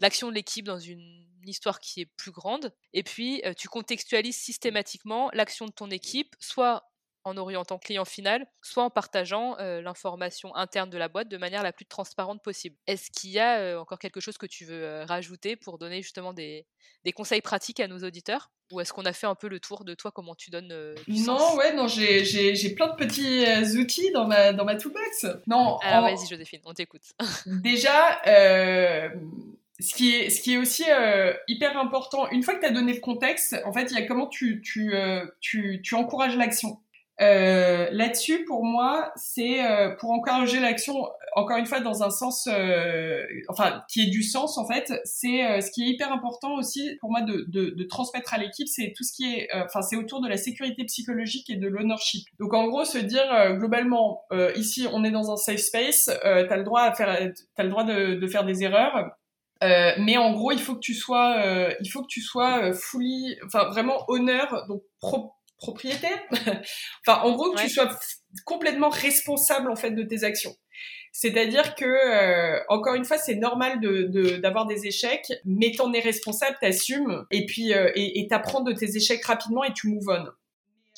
l'action 0.00 0.28
de 0.28 0.34
l'équipe 0.34 0.66
dans 0.66 0.78
une 0.78 1.26
histoire 1.46 1.80
qui 1.80 2.02
est 2.02 2.10
plus 2.18 2.30
grande. 2.30 2.74
Et 2.92 3.02
puis, 3.02 3.42
tu 3.56 3.68
contextualises 3.68 4.36
systématiquement 4.36 5.30
l'action 5.32 5.66
de 5.66 5.72
ton 5.72 5.90
équipe, 5.90 6.36
soit 6.38 6.89
en 7.24 7.36
orientant 7.36 7.78
client 7.78 8.04
final, 8.04 8.46
soit 8.62 8.84
en 8.84 8.90
partageant 8.90 9.56
l'information 9.58 10.54
interne 10.54 10.90
de 10.90 10.98
la 10.98 11.08
boîte 11.08 11.28
de 11.28 11.36
manière 11.36 11.62
la 11.62 11.72
plus 11.72 11.84
transparente 11.84 12.42
possible. 12.42 12.76
Est-ce 12.86 13.10
qu'il 13.10 13.30
y 13.30 13.38
a 13.38 13.78
encore 13.80 13.98
quelque 13.98 14.20
chose 14.20 14.38
que 14.38 14.46
tu 14.46 14.64
veux 14.64 15.02
rajouter 15.02 15.56
pour 15.56 15.78
donner 15.78 16.02
justement 16.02 16.32
des, 16.32 16.66
conseils 17.14 17.42
pratiques 17.42 17.80
à 17.80 17.88
nos 17.88 17.98
auditeurs? 17.98 18.50
Ou 18.72 18.80
est-ce 18.80 18.92
qu'on 18.92 19.04
a 19.04 19.12
fait 19.12 19.26
un 19.26 19.34
peu 19.34 19.48
le 19.48 19.58
tour 19.58 19.84
de 19.84 19.94
toi, 19.94 20.12
comment 20.12 20.36
tu 20.36 20.50
donnes 20.50 20.94
Non, 21.08 21.56
ouais, 21.56 21.74
non, 21.74 21.88
j'ai 21.88 22.74
plein 22.74 22.88
de 22.88 22.96
petits 22.96 23.44
outils 23.78 24.12
dans 24.12 24.26
ma, 24.26 24.52
dans 24.52 24.64
ma 24.64 24.76
toolbox. 24.76 25.26
Non, 25.46 25.78
Alors 25.78 26.02
vas-y 26.02 26.26
Joséphine, 26.28 26.60
on 26.64 26.72
t'écoute. 26.72 27.02
déjà, 27.46 28.20
ce 28.24 29.94
qui 29.94 30.14
est, 30.14 30.30
ce 30.30 30.40
qui 30.40 30.54
est 30.54 30.58
aussi 30.58 30.84
hyper 31.48 31.76
important, 31.76 32.30
une 32.30 32.42
fois 32.42 32.54
que 32.54 32.60
tu 32.60 32.66
as 32.66 32.70
donné 32.70 32.94
le 32.94 33.00
contexte, 33.00 33.56
en 33.64 33.72
fait, 33.72 33.90
il 33.90 33.98
y 33.98 34.02
a 34.02 34.06
comment 34.06 34.26
tu, 34.26 34.62
tu, 34.62 34.94
tu, 35.40 35.80
tu 35.82 35.94
encourages 35.94 36.36
l'action. 36.36 36.78
Euh, 37.20 37.88
Là-dessus, 37.92 38.44
pour 38.44 38.64
moi, 38.64 39.12
c'est 39.16 39.64
euh, 39.64 39.94
pour 39.96 40.10
encourager 40.10 40.58
l'action, 40.58 41.06
encore 41.36 41.58
une 41.58 41.66
fois, 41.66 41.80
dans 41.80 42.02
un 42.02 42.10
sens, 42.10 42.48
euh, 42.50 43.22
enfin, 43.48 43.82
qui 43.90 44.02
est 44.02 44.10
du 44.10 44.22
sens 44.22 44.56
en 44.56 44.66
fait. 44.66 44.92
C'est 45.04 45.44
euh, 45.44 45.60
ce 45.60 45.70
qui 45.70 45.82
est 45.82 45.90
hyper 45.90 46.12
important 46.12 46.54
aussi 46.54 46.96
pour 47.00 47.10
moi 47.10 47.20
de, 47.20 47.44
de, 47.48 47.70
de 47.70 47.84
transmettre 47.84 48.32
à 48.32 48.38
l'équipe, 48.38 48.68
c'est 48.68 48.94
tout 48.96 49.04
ce 49.04 49.12
qui 49.12 49.34
est, 49.34 49.48
enfin, 49.54 49.82
c'est 49.82 49.96
autour 49.96 50.20
de 50.22 50.28
la 50.28 50.36
sécurité 50.36 50.84
psychologique 50.84 51.50
et 51.50 51.56
de 51.56 51.68
l'ownership. 51.68 52.26
Donc, 52.38 52.54
en 52.54 52.66
gros, 52.68 52.84
se 52.84 52.98
dire 52.98 53.56
globalement, 53.58 54.22
ici, 54.56 54.86
on 54.92 55.04
est 55.04 55.10
dans 55.10 55.30
un 55.30 55.36
safe 55.36 55.60
space, 55.60 56.10
t'as 56.22 56.56
le 56.56 56.64
droit 56.64 56.82
à 56.82 56.94
faire, 56.94 57.16
t'as 57.54 57.62
le 57.62 57.68
droit 57.70 57.84
de, 57.84 58.14
de 58.14 58.26
faire 58.26 58.44
des 58.44 58.62
erreurs. 58.62 59.10
Euh, 59.62 59.92
mais 59.98 60.16
en 60.16 60.32
gros, 60.32 60.52
il 60.52 60.58
faut 60.58 60.74
que 60.74 60.80
tu 60.80 60.94
sois, 60.94 61.36
euh, 61.44 61.74
il 61.80 61.90
faut 61.90 62.00
que 62.00 62.08
tu 62.08 62.22
sois 62.22 62.72
fully, 62.72 63.36
enfin 63.44 63.68
vraiment 63.68 64.04
honneur, 64.08 64.64
donc 64.68 64.82
pro 65.00 65.32
propriétaire. 65.60 66.20
enfin, 67.06 67.20
en 67.22 67.32
gros, 67.32 67.52
que 67.52 67.60
tu 67.60 67.68
sois 67.68 67.88
complètement 68.44 68.88
responsable 68.88 69.70
en 69.70 69.76
fait 69.76 69.92
de 69.92 70.02
tes 70.02 70.24
actions. 70.24 70.56
C'est-à-dire 71.12 71.74
que, 71.74 71.84
euh, 71.84 72.60
encore 72.68 72.94
une 72.94 73.04
fois, 73.04 73.18
c'est 73.18 73.34
normal 73.34 73.80
de 73.80 74.36
d'avoir 74.36 74.66
des 74.66 74.86
échecs, 74.86 75.32
mais 75.44 75.72
t'en 75.76 75.92
es 75.92 76.00
responsable, 76.00 76.56
t'assumes, 76.60 77.24
et 77.30 77.46
puis 77.46 77.74
euh, 77.74 77.90
et 77.94 78.26
t'apprends 78.28 78.62
de 78.62 78.72
tes 78.72 78.96
échecs 78.96 79.24
rapidement 79.24 79.64
et 79.64 79.72
tu 79.72 79.88
move 79.88 80.08
on 80.08 80.26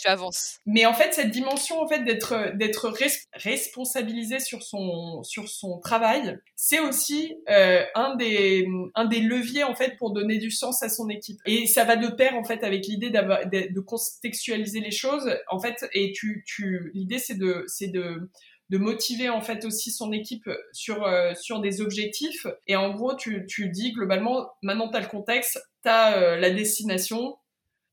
tu. 0.02 0.58
Mais 0.66 0.86
en 0.86 0.94
fait, 0.94 1.12
cette 1.14 1.30
dimension 1.30 1.80
en 1.80 1.88
fait 1.88 2.04
d'être 2.04 2.56
d'être 2.56 2.92
responsabilisé 3.34 4.40
sur 4.40 4.62
son 4.62 5.22
sur 5.22 5.48
son 5.48 5.78
travail, 5.78 6.38
c'est 6.56 6.80
aussi 6.80 7.34
euh, 7.48 7.82
un 7.94 8.16
des 8.16 8.66
un 8.94 9.04
des 9.04 9.20
leviers 9.20 9.64
en 9.64 9.74
fait 9.74 9.96
pour 9.96 10.12
donner 10.12 10.38
du 10.38 10.50
sens 10.50 10.82
à 10.82 10.88
son 10.88 11.08
équipe. 11.08 11.38
Et 11.46 11.66
ça 11.66 11.84
va 11.84 11.96
de 11.96 12.08
pair 12.08 12.34
en 12.34 12.44
fait 12.44 12.64
avec 12.64 12.86
l'idée 12.86 13.10
de, 13.10 13.72
de 13.72 13.80
contextualiser 13.80 14.80
les 14.80 14.90
choses. 14.90 15.34
En 15.50 15.60
fait, 15.60 15.86
et 15.92 16.12
tu 16.12 16.44
tu 16.46 16.90
l'idée 16.94 17.18
c'est 17.18 17.38
de 17.38 17.64
c'est 17.66 17.88
de 17.88 18.30
de 18.72 18.78
motiver 18.78 19.28
en 19.28 19.42
fait 19.42 19.66
aussi 19.66 19.90
son 19.90 20.12
équipe 20.12 20.48
sur 20.72 21.04
euh, 21.04 21.34
sur 21.34 21.60
des 21.60 21.82
objectifs 21.82 22.46
et 22.66 22.74
en 22.74 22.94
gros 22.94 23.14
tu 23.14 23.44
tu 23.46 23.68
dis 23.68 23.92
globalement 23.92 24.50
maintenant 24.62 24.88
tu 24.88 24.96
as 24.96 25.00
le 25.00 25.08
contexte 25.08 25.62
tu 25.82 25.90
as 25.90 26.16
euh, 26.16 26.36
la 26.38 26.50
destination 26.50 27.36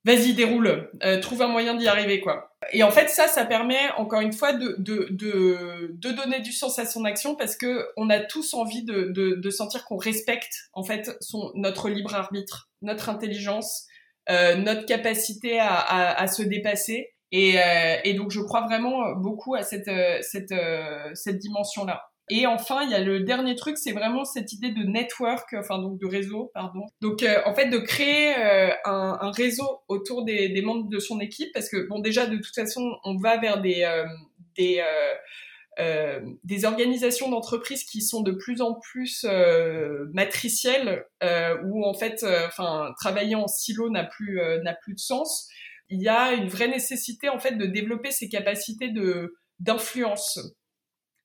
vas-y 0.10 0.34
déroule, 0.34 0.90
euh, 1.04 1.20
trouve 1.20 1.42
un 1.42 1.48
moyen 1.48 1.76
d'y 1.76 1.88
arriver 1.88 2.20
quoi. 2.20 2.56
Et 2.72 2.84
en 2.84 2.92
fait 2.92 3.10
ça, 3.10 3.28
ça 3.28 3.46
permet 3.46 3.90
encore 3.98 4.22
une 4.22 4.34
fois 4.34 4.54
de, 4.54 4.76
de, 4.80 5.08
de, 5.12 5.92
de 5.92 6.10
donner 6.12 6.40
du 6.40 6.52
sens 6.52 6.80
à 6.80 6.86
son 6.86 7.06
action 7.06 7.36
parce 7.36 7.56
que 7.56 7.88
on 7.96 8.10
a 8.10 8.20
tous 8.20 8.54
envie 8.54 8.84
de, 8.84 9.12
de, 9.12 9.36
de 9.36 9.50
sentir 9.50 9.86
qu'on 9.86 9.98
respecte 9.98 10.70
en 10.74 10.84
fait 10.84 11.16
son, 11.22 11.52
notre 11.56 11.90
libre 11.90 12.16
arbitre, 12.16 12.70
notre 12.82 13.10
intelligence, 13.10 13.86
euh, 14.30 14.56
notre 14.56 14.86
capacité 14.86 15.60
à, 15.60 15.76
à, 15.76 16.22
à, 16.22 16.28
se 16.28 16.44
dépasser. 16.44 17.14
Et, 17.32 17.60
euh, 17.60 17.98
et 18.04 18.16
donc 18.16 18.32
je 18.32 18.42
crois 18.42 18.62
vraiment 18.62 19.12
beaucoup 19.16 19.54
à 19.56 19.62
cette, 19.62 19.88
euh, 19.88 20.18
cette, 20.22 20.52
euh, 20.52 21.12
cette 21.14 21.38
dimension-là. 21.38 22.04
Et 22.32 22.46
enfin, 22.46 22.84
il 22.84 22.92
y 22.92 22.94
a 22.94 23.00
le 23.00 23.22
dernier 23.22 23.56
truc, 23.56 23.78
c'est 23.78 23.92
vraiment 23.92 24.24
cette 24.24 24.54
idée 24.54 24.70
de 24.70 24.84
network, 24.84 25.56
enfin 25.58 25.80
donc 25.80 26.00
de 26.00 26.06
réseau, 26.06 26.52
pardon. 26.54 26.82
Donc 27.02 27.24
euh, 27.24 27.42
en 27.46 27.56
fait 27.56 27.70
de 27.70 27.80
créer 27.80 28.36
euh, 28.38 28.70
un, 28.86 29.18
un, 29.20 29.32
réseau 29.32 29.82
autour 29.88 30.24
des, 30.24 30.50
des, 30.50 30.62
membres 30.62 30.88
de 30.90 31.00
son 31.00 31.20
équipe, 31.20 31.50
parce 31.54 31.70
que 31.70 31.88
bon 31.88 32.00
déjà 32.00 32.28
de 32.28 32.38
toute 32.38 32.54
façon 32.54 32.98
on 33.04 33.18
va 33.18 33.38
vers 33.38 33.62
des 33.62 33.84
euh, 33.84 34.06
des 34.56 34.84
euh, 35.80 36.20
des 36.44 36.66
organisations 36.66 37.30
d'entreprise 37.30 37.84
qui 37.84 38.02
sont 38.02 38.22
de 38.22 38.34
plus 38.34 38.62
en 38.62 38.76
plus 38.76 39.26
matricielles, 40.14 41.06
où 41.66 41.86
en 41.86 41.94
fait, 41.94 42.26
enfin 42.48 42.94
travailler 43.00 43.36
en 43.36 43.48
silo 43.48 43.90
n'a 43.90 44.04
plus 44.04 44.42
n'a 44.64 44.74
plus 44.74 44.94
de 44.94 45.00
sens. 45.00 45.48
Il 45.90 46.02
y 46.02 46.10
a 46.10 46.34
une 46.34 46.50
vraie 46.50 46.68
nécessité 46.68 47.30
en 47.30 47.40
fait 47.40 47.56
de 47.56 47.66
développer 47.66 48.12
ces 48.12 48.28
capacités 48.30 48.90
de 48.90 49.36
d'influence 49.60 50.40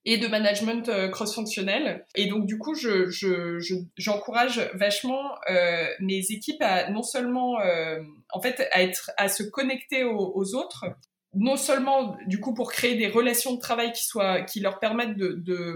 et 0.05 0.19
de 0.19 0.27
management 0.27 0.89
euh, 0.89 1.09
cross-fonctionnel. 1.09 2.05
Et 2.15 2.27
donc 2.27 2.47
du 2.47 2.59
coup, 2.59 2.75
je, 2.75 3.09
je, 3.11 3.59
j'encourage 3.97 4.71
vachement 4.75 5.23
euh, 5.51 5.87
mes 6.01 6.31
équipes 6.31 6.61
à 6.61 6.91
non 6.91 7.03
seulement, 7.03 7.61
euh, 7.61 8.01
en 8.33 8.41
fait, 8.41 8.69
à 8.73 8.83
être, 8.83 9.11
à 9.17 9.29
se 9.29 9.43
connecter 9.43 10.05
aux, 10.05 10.55
autres, 10.55 10.85
non 11.35 11.57
seulement 11.57 12.17
du 12.27 12.39
coup 12.39 12.55
pour 12.55 12.71
créer 12.71 12.97
des 12.97 13.09
relations 13.09 13.55
de 13.55 13.61
travail 13.61 13.93
qui 13.93 14.05
soient, 14.05 14.43
qui 14.43 14.61
leur 14.61 14.79
permettent 14.79 15.17
de, 15.17 15.33
de 15.33 15.75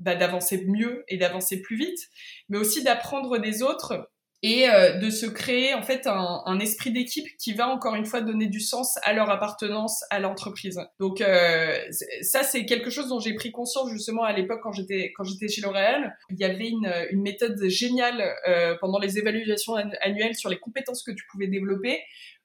bah, 0.00 0.16
d'avancer 0.16 0.64
mieux 0.66 1.04
et 1.08 1.16
d'avancer 1.16 1.62
plus 1.62 1.76
vite, 1.76 2.08
mais 2.48 2.58
aussi 2.58 2.82
d'apprendre 2.82 3.38
des 3.38 3.62
autres 3.62 4.10
et 4.44 4.68
euh, 4.68 4.98
de 4.98 5.08
se 5.08 5.24
créer 5.24 5.72
en 5.72 5.80
fait 5.80 6.06
un, 6.06 6.42
un 6.44 6.60
esprit 6.60 6.92
d'équipe 6.92 7.26
qui 7.38 7.54
va 7.54 7.66
encore 7.66 7.94
une 7.94 8.04
fois 8.04 8.20
donner 8.20 8.46
du 8.46 8.60
sens 8.60 8.98
à 9.02 9.14
leur 9.14 9.30
appartenance 9.30 10.04
à 10.10 10.20
l'entreprise. 10.20 10.78
Donc 11.00 11.22
euh, 11.22 11.78
ça 12.20 12.42
c'est 12.42 12.66
quelque 12.66 12.90
chose 12.90 13.08
dont 13.08 13.20
j'ai 13.20 13.32
pris 13.32 13.52
conscience 13.52 13.90
justement 13.90 14.22
à 14.22 14.34
l'époque 14.34 14.60
quand 14.62 14.72
j'étais 14.72 15.14
quand 15.16 15.24
j'étais 15.24 15.48
chez 15.48 15.62
L'Oréal. 15.62 16.14
Il 16.28 16.38
y 16.38 16.44
avait 16.44 16.68
une, 16.68 16.92
une 17.10 17.22
méthode 17.22 17.58
géniale 17.68 18.22
euh, 18.46 18.76
pendant 18.82 18.98
les 18.98 19.16
évaluations 19.16 19.76
annuelles 20.02 20.34
sur 20.34 20.50
les 20.50 20.58
compétences 20.58 21.02
que 21.02 21.12
tu 21.12 21.24
pouvais 21.32 21.46
développer 21.46 22.02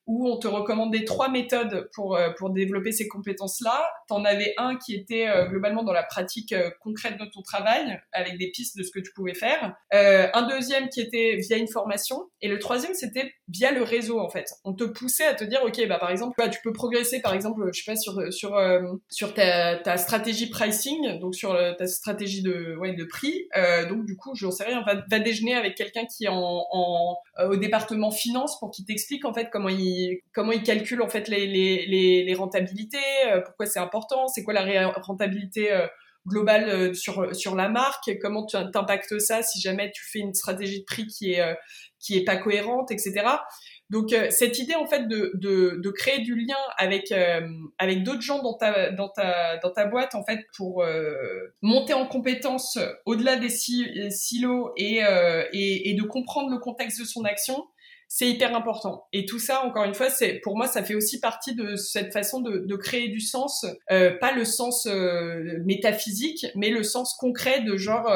où 0.10 0.28
on 0.28 0.38
te 0.38 0.48
recommandait 0.48 1.06
trois 1.06 1.30
méthodes 1.30 1.88
pour, 1.94 2.16
euh, 2.16 2.32
pour 2.36 2.50
développer 2.50 2.92
ces 2.92 3.08
compétences-là. 3.08 3.80
Tu 4.08 4.14
en 4.16 4.26
avais 4.26 4.56
un 4.58 4.76
qui 4.76 4.96
était 4.96 5.28
euh, 5.30 5.46
globalement 5.46 5.84
dans 5.84 5.94
la 5.94 6.02
pratique 6.02 6.52
euh, 6.52 6.72
concrète 6.82 7.20
de 7.20 7.26
ton 7.26 7.44
travail, 7.44 8.02
avec 8.12 8.40
des 8.40 8.50
pistes 8.50 8.76
de 8.76 8.82
ce 8.82 8.90
que 8.90 9.00
tu 9.00 9.14
pouvais 9.14 9.36
faire. 9.36 9.76
un 9.92 10.48
deuxième 10.48 10.90
qui 10.90 11.00
était 11.00 11.36
via 11.38 11.58
une 11.58 11.68
formation. 11.68 12.28
Et 12.42 12.48
le 12.48 12.58
troisième, 12.58 12.96
c'était 12.96 13.32
via 13.50 13.72
le 13.72 13.84
réseau, 13.84 14.20
en 14.20 14.30
fait. 14.30 14.52
On 14.64 14.74
te 14.74 14.84
poussait 14.84 15.28
à 15.28 15.36
te 15.36 15.44
dire, 15.44 15.62
OK, 15.64 15.80
bah, 15.88 16.00
par 16.00 16.10
exemple, 16.10 16.34
bah, 16.40 16.50
tu 16.50 16.60
peux 16.64 16.74
progresser, 16.74 17.22
par 17.22 17.36
exemple, 17.36 17.70
je 17.72 17.84
sais 17.84 17.92
pas, 17.92 17.96
sur, 17.96 18.34
sur, 18.34 18.60
sur 19.10 19.34
ta, 19.36 19.78
ta 19.78 19.98
stratégie 19.98 20.50
pricing, 20.50 21.20
donc 21.20 21.36
sur 21.36 21.56
ta 21.78 21.86
stratégie 21.86 22.42
de, 22.42 22.76
ouais, 22.78 22.94
de 22.94 23.04
prix. 23.04 23.48
donc, 23.90 24.06
du 24.06 24.16
coup, 24.16 24.34
j'en 24.34 24.50
sais 24.50 24.64
rien, 24.64 24.82
va, 24.82 24.96
va 25.08 25.20
déjeuner 25.20 25.54
avec 25.54 25.76
quelqu'un 25.76 26.06
qui 26.06 26.26
est 26.26 26.30
en, 26.30 26.66
en, 26.72 27.18
au 27.48 27.58
département 27.58 28.10
finance 28.10 28.58
pour 28.60 28.72
qu'il 28.72 28.86
t'explique, 28.86 29.24
en 29.26 29.36
fait, 29.36 29.50
comment 29.52 29.70
il 29.70 29.99
comment 30.34 30.52
il 30.52 30.64
calcule 30.64 31.02
en 31.02 31.10
fait 31.10 31.28
les, 31.28 32.34
rentabilités, 32.38 32.98
pourquoi 33.46 33.66
c'est 33.66 33.80
important, 33.80 34.28
c'est 34.28 34.44
quoi 34.44 34.54
la 34.54 34.90
rentabilité 34.90 35.70
globale 36.28 36.96
sur, 36.96 37.36
sur 37.36 37.56
la 37.56 37.70
marque, 37.70 38.18
comment 38.22 38.46
tu 38.46 38.56
impactes 38.56 39.20
ça 39.20 39.42
si 39.42 39.60
jamais 39.60 39.92
tu 39.92 40.04
fais 40.04 40.20
une 40.20 40.34
stratégie 40.34 40.82
de 40.82 40.86
prix 40.86 41.08
qui 41.08 41.34
est, 41.34 42.24
pas 42.26 42.38
cohérente, 42.38 42.92
etc. 42.92 43.26
Donc 43.90 44.14
euh, 44.14 44.28
cette 44.30 44.60
idée 44.60 44.76
en 44.76 44.86
fait 44.86 45.08
de, 45.08 45.90
créer 45.92 46.20
du 46.20 46.36
lien 46.36 46.58
avec 46.78 47.12
euh, 47.12 47.42
d'autres 48.04 48.22
gens 48.22 48.42
dans 48.42 48.56
ta 48.56 49.86
boîte 49.86 50.14
en 50.16 50.24
fait 50.24 50.46
pour 50.56 50.84
euh, 50.84 51.16
monter 51.62 51.94
en 51.94 52.06
compétence 52.06 52.78
au-delà 53.06 53.38
des 53.38 53.50
silos 53.50 54.72
et 54.78 55.02
de 55.02 56.04
comprendre 56.04 56.52
le 56.52 56.60
contexte 56.60 57.00
de 57.00 57.06
son 57.06 57.26
action, 57.26 57.66
c'est 58.12 58.28
hyper 58.28 58.56
important. 58.56 59.08
Et 59.14 59.26
tout 59.26 59.40
ça, 59.40 59.64
encore 59.64 59.86
une 59.86 59.94
fois, 59.94 60.10
c'est 60.10 60.42
pour 60.44 60.58
moi, 60.58 60.68
ça 60.68 60.84
fait 60.84 60.96
aussi 60.96 61.20
partie 61.20 61.56
de 61.56 61.76
cette 61.76 62.12
façon 62.12 62.42
de, 62.42 62.58
de 62.58 62.76
créer 62.76 63.08
du 63.08 63.22
sens, 63.22 63.66
pas 63.88 64.34
le 64.34 64.44
sens 64.44 64.88
métaphysique, 65.64 66.48
mais 66.56 66.72
le 66.72 66.84
sens 66.84 67.14
concret 67.14 67.62
de 67.62 67.78
genre 67.78 68.12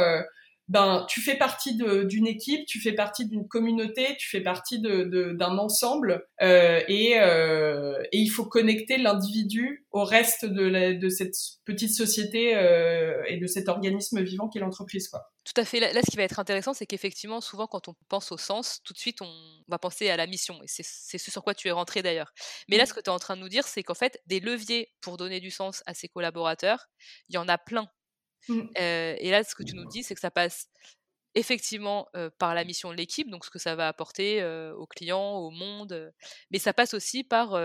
ben 0.69 1.05
tu 1.09 1.21
fais 1.21 1.35
partie 1.35 1.75
d'une 1.75 2.27
équipe, 2.27 2.65
tu 2.65 2.79
fais 2.79 2.93
partie 2.93 3.27
d'une 3.27 3.47
communauté, 3.47 4.15
tu 4.17 4.29
fais 4.29 4.41
partie 4.41 4.79
d'un 4.79 5.05
de, 5.05 5.59
ensemble 5.59 6.25
euh, 6.41 6.81
et, 6.87 7.19
euh, 7.19 8.01
et, 8.11 8.19
il 8.19 8.29
faut 8.29 8.45
connecter 8.45 8.97
l'individu 8.97 9.85
au 9.91 10.05
reste 10.05 10.45
de, 10.45 10.93
de 10.93 11.09
cette 11.09 11.35
petite 11.65 11.93
société 11.93 12.55
euh, 12.55 13.21
et 13.27 13.37
de 13.37 13.47
cet 13.47 13.67
organisme 13.67 14.21
vivant 14.21 14.47
qu'est 14.47 14.59
l'entreprise 14.59 15.09
quoi. 15.09 15.33
Tout 15.43 15.59
à 15.59 15.65
fait. 15.65 15.81
Là, 15.81 16.01
ce 16.01 16.09
qui 16.09 16.15
va 16.15 16.23
être 16.23 16.39
intéressant, 16.39 16.73
c'est 16.73 16.85
qu'effectivement, 16.85 17.41
souvent, 17.41 17.67
quand 17.67 17.89
on 17.89 17.95
pense 18.07 18.31
au 18.31 18.37
sens, 18.37 18.79
tout 18.85 18.93
de 18.93 18.97
suite, 18.97 19.21
on 19.21 19.29
va 19.67 19.77
penser 19.77 20.09
à 20.09 20.15
la 20.15 20.25
mission. 20.25 20.57
Et 20.63 20.67
c'est 20.67 21.17
ce 21.17 21.31
sur 21.31 21.43
quoi 21.43 21.53
tu 21.53 21.67
es 21.67 21.71
rentré 21.71 22.01
d'ailleurs. 22.01 22.31
Mais 22.69 22.77
là, 22.77 22.83
mmh. 22.83 22.87
ce 22.87 22.93
que 22.93 23.01
tu 23.01 23.09
es 23.09 23.13
en 23.13 23.19
train 23.19 23.35
de 23.35 23.41
nous 23.41 23.49
dire, 23.49 23.67
c'est 23.67 23.83
qu'en 23.83 23.93
fait, 23.93 24.21
des 24.25 24.39
leviers 24.39 24.93
pour 25.01 25.17
donner 25.17 25.41
du 25.41 25.51
sens 25.51 25.83
à 25.85 25.93
ses 25.93 26.07
collaborateurs, 26.07 26.87
il 27.27 27.35
y 27.35 27.37
en 27.37 27.49
a 27.49 27.57
plein. 27.57 27.89
Mmh. 28.49 28.61
et 28.75 29.31
là, 29.31 29.43
ce 29.43 29.55
que 29.55 29.63
tu 29.63 29.75
nous 29.75 29.85
dis, 29.85 30.03
c'est 30.03 30.15
que 30.15 30.21
ça 30.21 30.31
passe 30.31 30.67
effectivement 31.35 32.07
par 32.37 32.53
la 32.53 32.63
mission 32.63 32.91
de 32.91 32.95
l'équipe, 32.95 33.29
donc 33.29 33.45
ce 33.45 33.49
que 33.49 33.59
ça 33.59 33.75
va 33.75 33.87
apporter 33.87 34.43
aux 34.77 34.85
clients, 34.85 35.37
au 35.37 35.49
monde, 35.49 36.13
mais 36.51 36.59
ça 36.59 36.73
passe 36.73 36.93
aussi 36.93 37.23
par 37.23 37.57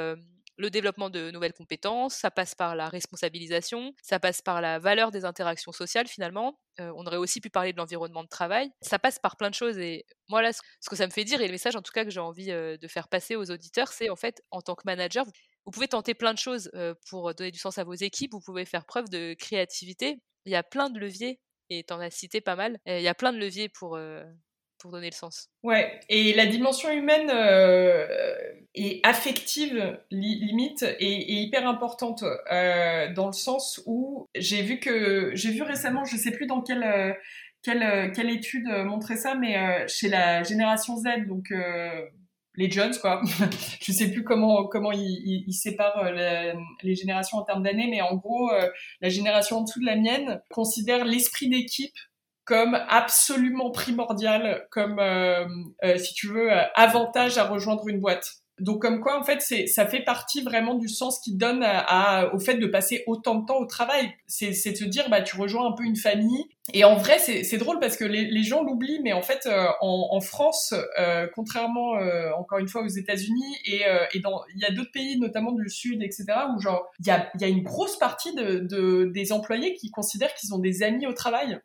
le 0.58 0.70
développement 0.70 1.08
de 1.08 1.30
nouvelles 1.30 1.52
compétences, 1.52 2.14
ça 2.14 2.30
passe 2.30 2.54
par 2.54 2.74
la 2.74 2.88
responsabilisation, 2.88 3.94
ça 4.02 4.18
passe 4.18 4.42
par 4.42 4.60
la 4.60 4.78
valeur 4.80 5.12
des 5.12 5.24
interactions 5.24 5.72
sociales 5.72 6.08
finalement. 6.08 6.58
on 6.78 7.06
aurait 7.06 7.16
aussi 7.16 7.40
pu 7.40 7.48
parler 7.48 7.72
de 7.72 7.78
l'environnement 7.78 8.24
de 8.24 8.28
travail. 8.28 8.70
Ça 8.80 8.98
passe 8.98 9.18
par 9.18 9.36
plein 9.36 9.50
de 9.50 9.54
choses 9.54 9.78
et 9.78 10.04
moi 10.28 10.42
là, 10.42 10.52
ce 10.52 10.90
que 10.90 10.96
ça 10.96 11.06
me 11.06 11.12
fait 11.12 11.24
dire 11.24 11.40
et 11.40 11.46
le 11.46 11.52
message 11.52 11.76
en 11.76 11.82
tout 11.82 11.92
cas 11.92 12.04
que 12.04 12.10
j'ai 12.10 12.20
envie 12.20 12.48
de 12.48 12.88
faire 12.88 13.08
passer 13.08 13.36
aux 13.36 13.50
auditeurs, 13.50 13.88
c'est 13.88 14.10
en 14.10 14.16
fait 14.16 14.42
en 14.50 14.60
tant 14.60 14.74
que 14.74 14.82
manager, 14.84 15.26
vous 15.68 15.72
pouvez 15.72 15.88
tenter 15.88 16.14
plein 16.14 16.32
de 16.32 16.38
choses 16.38 16.70
pour 17.10 17.34
donner 17.34 17.50
du 17.50 17.58
sens 17.58 17.76
à 17.76 17.84
vos 17.84 17.92
équipes, 17.92 18.32
vous 18.32 18.40
pouvez 18.40 18.64
faire 18.64 18.86
preuve 18.86 19.10
de 19.10 19.34
créativité, 19.34 20.18
il 20.46 20.52
y 20.52 20.56
a 20.56 20.62
plein 20.62 20.88
de 20.88 20.98
leviers, 20.98 21.40
et 21.68 21.84
tu 21.84 21.92
en 21.92 22.00
as 22.00 22.08
cité 22.08 22.40
pas 22.40 22.56
mal, 22.56 22.78
il 22.86 23.02
y 23.02 23.08
a 23.08 23.12
plein 23.12 23.34
de 23.34 23.38
leviers 23.38 23.68
pour, 23.68 23.98
pour 24.78 24.92
donner 24.92 25.10
le 25.10 25.14
sens. 25.14 25.50
Ouais, 25.62 26.00
et 26.08 26.32
la 26.32 26.46
dimension 26.46 26.90
humaine 26.90 27.30
et 28.74 29.00
affective, 29.02 30.00
limite, 30.10 30.84
est, 30.84 31.30
hyper 31.30 31.68
importante 31.68 32.22
dans 32.22 33.26
le 33.26 33.34
sens 33.34 33.82
où 33.84 34.26
j'ai 34.34 34.62
vu 34.62 34.80
vu 34.80 35.62
récemment, 35.62 36.06
je 36.06 36.16
sais 36.16 36.30
plus 36.30 36.46
dans 36.46 36.62
quelle, 36.62 37.14
quelle, 37.62 38.10
quelle 38.12 38.30
étude 38.30 38.68
montrait 38.86 39.16
ça, 39.16 39.34
mais 39.34 39.86
chez 39.86 40.08
la 40.08 40.42
génération 40.44 40.96
Z, 40.96 41.26
donc 41.26 41.52
les 42.58 42.68
Jones, 42.70 42.94
quoi. 43.00 43.22
je 43.80 43.92
sais 43.92 44.10
plus 44.10 44.24
comment 44.24 44.66
comment 44.66 44.90
ils, 44.90 45.44
ils, 45.46 45.54
séparent 45.54 46.04
euh, 46.04 46.52
les 46.82 46.94
générations 46.96 47.38
en 47.38 47.44
termes 47.44 47.62
d'années, 47.62 47.86
mais 47.88 48.02
en 48.02 48.16
gros, 48.16 48.50
euh, 48.50 48.68
la 49.00 49.08
génération 49.08 49.58
en 49.58 49.62
dessous 49.62 49.80
de 49.80 49.86
la 49.86 49.96
mienne 49.96 50.42
considère 50.50 51.04
l'esprit 51.04 51.48
d'équipe 51.48 51.96
comme 52.44 52.74
absolument 52.88 53.70
primordial, 53.70 54.66
comme 54.70 54.98
euh, 54.98 55.46
si 55.98 56.14
tu 56.14 56.28
veux 56.28 56.50
avantage 56.74 57.38
à 57.38 57.44
rejoindre 57.44 57.86
une 57.88 58.00
boîte. 58.00 58.42
Donc 58.60 58.82
comme 58.82 59.00
quoi 59.00 59.18
en 59.18 59.24
fait 59.24 59.40
c'est 59.40 59.66
ça 59.66 59.86
fait 59.86 60.02
partie 60.02 60.42
vraiment 60.42 60.74
du 60.74 60.88
sens 60.88 61.20
qui 61.20 61.36
donne 61.36 61.62
à, 61.62 62.34
au 62.34 62.38
fait 62.38 62.54
de 62.54 62.66
passer 62.66 63.04
autant 63.06 63.36
de 63.36 63.46
temps 63.46 63.58
au 63.58 63.66
travail. 63.66 64.12
C'est 64.26 64.50
de 64.50 64.76
se 64.76 64.84
dire 64.84 65.08
bah 65.10 65.22
tu 65.22 65.36
rejoins 65.36 65.66
un 65.68 65.72
peu 65.72 65.84
une 65.84 65.96
famille 65.96 66.44
et 66.74 66.84
en 66.84 66.96
vrai 66.96 67.18
c'est 67.18 67.56
drôle 67.56 67.78
parce 67.80 67.96
que 67.96 68.04
les, 68.04 68.42
gens 68.42 68.62
l'oublient 68.62 69.00
mais 69.02 69.12
en 69.12 69.22
fait 69.22 69.46
euh, 69.46 69.66
en, 69.80 70.08
en 70.10 70.20
France 70.20 70.74
euh, 70.98 71.26
contrairement 71.34 71.96
euh, 71.96 72.30
encore 72.38 72.58
une 72.58 72.68
fois 72.68 72.82
aux 72.82 72.88
États-Unis 72.88 73.56
et 73.64 73.82
et 74.12 74.20
dans 74.20 74.42
il 74.54 74.60
y 74.60 74.64
a 74.64 74.70
d'autres 74.70 74.92
pays 74.92 75.18
notamment 75.18 75.52
du 75.52 75.68
sud 75.68 76.02
etc 76.02 76.26
où 76.54 76.60
genre 76.60 76.86
il 77.00 77.06
y 77.06 77.10
a 77.10 77.30
y 77.40 77.44
a 77.44 77.48
une 77.48 77.62
grosse 77.62 77.98
partie 77.98 78.34
de, 78.34 78.58
de 78.58 79.10
des 79.12 79.32
employés 79.32 79.74
qui 79.74 79.90
considèrent 79.90 80.34
qu'ils 80.34 80.54
ont 80.54 80.58
des 80.58 80.82
amis 80.82 81.06
au 81.06 81.12
travail. 81.12 81.58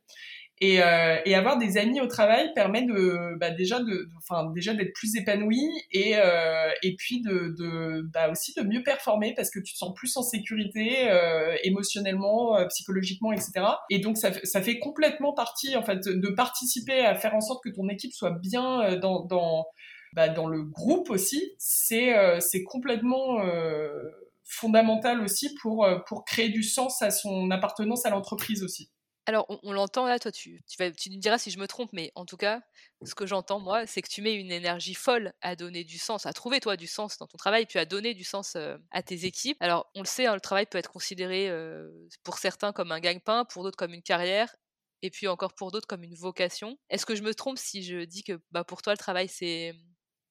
Et, 0.63 0.81
euh, 0.81 1.17
et, 1.25 1.35
avoir 1.35 1.57
des 1.57 1.75
amis 1.77 1.99
au 1.99 2.07
travail 2.07 2.53
permet 2.53 2.87
bah 3.35 3.49
déjà 3.51 3.81
d'être 3.81 4.93
plus 4.93 5.17
épanoui 5.17 5.67
et 5.91 6.13
euh, 6.15 6.69
puis 6.97 7.21
bah 8.13 8.29
aussi 8.31 8.53
de 8.53 8.61
mieux 8.61 8.81
performer 8.81 9.33
parce 9.35 9.49
que 9.49 9.59
tu 9.59 9.73
te 9.73 9.77
sens 9.77 9.93
plus 9.93 10.15
en 10.15 10.21
sécurité 10.21 11.11
euh, 11.11 11.53
émotionnellement, 11.63 12.65
psychologiquement, 12.69 13.33
etc. 13.33 13.51
Et 13.89 13.99
donc 13.99 14.15
ça, 14.17 14.31
fait 14.31 14.79
complètement 14.79 15.33
partie 15.33 15.73
de 15.73 16.29
participer 16.29 17.03
à 17.03 17.13
faire 17.15 17.35
en 17.35 17.41
sorte 17.41 17.61
que 17.61 17.69
ton 17.69 17.89
équipe 17.89 18.13
soit 18.13 18.31
bien 18.31 18.97
bah, 20.13 20.29
dans 20.29 20.47
le 20.47 20.63
groupe 20.63 21.09
aussi. 21.09 21.55
C'est 21.57 22.63
complètement 22.63 23.43
fondamental 24.45 25.19
aussi 25.19 25.53
pour 25.61 26.23
créer 26.25 26.47
du 26.47 26.63
sens 26.63 27.01
à 27.01 27.11
son 27.11 27.51
appartenance 27.51 28.05
à 28.05 28.11
l'entreprise 28.11 28.63
aussi. 28.63 28.89
Alors, 29.25 29.45
on, 29.63 29.71
l'entend 29.71 30.05
là, 30.05 30.19
toi, 30.19 30.33
tu, 30.33 30.61
tu, 30.67 30.75
vas, 30.77 30.91
tu 30.91 31.09
me 31.09 31.15
diras 31.15 31.37
si 31.37 31.49
je 31.49 31.57
me 31.57 31.65
trompe, 31.67 31.89
mais 31.93 32.11
en 32.15 32.25
tout 32.25 32.35
cas, 32.35 32.61
ce 33.05 33.15
que 33.15 33.25
j'entends, 33.25 33.59
moi, 33.59 33.85
c'est 33.87 34.01
que 34.01 34.09
tu 34.09 34.21
mets 34.21 34.35
une 34.35 34.51
énergie 34.51 34.95
folle 34.95 35.31
à 35.41 35.55
donner 35.55 35.85
du 35.85 35.97
sens, 35.97 36.25
à 36.25 36.33
trouver, 36.33 36.59
toi, 36.59 36.75
du 36.75 36.87
sens 36.87 37.17
dans 37.17 37.27
ton 37.27 37.37
travail, 37.37 37.65
puis 37.65 37.79
à 37.79 37.85
donner 37.85 38.13
du 38.13 38.25
sens 38.25 38.57
à 38.91 39.01
tes 39.01 39.23
équipes. 39.23 39.55
Alors, 39.61 39.89
on 39.95 40.01
le 40.01 40.07
sait, 40.07 40.25
hein, 40.25 40.35
le 40.35 40.41
travail 40.41 40.65
peut 40.65 40.77
être 40.77 40.91
considéré 40.91 41.49
pour 42.23 42.37
certains 42.37 42.73
comme 42.73 42.91
un 42.91 42.99
gagne-pain, 42.99 43.45
pour 43.45 43.63
d'autres 43.63 43.77
comme 43.77 43.93
une 43.93 44.03
carrière, 44.03 44.53
et 45.01 45.09
puis 45.09 45.29
encore 45.29 45.53
pour 45.53 45.71
d'autres 45.71 45.87
comme 45.87 46.03
une 46.03 46.15
vocation. 46.15 46.77
Est-ce 46.89 47.05
que 47.05 47.15
je 47.15 47.23
me 47.23 47.33
trompe 47.33 47.57
si 47.57 47.81
je 47.81 48.03
dis 48.03 48.23
que 48.23 48.41
bah, 48.51 48.65
pour 48.65 48.81
toi, 48.81 48.91
le 48.93 48.97
travail, 48.97 49.29
c'est. 49.29 49.73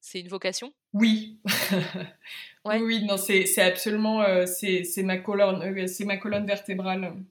C'est 0.04 0.18
une 0.18 0.28
vocation? 0.28 0.72
Oui. 0.92 1.40
Oui, 2.64 2.76
oui, 2.80 3.04
non, 3.04 3.16
c'est 3.16 3.58
absolument, 3.58 4.24
c'est 4.46 5.02
ma 5.02 5.18
colonne, 5.18 5.88
c'est 5.88 6.04
ma 6.04 6.16
colonne 6.16 6.46
vertébrale. 6.46 7.24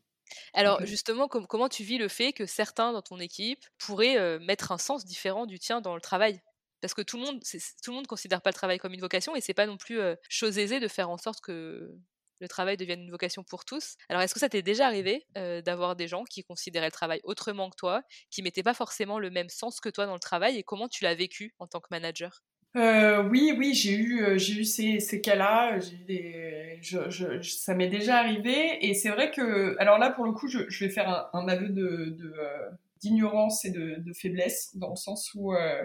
Alors 0.54 0.86
justement, 0.86 1.28
comment 1.28 1.70
tu 1.70 1.84
vis 1.84 1.98
le 1.98 2.08
fait 2.08 2.34
que 2.34 2.46
certains 2.46 2.94
dans 2.94 3.02
ton 3.02 3.20
équipe 3.20 3.66
pourraient 3.78 4.40
mettre 4.40 4.72
un 4.72 4.78
sens 4.78 5.06
différent 5.06 5.46
du 5.46 5.60
tien 5.60 5.82
dans 5.82 5.96
le 5.96 6.02
travail? 6.02 6.42
Parce 6.82 6.94
que 6.94 7.02
tout 7.02 7.18
le 7.18 7.24
monde, 7.24 7.42
tout 7.84 7.92
le 7.92 7.96
monde 7.96 8.08
considère 8.08 8.42
pas 8.42 8.50
le 8.50 8.56
travail 8.56 8.80
comme 8.80 8.94
une 8.94 9.02
vocation 9.02 9.36
et 9.36 9.42
c'est 9.42 9.54
pas 9.54 9.68
non 9.68 9.78
plus 9.78 10.00
chose 10.30 10.58
aisée 10.58 10.80
de 10.80 10.88
faire 10.88 11.10
en 11.10 11.18
sorte 11.18 11.42
que 11.42 11.92
le 12.40 12.48
travail 12.48 12.76
devienne 12.76 13.02
une 13.02 13.12
vocation 13.12 13.44
pour 13.44 13.66
tous. 13.66 13.98
Alors, 14.10 14.24
est-ce 14.24 14.34
que 14.34 14.40
ça 14.40 14.50
t'est 14.50 14.64
déjà 14.64 14.88
arrivé 14.88 15.28
d'avoir 15.36 15.96
des 15.96 16.08
gens 16.08 16.24
qui 16.24 16.44
considéraient 16.44 16.88
le 16.88 16.92
travail 16.92 17.20
autrement 17.24 17.70
que 17.70 17.76
toi, 17.76 18.02
qui 18.32 18.42
mettaient 18.42 18.64
pas 18.64 18.74
forcément 18.74 19.20
le 19.20 19.30
même 19.30 19.50
sens 19.50 19.80
que 19.80 19.90
toi 19.90 20.08
dans 20.08 20.14
le 20.16 20.20
travail, 20.20 20.58
et 20.58 20.64
comment 20.64 20.88
tu 20.90 21.04
l'as 21.04 21.14
vécu 21.16 21.54
en 21.60 21.68
tant 21.68 21.80
que 21.82 21.88
manager? 21.92 22.42
Euh, 22.78 23.24
oui, 23.24 23.54
oui, 23.58 23.74
j'ai 23.74 23.94
eu, 23.96 24.24
euh, 24.24 24.38
j'ai 24.38 24.62
eu 24.62 24.64
ces, 24.64 25.00
ces 25.00 25.20
cas-là. 25.20 25.78
J'ai 25.80 25.96
eu 25.96 26.06
des, 26.06 26.80
je, 26.82 27.10
je, 27.10 27.42
ça 27.42 27.76
m'est 27.76 27.90
déjà 27.90 28.18
arrivé, 28.18 28.86
et 28.86 28.94
c'est 28.94 29.10
vrai 29.10 29.32
que, 29.32 29.76
alors 29.80 29.98
là, 29.98 30.10
pour 30.10 30.26
le 30.26 30.32
coup, 30.32 30.48
je, 30.48 30.60
je 30.70 30.86
vais 30.86 30.92
faire 30.92 31.10
un, 31.10 31.40
un 31.40 31.48
aveu 31.50 31.68
de, 31.68 32.16
de 32.18 32.34
euh, 32.40 32.70
d'ignorance 33.02 33.66
et 33.66 33.72
de, 33.72 33.96
de, 33.98 34.14
faiblesse, 34.14 34.72
dans 34.76 34.92
le 34.92 34.96
sens 34.96 35.32
où, 35.36 35.54
euh, 35.54 35.84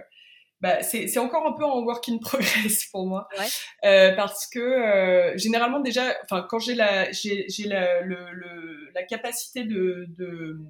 bah, 0.61 0.81
c'est, 0.83 1.09
c'est 1.09 1.19
encore 1.19 1.47
un 1.47 1.53
peu 1.53 1.65
en 1.65 1.83
work 1.83 2.09
in 2.09 2.19
progress 2.23 2.87
pour 2.93 3.07
moi, 3.07 3.29
ouais. 3.37 4.15
parce 4.15 4.47
que 4.47 5.33
généralement 5.37 5.81
déjà, 5.81 6.15
enfin, 6.23 6.47
quand 6.49 6.61
j'ai 6.61 6.75
la, 6.75 7.11
j'ai, 7.11 7.47
j'ai 7.49 7.65
la, 7.65 8.01
le, 8.03 8.31
le, 8.33 8.91
la 8.95 9.03
capacité 9.03 9.65
de, 9.65 10.07
de, 10.17 10.61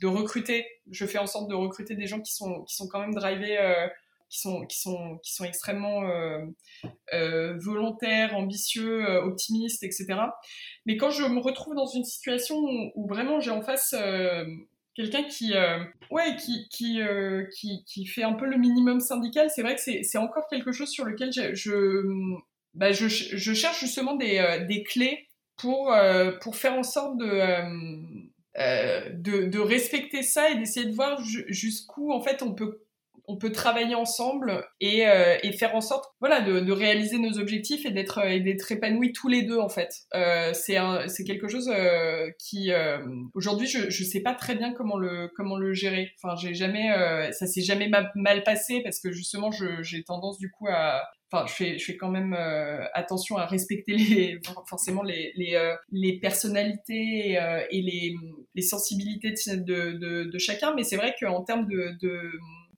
de 0.00 0.06
recruter, 0.06 0.66
je 0.90 1.04
fais 1.04 1.18
en 1.18 1.26
sorte 1.26 1.48
de 1.50 1.54
recruter 1.54 1.94
des 1.94 2.06
gens 2.06 2.20
qui 2.20 2.32
sont, 2.32 2.62
qui 2.62 2.74
sont 2.74 2.88
quand 2.88 3.00
même 3.00 3.14
drivés 3.14 3.58
qui 4.30 4.40
sont 4.40 4.66
qui 4.66 4.78
sont 4.80 5.18
qui 5.22 5.32
sont 5.32 5.44
extrêmement 5.44 6.02
euh, 6.08 6.44
euh, 7.14 7.56
volontaires, 7.58 8.36
ambitieux, 8.36 9.08
euh, 9.08 9.22
optimistes, 9.22 9.82
etc. 9.82 10.06
Mais 10.86 10.96
quand 10.96 11.10
je 11.10 11.24
me 11.24 11.40
retrouve 11.40 11.74
dans 11.74 11.86
une 11.86 12.04
situation 12.04 12.56
où, 12.94 13.08
vraiment 13.08 13.40
j'ai 13.40 13.50
en 13.50 13.62
face 13.62 13.94
quelqu'un 14.94 15.24
qui 15.24 15.54
ouais 16.10 16.36
qui 16.36 16.68
qui, 16.68 17.00
qui 17.54 17.84
qui 17.84 18.06
fait 18.06 18.22
un 18.22 18.34
peu 18.34 18.46
le 18.46 18.58
minimum 18.58 19.00
syndical, 19.00 19.48
c'est 19.54 19.62
vrai 19.62 19.76
que 19.76 19.80
c'est 19.80 20.18
encore 20.18 20.46
quelque 20.48 20.72
chose 20.72 20.90
sur 20.90 21.04
lequel 21.04 21.32
je 21.32 21.54
je, 21.54 22.02
bah, 22.74 22.92
cherche 22.92 23.80
justement 23.80 24.14
des 24.14 24.66
des 24.68 24.82
clés 24.82 25.28
pour 25.56 25.94
pour 26.42 26.56
faire 26.56 26.74
en 26.74 26.82
sorte 26.82 27.16
de 27.18 28.28
de, 29.12 29.46
de 29.46 29.58
respecter 29.58 30.22
ça 30.22 30.50
et 30.50 30.56
d'essayer 30.56 30.86
de 30.86 30.94
voir 30.94 31.22
jusqu'où 31.22 32.12
en 32.12 32.20
fait 32.20 32.42
on 32.42 32.52
peut 32.52 32.82
on 33.28 33.36
peut 33.36 33.52
travailler 33.52 33.94
ensemble 33.94 34.64
et, 34.80 35.06
euh, 35.06 35.36
et 35.42 35.52
faire 35.52 35.74
en 35.74 35.82
sorte, 35.82 36.06
voilà, 36.18 36.40
de, 36.40 36.60
de 36.60 36.72
réaliser 36.72 37.18
nos 37.18 37.38
objectifs 37.38 37.84
et 37.84 37.90
d'être 37.90 38.24
et 38.24 38.40
d'être 38.40 38.72
épanouis 38.72 39.12
tous 39.12 39.28
les 39.28 39.42
deux 39.42 39.58
en 39.58 39.68
fait. 39.68 39.94
Euh, 40.14 40.52
c'est 40.54 40.78
c'est 41.08 41.24
quelque 41.24 41.46
chose 41.46 41.70
euh, 41.72 42.30
qui 42.38 42.70
aujourd'hui 43.34 43.66
je 43.66 43.90
je 43.90 44.04
sais 44.04 44.20
pas 44.20 44.34
très 44.34 44.54
bien 44.54 44.72
comment 44.72 44.96
le 44.96 45.30
comment 45.36 45.58
le 45.58 45.74
gérer. 45.74 46.10
Enfin 46.22 46.34
j'ai 46.36 46.54
jamais 46.54 46.88
ça 47.32 47.46
s'est 47.46 47.60
jamais 47.60 47.90
mal 48.14 48.42
passé 48.44 48.80
parce 48.82 48.98
que 48.98 49.12
justement 49.12 49.50
j'ai 49.52 50.02
tendance 50.04 50.38
du 50.38 50.50
coup 50.50 50.66
à 50.68 51.02
enfin 51.30 51.44
je 51.46 51.52
fais 51.52 51.78
je 51.78 51.84
fais 51.84 51.96
quand 51.98 52.10
même 52.10 52.34
attention 52.94 53.36
à 53.36 53.44
respecter 53.44 53.92
les 53.92 54.40
forcément 54.66 55.02
les 55.02 55.32
les, 55.36 55.74
les 55.92 56.18
personnalités 56.18 57.38
et 57.70 57.82
les 57.82 58.14
les 58.54 58.62
sensibilités 58.62 59.34
de 59.46 59.92
de, 59.92 60.24
de 60.24 60.38
chacun 60.38 60.74
mais 60.74 60.84
c'est 60.84 60.96
vrai 60.96 61.14
qu'en 61.20 61.42
termes 61.42 61.66
de, 61.66 61.92
de 62.00 62.30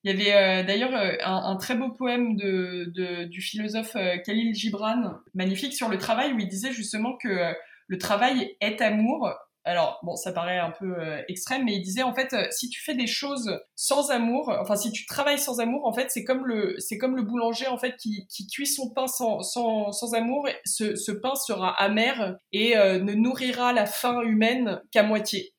il 0.02 0.10
y 0.10 0.14
avait 0.14 0.62
euh, 0.62 0.66
d'ailleurs 0.66 0.94
euh, 0.94 1.12
un, 1.24 1.52
un, 1.52 1.56
très 1.56 1.74
beau 1.74 1.90
poème 1.90 2.36
de, 2.36 2.90
de 2.94 3.24
du 3.24 3.42
philosophe 3.42 3.96
euh, 3.96 4.16
Khalil 4.24 4.54
Gibran, 4.54 5.18
magnifique 5.34 5.74
sur 5.74 5.88
le 5.88 5.98
travail, 5.98 6.32
où 6.32 6.38
il 6.38 6.48
disait 6.48 6.72
justement 6.72 7.16
que 7.16 7.52
le 7.86 7.98
travail 7.98 8.56
est 8.60 8.80
amour. 8.80 9.30
Alors 9.64 10.00
bon, 10.02 10.16
ça 10.16 10.32
paraît 10.32 10.58
un 10.58 10.70
peu 10.70 10.96
extrême, 11.28 11.64
mais 11.66 11.74
il 11.74 11.82
disait 11.82 12.02
en 12.02 12.14
fait, 12.14 12.34
si 12.50 12.70
tu 12.70 12.82
fais 12.82 12.94
des 12.94 13.06
choses 13.06 13.60
sans 13.76 14.10
amour, 14.10 14.56
enfin 14.58 14.74
si 14.74 14.90
tu 14.90 15.04
travailles 15.04 15.38
sans 15.38 15.60
amour, 15.60 15.86
en 15.86 15.92
fait 15.92 16.06
c'est 16.10 16.24
comme 16.24 16.46
le 16.46 16.76
c'est 16.78 16.96
comme 16.96 17.14
le 17.14 17.22
boulanger 17.22 17.66
en 17.66 17.76
fait 17.76 17.96
qui, 17.98 18.26
qui 18.28 18.46
cuit 18.46 18.66
son 18.66 18.90
pain 18.90 19.06
sans 19.06 19.42
sans, 19.42 19.92
sans 19.92 20.14
amour. 20.14 20.48
Ce, 20.64 20.96
ce 20.96 21.12
pain 21.12 21.34
sera 21.34 21.78
amer 21.78 22.38
et 22.52 22.74
ne 22.74 23.12
nourrira 23.12 23.74
la 23.74 23.84
faim 23.84 24.22
humaine 24.22 24.80
qu'à 24.92 25.02
moitié. 25.02 25.52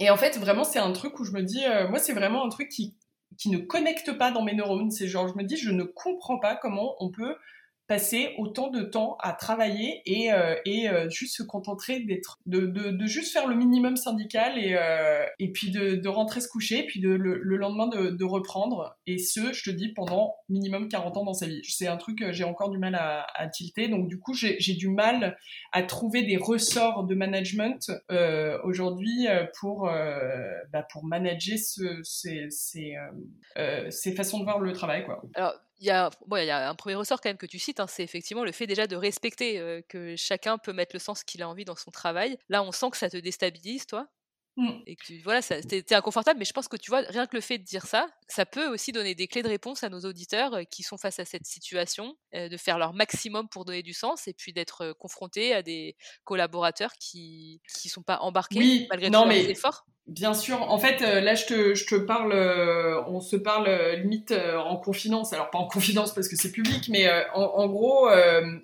Et 0.00 0.10
en 0.10 0.16
fait, 0.16 0.36
vraiment, 0.36 0.64
c'est 0.64 0.80
un 0.80 0.92
truc 0.92 1.18
où 1.20 1.24
je 1.24 1.30
me 1.32 1.42
dis, 1.42 1.62
moi, 1.88 2.00
c'est 2.00 2.12
vraiment 2.12 2.44
un 2.44 2.48
truc 2.48 2.68
qui, 2.68 2.96
qui 3.36 3.50
ne 3.50 3.58
connecte 3.58 4.16
pas 4.16 4.30
dans 4.30 4.42
mes 4.42 4.54
neurones. 4.54 4.90
C'est 4.90 5.08
genre, 5.08 5.28
je 5.28 5.34
me 5.34 5.44
dis, 5.44 5.56
je 5.56 5.70
ne 5.70 5.84
comprends 5.84 6.38
pas 6.38 6.56
comment 6.56 6.94
on 7.00 7.10
peut 7.10 7.36
passer 7.86 8.34
autant 8.38 8.70
de 8.70 8.82
temps 8.82 9.16
à 9.20 9.32
travailler 9.32 10.00
et, 10.06 10.32
euh, 10.32 10.54
et 10.64 10.88
euh, 10.88 11.10
juste 11.10 11.36
se 11.36 11.42
contenter 11.42 12.00
d'être 12.00 12.38
de, 12.46 12.60
de, 12.60 12.90
de, 12.90 13.06
juste 13.06 13.32
faire 13.32 13.46
le 13.46 13.54
minimum 13.54 13.96
syndical 13.96 14.58
et, 14.58 14.74
euh, 14.74 15.24
et 15.38 15.52
puis 15.52 15.70
de, 15.70 15.94
de 15.96 16.08
rentrer 16.08 16.40
se 16.40 16.48
coucher 16.48 16.84
puis 16.84 17.00
de, 17.00 17.10
le, 17.10 17.38
le 17.38 17.56
lendemain 17.56 17.88
de, 17.88 18.24
reprendre. 18.24 18.96
Et 19.06 19.18
ce 19.18 19.52
je 19.52 19.70
te 19.70 19.70
dis 19.70 19.88
pendant 19.92 20.34
minimum 20.48 20.88
40 20.88 21.18
ans 21.18 21.24
dans 21.24 21.34
sa 21.34 21.46
vie. 21.46 21.60
C'est 21.68 21.86
un 21.86 21.98
truc 21.98 22.20
que 22.20 22.32
j'ai 22.32 22.44
encore 22.44 22.70
du 22.70 22.78
mal 22.78 22.94
à, 22.94 23.26
à 23.34 23.48
tilter. 23.48 23.88
Donc 23.88 24.08
du 24.08 24.18
coup 24.18 24.32
j'ai 24.32 24.74
du 24.74 24.88
mal 24.88 25.36
à 25.72 25.82
trouver 25.82 26.22
des 26.22 26.38
ressorts 26.38 27.04
de 27.04 27.14
management 27.14 27.90
euh, 28.10 28.58
aujourd'hui 28.64 29.26
pour 29.60 29.90
bah, 30.72 30.86
pour 30.90 31.04
manager 31.04 31.58
ce, 31.58 32.00
ces, 32.02 32.46
ces, 32.48 32.94
ces 33.90 34.12
façons 34.14 34.38
de 34.38 34.44
voir 34.44 34.58
le 34.58 34.72
travail 34.72 35.04
quoi 35.04 35.22
il 35.78 35.86
y, 35.86 35.90
a, 35.90 36.10
bon, 36.26 36.36
il 36.36 36.46
y 36.46 36.50
a 36.50 36.68
un 36.68 36.74
premier 36.74 36.94
ressort 36.94 37.20
quand 37.20 37.28
même 37.28 37.36
que 37.36 37.46
tu 37.46 37.58
cites, 37.58 37.80
hein, 37.80 37.86
c'est 37.86 38.04
effectivement 38.04 38.44
le 38.44 38.52
fait 38.52 38.66
déjà 38.66 38.86
de 38.86 38.96
respecter 38.96 39.58
euh, 39.58 39.82
que 39.88 40.14
chacun 40.16 40.58
peut 40.58 40.72
mettre 40.72 40.94
le 40.94 41.00
sens 41.00 41.24
qu'il 41.24 41.42
a 41.42 41.48
envie 41.48 41.64
dans 41.64 41.76
son 41.76 41.90
travail. 41.90 42.38
Là, 42.48 42.62
on 42.62 42.72
sent 42.72 42.90
que 42.90 42.96
ça 42.96 43.10
te 43.10 43.16
déstabilise, 43.16 43.86
toi. 43.86 44.08
Mmh. 44.56 44.70
Et 44.86 44.94
que 44.94 45.22
voilà, 45.24 45.42
t'es 45.42 45.94
inconfortable, 45.94 46.38
mais 46.38 46.44
je 46.44 46.52
pense 46.52 46.68
que 46.68 46.76
tu 46.76 46.88
vois, 46.88 47.00
rien 47.00 47.26
que 47.26 47.34
le 47.34 47.40
fait 47.40 47.58
de 47.58 47.64
dire 47.64 47.86
ça, 47.86 48.08
ça 48.28 48.46
peut 48.46 48.68
aussi 48.68 48.92
donner 48.92 49.16
des 49.16 49.26
clés 49.26 49.42
de 49.42 49.48
réponse 49.48 49.82
à 49.82 49.88
nos 49.88 50.00
auditeurs 50.02 50.54
euh, 50.54 50.62
qui 50.62 50.84
sont 50.84 50.96
face 50.96 51.18
à 51.18 51.24
cette 51.24 51.44
situation, 51.44 52.16
euh, 52.36 52.48
de 52.48 52.56
faire 52.56 52.78
leur 52.78 52.94
maximum 52.94 53.48
pour 53.48 53.64
donner 53.64 53.82
du 53.82 53.92
sens 53.92 54.28
et 54.28 54.32
puis 54.32 54.52
d'être 54.52 54.92
confrontés 54.92 55.54
à 55.54 55.62
des 55.62 55.96
collaborateurs 56.22 56.92
qui 57.00 57.60
qui 57.80 57.88
sont 57.88 58.04
pas 58.04 58.18
embarqués 58.18 58.86
malgré 58.90 59.10
tous 59.10 59.24
mais... 59.26 59.44
efforts. 59.50 59.84
Bien 60.06 60.34
sûr. 60.34 60.60
En 60.70 60.78
fait, 60.78 61.00
euh, 61.00 61.20
là, 61.22 61.34
je 61.34 61.46
te, 61.46 61.74
je 61.74 61.86
te 61.86 61.94
parle, 61.94 62.32
euh, 62.32 63.02
on 63.06 63.20
se 63.20 63.36
parle 63.36 63.68
euh, 63.68 63.96
limite 63.96 64.32
en 64.32 64.76
confidence. 64.76 65.32
Alors, 65.32 65.48
pas 65.48 65.58
en 65.58 65.66
confidence 65.66 66.12
parce 66.12 66.28
que 66.28 66.36
c'est 66.36 66.52
public, 66.52 66.90
mais 66.90 67.08
en, 67.34 67.40
en, 67.42 67.66
gros, 67.68 68.10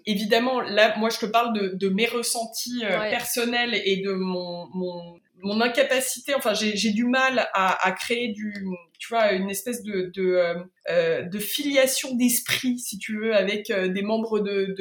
évidemment, 0.04 0.60
là, 0.60 0.94
moi, 0.98 1.08
je 1.08 1.18
te 1.18 1.26
parle 1.26 1.58
de, 1.58 1.68
de 1.74 1.88
mes 1.88 2.06
ressentis 2.06 2.82
personnels 3.10 3.80
et 3.84 4.02
de 4.02 4.12
mon, 4.12 4.68
mon, 4.74 5.18
mon 5.42 5.60
incapacité. 5.62 6.34
Enfin, 6.34 6.52
j'ai 6.52 6.90
du 6.90 7.04
mal 7.04 7.48
à, 7.54 7.86
à, 7.86 7.92
créer 7.92 8.28
du, 8.28 8.52
tu 8.98 9.08
vois, 9.08 9.32
une 9.32 9.48
espèce 9.48 9.82
de, 9.82 10.12
de, 10.14 11.22
de 11.22 11.38
filiation 11.38 12.14
d'esprit, 12.14 12.78
si 12.78 12.98
tu 12.98 13.18
veux, 13.18 13.34
avec 13.34 13.72
des 13.72 14.02
membres 14.02 14.40
de 14.40 14.76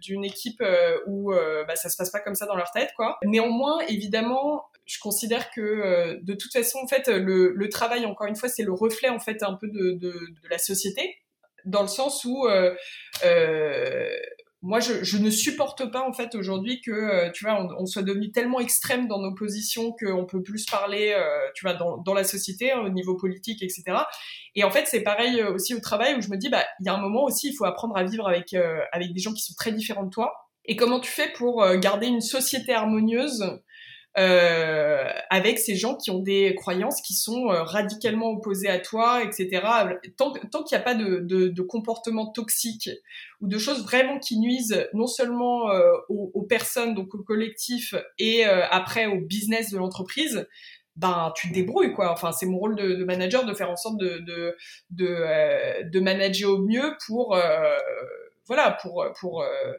d'une 0.00 0.24
équipe 0.24 0.62
où 1.06 1.32
bah, 1.32 1.76
ça 1.76 1.90
se 1.90 1.96
passe 1.98 2.10
pas 2.10 2.20
comme 2.20 2.34
ça 2.34 2.46
dans 2.46 2.56
leur 2.56 2.70
tête, 2.70 2.92
quoi. 2.96 3.18
Néanmoins, 3.24 3.80
évidemment, 3.88 4.64
je 4.84 4.98
considère 5.00 5.50
que 5.50 5.60
euh, 5.60 6.18
de 6.22 6.34
toute 6.34 6.52
façon, 6.52 6.78
en 6.82 6.88
fait, 6.88 7.08
le, 7.08 7.52
le 7.54 7.68
travail, 7.68 8.04
encore 8.06 8.26
une 8.26 8.36
fois, 8.36 8.48
c'est 8.48 8.64
le 8.64 8.72
reflet 8.72 9.08
en 9.08 9.20
fait 9.20 9.42
un 9.42 9.54
peu 9.54 9.68
de, 9.68 9.92
de, 9.92 10.10
de 10.12 10.48
la 10.50 10.58
société, 10.58 11.16
dans 11.64 11.82
le 11.82 11.88
sens 11.88 12.24
où 12.24 12.46
euh, 12.46 12.74
euh, 13.24 14.08
moi, 14.60 14.78
je, 14.78 15.02
je, 15.02 15.18
ne 15.18 15.30
supporte 15.30 15.90
pas 15.90 16.06
en 16.06 16.12
fait 16.12 16.36
aujourd'hui 16.36 16.80
que 16.80 16.92
euh, 16.92 17.30
tu 17.32 17.44
vois, 17.44 17.60
on, 17.60 17.82
on, 17.82 17.86
soit 17.86 18.02
devenu 18.02 18.30
tellement 18.30 18.60
extrême 18.60 19.08
dans 19.08 19.18
nos 19.20 19.34
positions 19.34 19.92
qu'on 19.92 20.24
peut 20.24 20.42
plus 20.42 20.66
parler, 20.66 21.12
euh, 21.16 21.48
tu 21.54 21.64
vois, 21.64 21.74
dans, 21.74 21.98
dans 21.98 22.14
la 22.14 22.24
société, 22.24 22.70
hein, 22.70 22.80
au 22.80 22.88
niveau 22.88 23.16
politique, 23.16 23.62
etc. 23.62 23.84
Et 24.54 24.62
en 24.62 24.70
fait, 24.70 24.86
c'est 24.86 25.02
pareil 25.02 25.42
aussi 25.42 25.74
au 25.74 25.80
travail 25.80 26.14
où 26.14 26.20
je 26.20 26.28
me 26.28 26.36
dis, 26.36 26.48
bah, 26.48 26.64
il 26.80 26.86
y 26.86 26.88
a 26.88 26.94
un 26.94 27.00
moment 27.00 27.24
aussi, 27.24 27.48
il 27.48 27.54
faut 27.54 27.64
apprendre 27.64 27.96
à 27.96 28.04
vivre 28.04 28.28
avec 28.28 28.54
avec 28.92 29.12
des 29.12 29.20
gens 29.20 29.32
qui 29.32 29.42
sont 29.42 29.54
très 29.56 29.72
différents 29.72 30.04
de 30.04 30.10
toi. 30.10 30.32
Et 30.64 30.76
comment 30.76 31.00
tu 31.00 31.10
fais 31.10 31.32
pour 31.32 31.66
garder 31.78 32.06
une 32.06 32.20
société 32.20 32.72
harmonieuse 32.72 33.42
euh, 34.18 35.08
avec 35.30 35.58
ces 35.58 35.74
gens 35.74 35.96
qui 35.96 36.10
ont 36.10 36.18
des 36.18 36.54
croyances 36.54 37.00
qui 37.00 37.14
sont 37.14 37.48
euh, 37.48 37.62
radicalement 37.62 38.30
opposées 38.30 38.68
à 38.68 38.78
toi, 38.78 39.22
etc. 39.24 39.62
Tant, 40.18 40.32
tant 40.50 40.62
qu'il 40.62 40.76
n'y 40.76 40.82
a 40.82 40.84
pas 40.84 40.94
de, 40.94 41.20
de, 41.20 41.48
de, 41.48 41.62
comportement 41.62 42.26
toxique 42.26 42.90
ou 43.40 43.48
de 43.48 43.56
choses 43.56 43.82
vraiment 43.82 44.18
qui 44.18 44.38
nuisent 44.38 44.86
non 44.92 45.06
seulement 45.06 45.70
euh, 45.70 45.80
aux, 46.10 46.30
aux, 46.34 46.42
personnes, 46.42 46.94
donc 46.94 47.14
au 47.14 47.22
collectif, 47.22 47.94
et 48.18 48.46
euh, 48.46 48.66
après 48.70 49.06
au 49.06 49.18
business 49.20 49.70
de 49.70 49.78
l'entreprise, 49.78 50.46
ben 50.96 51.32
tu 51.34 51.48
te 51.48 51.54
débrouilles 51.54 51.94
quoi. 51.94 52.12
Enfin 52.12 52.32
c'est 52.32 52.44
mon 52.44 52.58
rôle 52.58 52.76
de, 52.76 52.94
de, 52.94 53.04
manager 53.04 53.46
de 53.46 53.54
faire 53.54 53.70
en 53.70 53.76
sorte 53.76 53.96
de 53.96 54.18
de 54.18 54.54
de, 54.90 55.90
de 55.90 56.00
manager 56.00 56.50
au 56.50 56.58
mieux 56.58 56.92
pour 57.06 57.34
voilà, 58.46 58.72
pour 58.82 59.06
pour 59.18 59.42
euh, 59.42 59.72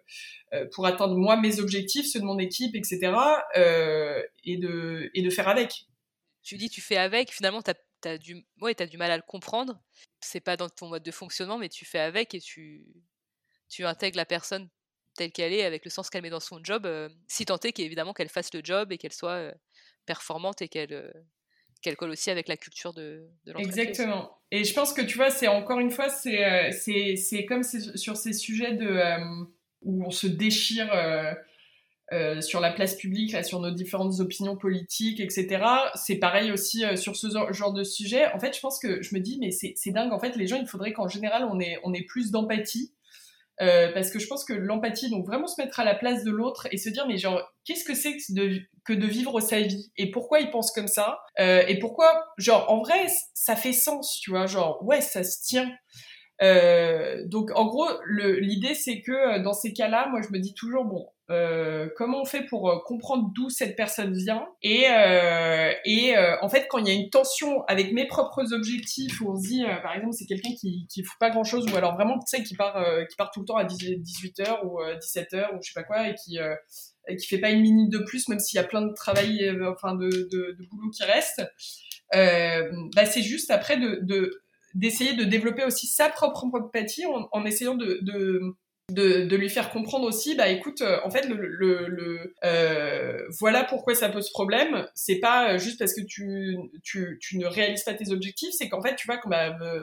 euh, 0.54 0.68
pour 0.74 0.86
atteindre 0.86 1.16
moi 1.16 1.36
mes 1.38 1.60
objectifs, 1.60 2.08
ceux 2.08 2.20
de 2.20 2.26
mon 2.26 2.40
équipe, 2.40 2.76
etc. 2.76 3.14
Euh, 3.58 4.24
et 4.44 4.58
de 4.58 5.12
et 5.14 5.22
de 5.22 5.30
faire 5.30 5.48
avec. 5.48 5.86
Tu 6.44 6.58
dis 6.58 6.70
tu 6.70 6.82
fais 6.82 6.98
avec, 6.98 7.32
finalement 7.32 7.62
tu 7.62 7.72
as, 8.08 8.18
du 8.18 8.46
ouais, 8.62 8.82
as 8.82 8.86
du 8.86 8.98
mal 8.98 9.12
à 9.12 9.18
le 9.18 9.24
comprendre. 9.26 9.82
C'est 10.20 10.40
pas 10.40 10.58
dans 10.58 10.70
ton 10.70 10.88
mode 10.88 11.04
de 11.04 11.12
fonctionnement, 11.12 11.58
mais 11.58 11.70
tu 11.70 11.86
fais 11.86 12.00
avec 12.00 12.34
et 12.34 12.40
tu 12.40 12.86
tu 13.70 13.86
intègres 13.86 14.18
la 14.18 14.26
personne 14.26 14.70
telle 15.16 15.32
qu'elle 15.32 15.54
est 15.54 15.64
avec 15.64 15.86
le 15.86 15.92
sens 15.92 16.10
qu'elle 16.10 16.24
met 16.24 16.30
dans 16.30 16.40
son 16.40 16.64
job, 16.64 16.88
si 17.28 17.46
tant 17.46 17.60
est 17.60 17.72
qu'évidemment 17.72 18.14
qu'elle 18.14 18.30
fasse 18.30 18.54
le 18.54 18.62
job 18.64 18.92
et 18.92 18.98
qu'elle 18.98 19.14
soit 19.14 19.54
performante 20.06 20.62
et 20.62 20.68
qu'elle 20.68 21.14
qu'elle 21.84 21.96
colle 21.96 22.10
aussi 22.10 22.32
avec 22.32 22.48
la 22.48 22.58
culture 22.58 22.94
de, 22.94 23.28
de 23.46 23.52
l'entreprise. 23.52 23.78
Exactement. 23.78 24.32
Et 24.50 24.64
je 24.64 24.74
pense 24.74 24.94
que 24.94 25.02
tu 25.02 25.18
vois, 25.18 25.30
c'est 25.30 25.48
encore 25.48 25.80
une 25.80 25.92
fois, 25.92 26.10
c'est 26.10 26.44
euh, 26.44 27.46
comme 27.48 27.64
sur 27.64 28.16
ces 28.18 28.34
sujets 28.34 28.74
de 28.74 28.88
euh, 28.88 29.18
où 29.82 30.04
on 30.06 30.12
se 30.12 30.28
déchire 30.28 30.90
euh, 32.12 32.42
sur 32.42 32.60
la 32.60 32.72
place 32.72 32.96
publique, 32.96 33.36
sur 33.44 33.60
nos 33.60 33.72
différentes 33.72 34.20
opinions 34.20 34.56
politiques, 34.56 35.20
etc. 35.20 35.66
C'est 35.96 36.18
pareil 36.18 36.52
aussi 36.52 36.84
sur 36.96 37.16
ce 37.16 37.28
genre 37.52 37.74
de 37.74 37.84
sujet. 37.84 38.28
En 38.34 38.40
fait, 38.40 38.56
je 38.56 38.62
pense 38.62 38.80
que 38.80 39.02
je 39.02 39.16
me 39.16 39.20
dis, 39.20 39.38
mais 39.40 39.52
c'est 39.52 39.92
dingue. 39.92 40.14
En 40.14 40.20
fait, 40.20 40.36
les 40.36 40.48
gens, 40.48 40.58
il 40.58 40.68
faudrait 40.68 40.94
qu'en 40.94 41.08
général, 41.08 41.48
on 41.52 41.60
ait, 41.60 41.80
on 41.84 41.94
ait 41.94 42.04
plus 42.04 42.32
d'empathie 42.32 42.93
euh, 43.62 43.92
parce 43.94 44.10
que 44.10 44.20
je 44.20 44.28
pense 44.28 44.46
que 44.46 44.54
l'empathie, 44.54 45.10
donc 45.10 45.26
vraiment 45.26 45.48
se 45.48 45.62
mettre 45.62 45.80
à 45.80 45.84
la 45.84 45.96
place 45.96 46.24
de 46.24 46.32
l'autre 46.32 46.68
et 46.72 46.78
se 46.78 46.90
dire 46.90 47.08
mais 47.08 47.18
genre 47.18 47.42
qu'est-ce 47.66 47.84
que 47.84 47.94
c'est 47.94 48.18
que 48.86 48.94
de, 48.94 49.06
vivre 49.06 49.40
sa 49.40 49.62
vie? 49.62 49.92
Et 49.96 50.12
pourquoi 50.12 50.40
il 50.40 50.50
pense 50.50 50.72
comme 50.72 50.88
ça? 50.88 51.20
Euh, 51.40 51.64
et 51.68 51.78
pourquoi 51.80 52.26
genre 52.38 52.70
en 52.70 52.80
vrai 52.80 53.08
ça 53.34 53.56
fait 53.56 53.74
sens 53.74 54.20
tu 54.22 54.32
vois? 54.32 54.48
Genre 54.48 54.84
ouais 54.84 55.02
ça 55.02 55.24
se 55.24 55.44
tient 55.44 55.72
euh, 56.42 57.24
donc 57.28 57.52
en 57.56 57.66
gros 57.68 57.88
l'idée 58.08 58.74
c'est 58.74 59.02
que 59.02 59.12
euh, 59.12 59.44
dans 59.44 59.54
ces 59.54 59.72
cas-là 59.72 60.08
moi 60.10 60.22
je 60.22 60.34
me 60.34 60.40
dis 60.40 60.56
toujours 60.56 60.86
bon 60.86 61.08
euh, 61.30 61.88
comment 61.96 62.22
on 62.22 62.26
fait 62.26 62.44
pour 62.46 62.70
euh, 62.70 62.80
comprendre 62.86 63.30
d'où 63.36 63.52
cette 63.52 63.76
personne 63.76 64.14
vient 64.14 64.48
et, 64.64 64.86
et 65.86 66.16
en 66.42 66.50
fait 66.50 66.68
quand 66.70 66.80
il 66.80 66.88
y 66.88 66.90
a 66.90 66.94
une 66.94 67.12
tension 67.12 67.64
avec 67.68 67.94
mes 67.94 68.08
propres 68.08 68.52
objectifs 68.52 69.22
où 69.22 69.32
on 69.32 69.36
se 69.36 69.48
dit 69.48 69.64
par 69.84 69.96
exemple 69.96 70.14
c'est 70.14 70.26
quelqu'un 70.26 70.54
qui 70.60 70.88
qui 70.90 71.04
fout 71.04 71.20
pas 71.20 71.30
grand 71.30 71.44
chose 71.44 71.72
ou 71.72 71.78
alors 71.78 71.94
vraiment 71.94 72.16
tu 72.16 72.26
sais 72.26 72.44
qui 72.44 72.56
part 72.56 72.84
qui 73.08 73.16
part 73.16 73.30
tout 73.32 73.42
le 73.42 73.46
temps 73.46 73.58
à 73.58 73.66
18h 73.66 74.66
ou 74.66 74.80
17h 74.82 75.56
ou 75.56 75.60
je 75.62 75.72
sais 75.72 75.74
pas 75.76 75.84
quoi 75.84 76.10
et 76.10 76.16
qui 76.16 76.40
et 77.08 77.16
qui 77.16 77.28
fait 77.28 77.40
pas 77.40 77.52
une 77.52 77.62
minute 77.62 77.92
de 77.92 78.00
plus 78.00 78.28
même 78.28 78.40
s'il 78.40 78.58
y 78.58 78.60
a 78.60 78.66
plein 78.68 78.82
de 78.82 78.94
travail 78.94 79.50
enfin 79.72 79.94
de, 79.94 80.08
de, 80.08 80.56
de 80.58 80.68
boulot 80.70 80.90
qui 80.90 81.04
reste 81.04 81.44
bah 82.12 83.06
c'est 83.06 83.22
juste 83.22 83.52
après 83.52 83.78
de 83.78 84.43
d'essayer 84.74 85.16
de, 85.16 85.24
développer 85.24 85.64
aussi 85.64 85.88
sa 85.88 86.10
propre 86.10 86.46
empathie 86.46 87.06
en, 87.06 87.46
essayant 87.46 87.76
de 87.76 88.58
de, 88.92 89.24
de, 89.24 89.36
lui 89.38 89.50
faire 89.50 89.70
comprendre 89.70 90.06
aussi, 90.06 90.36
bah 90.36 90.50
écoute, 90.50 90.82
euh, 90.82 91.00
en 91.06 91.10
fait, 91.10 91.26
le, 91.28 91.36
le, 91.36 91.88
le 91.88 92.36
euh, 92.44 93.18
voilà 93.40 93.64
pourquoi 93.64 93.96
ça 93.96 94.10
pose 94.10 94.30
problème. 94.30 94.86
C'est 94.94 95.20
pas 95.20 95.54
euh, 95.54 95.58
juste 95.58 95.80
parce 95.80 95.94
que 95.94 96.02
tu, 96.02 96.58
tu, 96.84 97.18
tu 97.22 97.38
ne 97.38 97.46
réalises 97.46 97.84
pas 97.84 97.94
tes 97.94 98.12
objectifs, 98.12 98.54
c'est 98.58 98.68
qu'en 98.68 98.82
fait, 98.82 98.96
tu 98.96 99.08
vois, 99.08 99.18
comme 99.18 99.34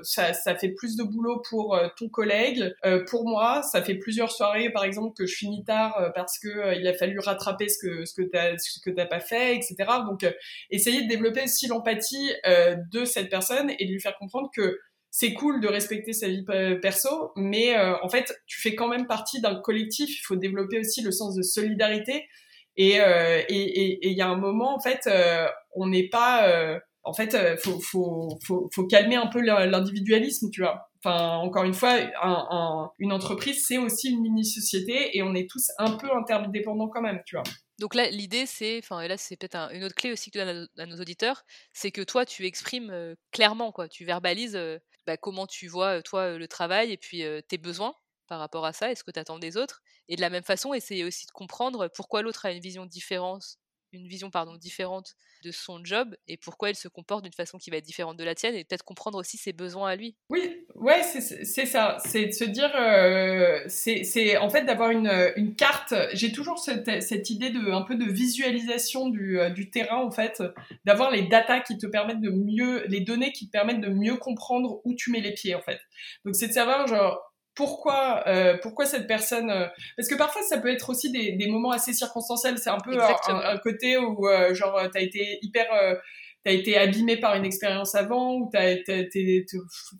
ça, 0.02 0.34
ça 0.34 0.54
fait 0.54 0.68
plus 0.68 0.96
de 0.96 1.02
boulot 1.02 1.42
pour 1.48 1.80
ton 1.96 2.08
collègue, 2.08 2.74
pour 3.08 3.26
moi, 3.26 3.62
ça 3.62 3.82
fait 3.82 3.94
plusieurs 3.94 4.30
soirées, 4.30 4.70
par 4.70 4.84
exemple, 4.84 5.14
que 5.16 5.26
je 5.26 5.34
finis 5.34 5.64
tard 5.64 6.12
parce 6.14 6.38
que 6.38 6.78
il 6.78 6.86
a 6.86 6.92
fallu 6.92 7.18
rattraper 7.18 7.68
ce 7.68 7.78
que 7.78 8.04
ce 8.04 8.14
que 8.14 8.22
t'as 8.22 8.56
ce 8.58 8.80
que 8.84 8.90
t'as 8.90 9.06
pas 9.06 9.20
fait, 9.20 9.56
etc. 9.56 9.76
Donc, 10.06 10.26
essayer 10.70 11.02
de 11.02 11.08
développer 11.08 11.44
aussi 11.44 11.66
l'empathie 11.68 12.32
de 12.46 13.04
cette 13.04 13.30
personne 13.30 13.70
et 13.78 13.86
de 13.86 13.90
lui 13.90 14.00
faire 14.00 14.16
comprendre 14.18 14.50
que 14.54 14.78
c'est 15.10 15.34
cool 15.34 15.60
de 15.60 15.66
respecter 15.66 16.12
sa 16.12 16.28
vie 16.28 16.44
perso, 16.80 17.32
mais 17.34 17.76
euh, 17.76 17.94
en 18.02 18.08
fait, 18.08 18.32
tu 18.46 18.60
fais 18.60 18.76
quand 18.76 18.86
même 18.86 19.06
partie 19.06 19.40
d'un 19.40 19.56
collectif. 19.56 20.08
Il 20.08 20.22
faut 20.22 20.36
développer 20.36 20.78
aussi 20.78 21.02
le 21.02 21.10
sens 21.10 21.34
de 21.34 21.42
solidarité. 21.42 22.28
Et 22.76 23.00
euh, 23.00 23.42
il 23.48 23.56
et, 23.56 24.06
et, 24.06 24.12
y 24.12 24.22
a 24.22 24.28
un 24.28 24.36
moment, 24.36 24.74
en 24.74 24.80
fait, 24.80 25.08
euh, 25.08 25.48
on 25.74 25.88
n'est 25.88 26.08
pas... 26.08 26.80
en 27.02 27.12
fait, 27.12 27.36
faut, 27.60 27.80
faut, 27.80 28.38
faut, 28.46 28.68
faut 28.72 28.86
calmer 28.86 29.16
un 29.16 29.26
peu 29.26 29.40
l'individualisme, 29.40 30.48
tu 30.52 30.62
vois. 30.62 30.86
Enfin, 31.02 31.38
encore 31.38 31.64
une 31.64 31.74
fois, 31.74 31.94
un, 32.22 32.46
un, 32.50 32.90
une 32.98 33.12
entreprise, 33.12 33.64
c'est 33.66 33.78
aussi 33.78 34.10
une 34.10 34.20
mini-société 34.20 35.16
et 35.16 35.22
on 35.22 35.34
est 35.34 35.50
tous 35.50 35.70
un 35.78 35.96
peu 35.96 36.08
interdépendants 36.14 36.88
quand 36.88 37.00
même, 37.00 37.20
tu 37.26 37.34
vois. 37.34 37.42
Donc 37.80 37.94
là, 37.94 38.10
l'idée, 38.10 38.44
c'est, 38.44 38.78
enfin, 38.78 39.00
et 39.00 39.08
là, 39.08 39.16
c'est 39.16 39.36
peut-être 39.36 39.70
une 39.72 39.82
autre 39.82 39.94
clé 39.94 40.12
aussi 40.12 40.30
que 40.30 40.38
tu 40.38 40.44
donnes 40.44 40.68
à, 40.78 40.86
nos 40.86 41.00
auditeurs, 41.00 41.42
c'est 41.72 41.90
que 41.90 42.02
toi, 42.02 42.26
tu 42.26 42.44
exprimes 42.44 43.16
clairement, 43.32 43.72
quoi, 43.72 43.88
tu 43.88 44.04
verbalises 44.04 44.58
bah, 45.06 45.16
comment 45.16 45.46
tu 45.46 45.68
vois, 45.68 46.02
toi, 46.02 46.36
le 46.38 46.48
travail 46.48 46.92
et 46.92 46.96
puis 46.98 47.22
tes 47.48 47.58
besoins 47.58 47.94
par 48.26 48.38
rapport 48.40 48.64
à 48.66 48.72
ça 48.72 48.90
et 48.92 48.94
ce 48.94 49.04
que 49.04 49.10
tu 49.10 49.18
attends 49.20 49.38
des 49.38 49.56
autres. 49.56 49.82
Et 50.08 50.16
de 50.16 50.20
la 50.20 50.30
même 50.30 50.44
façon, 50.44 50.74
essayer 50.74 51.04
aussi 51.04 51.26
de 51.26 51.32
comprendre 51.32 51.88
pourquoi 51.88 52.22
l'autre 52.22 52.46
a 52.46 52.52
une 52.52 52.60
vision 52.60 52.86
différente 52.86 53.56
une 53.92 54.06
vision 54.06 54.30
pardon, 54.30 54.56
différente 54.56 55.14
de 55.42 55.50
son 55.50 55.84
job 55.84 56.16
et 56.28 56.36
pourquoi 56.36 56.70
il 56.70 56.76
se 56.76 56.88
comporte 56.88 57.24
d'une 57.24 57.32
façon 57.32 57.58
qui 57.58 57.70
va 57.70 57.78
être 57.78 57.84
différente 57.84 58.16
de 58.16 58.24
la 58.24 58.34
tienne 58.34 58.54
et 58.54 58.64
peut-être 58.64 58.84
comprendre 58.84 59.18
aussi 59.18 59.36
ses 59.36 59.52
besoins 59.52 59.90
à 59.90 59.96
lui. 59.96 60.16
Oui, 60.28 60.64
ouais, 60.74 61.02
c'est 61.02 61.66
ça. 61.66 61.96
C'est 62.04 62.26
de 62.26 62.32
se 62.32 62.44
dire, 62.44 62.70
euh, 62.74 63.60
c'est 63.68 64.36
en 64.36 64.50
fait 64.50 64.64
d'avoir 64.64 64.90
une, 64.90 65.10
une, 65.36 65.54
carte. 65.54 65.94
J'ai 66.12 66.32
toujours 66.32 66.58
cette, 66.58 67.02
cette, 67.02 67.30
idée 67.30 67.50
de 67.50 67.70
un 67.70 67.82
peu 67.82 67.96
de 67.96 68.04
visualisation 68.04 69.08
du, 69.08 69.38
euh, 69.38 69.50
du 69.50 69.70
terrain 69.70 69.98
en 69.98 70.10
fait, 70.10 70.42
d'avoir 70.84 71.10
les 71.10 71.22
datas 71.22 71.60
qui 71.60 71.78
te 71.78 71.86
permettent 71.86 72.20
de 72.20 72.30
mieux, 72.30 72.84
les 72.86 73.00
données 73.00 73.32
qui 73.32 73.46
te 73.46 73.52
permettent 73.52 73.80
de 73.80 73.90
mieux 73.90 74.16
comprendre 74.16 74.80
où 74.84 74.94
tu 74.94 75.10
mets 75.10 75.20
les 75.20 75.32
pieds 75.32 75.54
en 75.54 75.62
fait. 75.62 75.80
Donc 76.24 76.36
c'est 76.36 76.48
de 76.48 76.52
savoir 76.52 76.86
genre 76.86 77.29
pourquoi 77.60 78.26
euh, 78.26 78.56
pourquoi 78.62 78.86
cette 78.86 79.06
personne 79.06 79.50
euh, 79.50 79.66
parce 79.94 80.08
que 80.08 80.14
parfois 80.14 80.40
ça 80.40 80.56
peut 80.56 80.72
être 80.72 80.88
aussi 80.88 81.12
des, 81.12 81.32
des 81.32 81.46
moments 81.46 81.72
assez 81.72 81.92
circonstanciels. 81.92 82.56
C'est 82.56 82.70
un 82.70 82.78
peu 82.78 82.98
un, 82.98 83.58
côté 83.58 83.98
où 83.98 84.26
euh, 84.26 84.54
genre 84.54 84.80
t'as 84.90 85.02
été 85.02 85.38
hyper 85.42 85.70
euh, 85.74 85.94
t'as 86.42 86.52
été 86.52 86.78
abîmé 86.78 87.18
par 87.18 87.36
une 87.36 87.44
expérience 87.44 87.94
avant 87.94 88.36
ou 88.36 88.48
t'as 88.50 88.70
été 88.70 89.44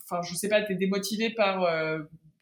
enfin 0.05 0.23
je 0.27 0.35
sais 0.35 0.49
pas 0.49 0.63
t'es 0.63 0.75
démotivé 0.75 1.29
par 1.29 1.69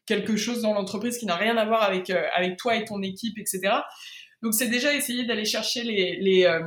quelque 0.07 0.37
chose 0.37 0.62
dans 0.62 0.73
l'entreprise 0.73 1.19
qui 1.19 1.27
n'a 1.27 1.35
rien 1.35 1.57
à 1.57 1.64
voir 1.64 1.83
avec 1.83 2.11
avec 2.11 2.57
toi 2.57 2.77
et 2.77 2.85
ton 2.85 3.03
équipe 3.03 3.39
etc 3.39 3.75
donc 4.41 4.55
c'est 4.55 4.69
déjà 4.69 4.95
essayer 4.95 5.25
d'aller 5.25 5.45
chercher 5.45 5.83
les 5.83 6.16
les 6.21 6.61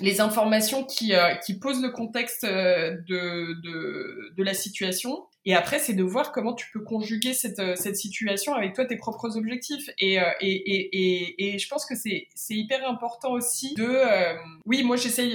les 0.00 0.20
informations 0.22 0.84
qui, 0.84 1.12
qui 1.44 1.58
posent 1.58 1.82
le 1.82 1.90
contexte 1.90 2.46
de, 2.46 3.60
de, 3.62 4.34
de 4.34 4.42
la 4.42 4.54
situation 4.54 5.26
et 5.48 5.54
après, 5.54 5.78
c'est 5.78 5.94
de 5.94 6.02
voir 6.02 6.32
comment 6.32 6.54
tu 6.54 6.66
peux 6.72 6.80
conjuguer 6.80 7.32
cette, 7.32 7.60
euh, 7.60 7.76
cette 7.76 7.96
situation 7.96 8.52
avec 8.52 8.74
toi, 8.74 8.84
tes 8.84 8.96
propres 8.96 9.36
objectifs. 9.36 9.88
Et, 10.00 10.20
euh, 10.20 10.24
et, 10.40 10.50
et, 10.50 11.54
et, 11.54 11.58
je 11.60 11.68
pense 11.68 11.86
que 11.86 11.94
c'est, 11.94 12.26
hyper 12.50 12.84
important 12.88 13.30
aussi 13.30 13.74
de... 13.74 13.84
Euh, 13.84 14.34
oui, 14.64 14.82
moi, 14.82 14.96
j'essaye, 14.96 15.30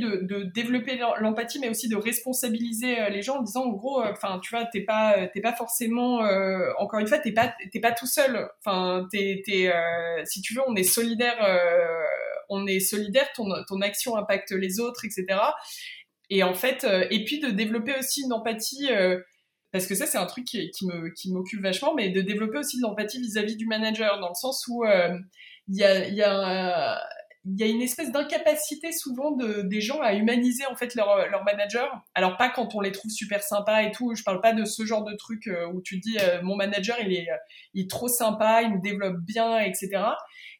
de, 0.00 0.16
de 0.22 0.42
développer 0.42 0.98
l'empathie, 1.20 1.60
mais 1.60 1.68
aussi 1.68 1.88
de 1.88 1.94
responsabiliser 1.94 3.08
les 3.10 3.22
gens 3.22 3.36
en 3.38 3.42
disant, 3.42 3.66
en 3.66 3.68
gros, 3.68 4.02
enfin, 4.02 4.40
tu 4.42 4.52
vois, 4.52 4.64
t'es 4.64 4.80
pas, 4.80 5.28
t'es 5.28 5.40
pas 5.40 5.52
forcément... 5.52 6.22
encore 6.78 6.98
une 6.98 7.06
fois, 7.06 7.18
t'es 7.18 7.32
pas, 7.32 7.54
t'es 7.72 7.80
pas 7.80 7.92
tout 7.92 8.08
seul. 8.08 8.48
Enfin, 8.58 9.06
t'es, 9.12 9.44
t'es, 9.46 9.72
si 10.24 10.42
tu 10.42 10.54
veux, 10.54 10.62
on 10.66 10.74
est 10.74 10.82
solidaire. 10.82 11.38
on 12.48 12.66
est 12.66 12.80
solidaire, 12.80 13.28
ton, 13.36 13.46
ton 13.68 13.80
action 13.80 14.16
impacte 14.16 14.50
les 14.50 14.80
autres, 14.80 15.04
etc. 15.04 15.38
Et 16.30 16.42
en 16.42 16.54
fait, 16.54 16.84
et 17.10 17.24
puis 17.24 17.38
de 17.38 17.50
développer 17.50 17.94
aussi 17.96 18.22
une 18.22 18.32
empathie 18.32 18.88
parce 19.72 19.86
que 19.86 19.94
ça 19.94 20.06
c'est 20.06 20.18
un 20.18 20.26
truc 20.26 20.44
qui, 20.44 20.70
qui 20.70 20.86
me 20.86 21.10
qui 21.10 21.32
m'occupe 21.32 21.62
vachement 21.62 21.94
mais 21.94 22.10
de 22.10 22.20
développer 22.20 22.58
aussi 22.58 22.76
de 22.76 22.82
l'empathie 22.82 23.20
vis-à-vis 23.20 23.56
du 23.56 23.66
manager 23.66 24.20
dans 24.20 24.28
le 24.28 24.34
sens 24.34 24.64
où 24.68 24.84
euh, 24.84 25.18
il 25.68 25.76
y 25.76 25.84
a 25.84 26.06
il 26.06 26.14
y 26.14 26.22
a 26.22 27.00
il 27.44 27.58
y 27.58 27.64
a 27.64 27.66
une 27.66 27.82
espèce 27.82 28.12
d'incapacité 28.12 28.92
souvent 28.92 29.32
de, 29.32 29.62
des 29.62 29.80
gens 29.80 30.00
à 30.00 30.14
humaniser 30.14 30.64
en 30.66 30.76
fait 30.76 30.94
leur, 30.94 31.28
leur 31.28 31.42
manager. 31.42 31.90
Alors 32.14 32.36
pas 32.36 32.48
quand 32.48 32.76
on 32.76 32.80
les 32.80 32.92
trouve 32.92 33.10
super 33.10 33.42
sympas 33.42 33.82
et 33.82 33.90
tout. 33.90 34.14
Je 34.14 34.22
parle 34.22 34.40
pas 34.40 34.52
de 34.52 34.64
ce 34.64 34.86
genre 34.86 35.02
de 35.02 35.14
truc 35.16 35.48
euh, 35.48 35.66
où 35.72 35.82
tu 35.82 35.98
dis 35.98 36.16
euh, 36.20 36.40
mon 36.42 36.54
manager 36.54 36.96
il 37.00 37.12
est, 37.12 37.26
il 37.74 37.82
est 37.82 37.90
trop 37.90 38.06
sympa, 38.06 38.62
il 38.62 38.74
me 38.74 38.80
développe 38.80 39.16
bien, 39.26 39.58
etc. 39.58 39.90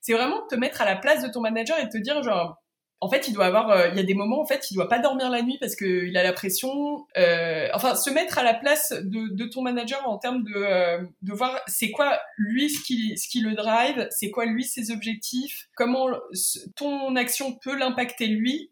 C'est 0.01 0.13
vraiment 0.13 0.43
de 0.43 0.47
te 0.49 0.57
mettre 0.57 0.83
à 0.83 0.85
la 0.85 0.97
place 0.97 1.23
de 1.23 1.29
ton 1.29 1.41
manager 1.41 1.79
et 1.79 1.89
te 1.89 1.99
dire 1.99 2.21
genre 2.25 2.62
en 3.03 3.09
fait, 3.09 3.27
il 3.27 3.35
doit 3.35 3.47
avoir, 3.47 3.69
euh, 3.71 3.89
il 3.89 3.97
y 3.97 4.01
a 4.01 4.05
des 4.05 4.15
moments, 4.15 4.41
en 4.41 4.47
fait, 4.47 4.71
il 4.71 4.77
doit 4.77 4.89
pas 4.89 5.01
dormir 5.01 5.29
la 5.29 5.43
nuit 5.43 5.59
parce 5.59 5.75
qu'il 5.75 6.17
a 6.17 6.23
la 6.23 6.33
pression. 6.33 7.05
Euh, 7.19 7.69
enfin, 7.75 7.97
se 7.97 8.11
mettre 8.11 8.39
à 8.39 8.45
la 8.45 8.55
place 8.55 8.93
de, 8.93 9.35
de 9.35 9.45
ton 9.47 9.61
manager 9.61 10.09
en 10.09 10.19
termes 10.19 10.45
de, 10.45 10.55
euh, 10.55 11.03
de 11.21 11.33
voir 11.33 11.61
c'est 11.67 11.91
quoi 11.91 12.21
lui 12.39 12.71
ce 12.71 12.81
qui, 12.85 13.19
ce 13.19 13.29
qui 13.29 13.41
le 13.41 13.55
drive, 13.57 14.07
c'est 14.11 14.31
quoi 14.31 14.47
lui 14.47 14.63
ses 14.63 14.93
objectifs, 14.93 15.69
comment 15.75 16.07
ton 16.77 17.17
action 17.17 17.59
peut 17.59 17.77
l'impacter 17.77 18.29
lui. 18.29 18.71